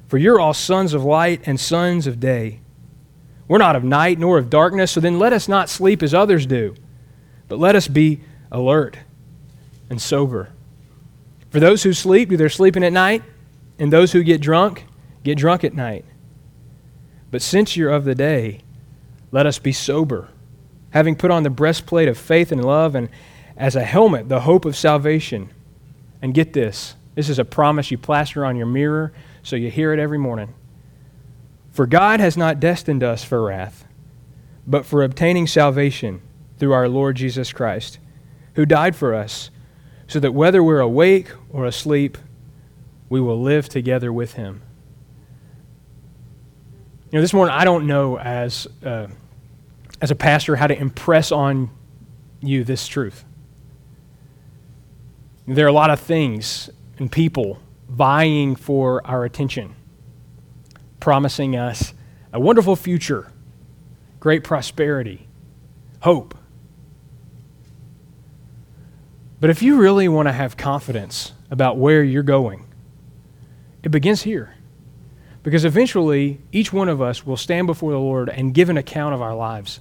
For 0.09 0.17
you're 0.17 0.41
all 0.41 0.55
sons 0.55 0.95
of 0.95 1.05
light 1.05 1.43
and 1.45 1.61
sons 1.61 2.07
of 2.07 2.19
day. 2.19 2.61
We're 3.47 3.59
not 3.59 3.77
of 3.77 3.85
night 3.85 4.19
nor 4.19 4.39
of 4.39 4.51
darkness, 4.51 4.93
so 4.93 5.01
then 5.01 5.19
let 5.19 5.33
us 5.33 5.49
not 5.49 5.69
sleep 5.69 6.03
as 6.03 6.15
others 6.15 6.47
do, 6.47 6.75
but 7.49 7.59
let 7.59 7.77
us 7.77 7.89
be 7.89 8.23
alert 8.51 8.99
and 9.91 10.01
sober. 10.01 10.51
For 11.51 11.61
those 11.61 11.83
who 11.83 11.93
sleep, 11.93 12.29
they're 12.31 12.49
sleeping 12.49 12.85
at 12.85 12.93
night, 12.93 13.23
and 13.79 13.93
those 13.93 14.13
who 14.13 14.23
get 14.23 14.41
drunk, 14.41 14.85
get 15.25 15.39
drunk 15.39 15.65
at 15.65 15.75
night. 15.75 16.05
But 17.31 17.43
since 17.43 17.77
you're 17.77 17.91
of 17.91 18.05
the 18.05 18.15
day, 18.15 18.61
let 19.31 19.47
us 19.47 19.59
be 19.59 19.73
sober, 19.73 20.29
having 20.91 21.17
put 21.17 21.31
on 21.31 21.43
the 21.43 21.51
breastplate 21.51 22.09
of 22.09 22.19
faith 22.19 22.53
and 22.53 22.65
love, 22.65 22.95
and 22.95 23.09
as 23.57 23.77
a 23.77 23.85
helmet, 23.85 24.29
the 24.29 24.41
hope 24.41 24.65
of 24.65 24.77
salvation. 24.77 25.51
And 26.21 26.35
get 26.35 26.53
this 26.53 26.97
this 27.15 27.29
is 27.29 27.41
a 27.41 27.45
promise 27.45 27.91
you 27.91 27.99
plaster 27.99 28.45
on 28.45 28.55
your 28.55 28.67
mirror 28.67 29.13
so 29.43 29.57
you 29.57 29.73
hear 29.73 29.93
it 29.93 29.99
every 29.99 30.19
morning. 30.19 30.55
For 31.73 31.85
God 31.85 32.21
has 32.21 32.37
not 32.37 32.61
destined 32.61 33.03
us 33.03 33.25
for 33.25 33.43
wrath, 33.43 33.85
but 34.67 34.87
for 34.87 35.03
obtaining 35.03 35.49
salvation 35.49 36.23
through 36.59 36.73
our 36.73 36.89
Lord 36.89 37.17
Jesus 37.17 37.53
Christ, 37.53 37.99
who 38.59 38.67
died 38.67 38.97
for 38.97 39.15
us, 39.15 39.53
so 40.09 40.19
that 40.19 40.35
whether 40.35 40.65
we're 40.65 40.81
awake 40.81 41.31
or 41.49 41.65
asleep, 41.65 42.19
we 43.09 43.21
will 43.21 43.41
live 43.41 43.69
together 43.69 44.13
with 44.13 44.33
him. 44.33 44.61
You 47.13 47.19
know, 47.19 47.21
this 47.21 47.33
morning, 47.33 47.55
I 47.55 47.65
don't 47.65 47.87
know 47.87 48.19
as, 48.19 48.67
uh, 48.85 49.07
as 50.01 50.11
a 50.11 50.17
pastor 50.17 50.57
how 50.57 50.67
to 50.67 50.77
impress 50.77 51.31
on 51.31 51.71
you 52.41 52.65
this 52.65 52.89
truth. 52.89 53.25
There 55.47 55.65
are 55.65 55.69
a 55.69 55.73
lot 55.73 55.91
of 55.91 56.01
things 56.01 56.69
and 56.99 57.13
people 57.13 57.61
vying 57.89 58.57
for 58.57 59.07
our 59.07 59.25
attention, 59.25 59.77
promising 60.99 61.55
us 61.55 61.95
a 62.33 62.41
wonderful 62.41 62.75
future, 62.75 63.31
great 64.19 64.43
prosperity, 64.43 65.29
hope. 66.01 66.35
But 69.41 69.51
if 69.51 69.63
you 69.63 69.79
really 69.79 70.09
want 70.09 70.29
to 70.29 70.33
have 70.33 70.57
confidence 70.57 71.33
about 71.51 71.79
where 71.79 72.03
you're 72.03 72.23
going, 72.23 72.67
it 73.83 73.91
begins 73.91 74.23
here. 74.23 74.55
Because 75.43 75.65
eventually, 75.65 76.41
each 76.51 76.73
one 76.73 76.89
of 76.89 77.01
us 77.01 77.25
will 77.25 77.37
stand 77.37 77.67
before 77.67 77.93
the 77.93 77.99
Lord 77.99 78.29
and 78.29 78.53
give 78.53 78.69
an 78.69 78.77
account 78.77 79.15
of 79.15 79.23
our 79.23 79.35
lives. 79.35 79.81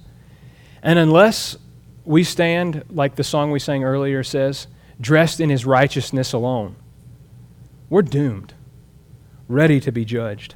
And 0.82 0.98
unless 0.98 1.56
we 2.04 2.22
stand, 2.24 2.84
like 2.88 3.16
the 3.16 3.24
song 3.24 3.50
we 3.50 3.58
sang 3.58 3.84
earlier 3.84 4.22
says, 4.22 4.68
dressed 5.00 5.40
in 5.40 5.50
his 5.50 5.66
righteousness 5.66 6.32
alone, 6.32 6.76
we're 7.90 8.02
doomed, 8.02 8.54
ready 9.48 9.80
to 9.80 9.90
be 9.90 10.04
judged. 10.04 10.54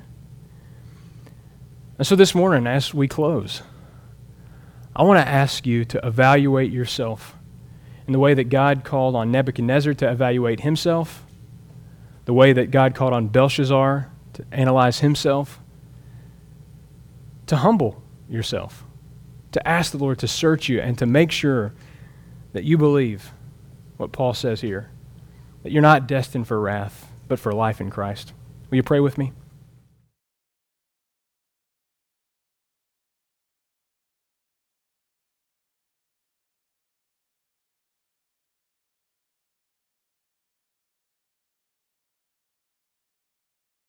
And 1.98 2.06
so 2.06 2.16
this 2.16 2.34
morning, 2.34 2.66
as 2.66 2.94
we 2.94 3.08
close, 3.08 3.62
I 4.94 5.02
want 5.02 5.18
to 5.18 5.28
ask 5.28 5.66
you 5.66 5.84
to 5.86 6.06
evaluate 6.06 6.70
yourself 6.70 7.34
in 8.06 8.12
the 8.12 8.18
way 8.18 8.34
that 8.34 8.44
God 8.44 8.84
called 8.84 9.14
on 9.14 9.30
Nebuchadnezzar 9.30 9.94
to 9.94 10.10
evaluate 10.10 10.60
himself, 10.60 11.24
the 12.24 12.32
way 12.32 12.52
that 12.52 12.70
God 12.70 12.94
called 12.94 13.12
on 13.12 13.28
Belshazzar 13.28 14.10
to 14.34 14.44
analyze 14.50 15.00
himself, 15.00 15.60
to 17.46 17.56
humble 17.56 18.02
yourself, 18.28 18.84
to 19.52 19.66
ask 19.68 19.92
the 19.92 19.98
Lord 19.98 20.18
to 20.20 20.28
search 20.28 20.68
you 20.68 20.80
and 20.80 20.96
to 20.98 21.06
make 21.06 21.30
sure 21.30 21.72
that 22.52 22.64
you 22.64 22.78
believe 22.78 23.32
what 23.96 24.12
Paul 24.12 24.34
says 24.34 24.60
here 24.60 24.90
that 25.62 25.70
you're 25.70 25.82
not 25.82 26.08
destined 26.08 26.48
for 26.48 26.60
wrath, 26.60 27.10
but 27.28 27.38
for 27.38 27.52
life 27.52 27.80
in 27.80 27.88
Christ. 27.88 28.32
Will 28.70 28.76
you 28.76 28.82
pray 28.82 29.00
with 29.00 29.16
me? 29.16 29.32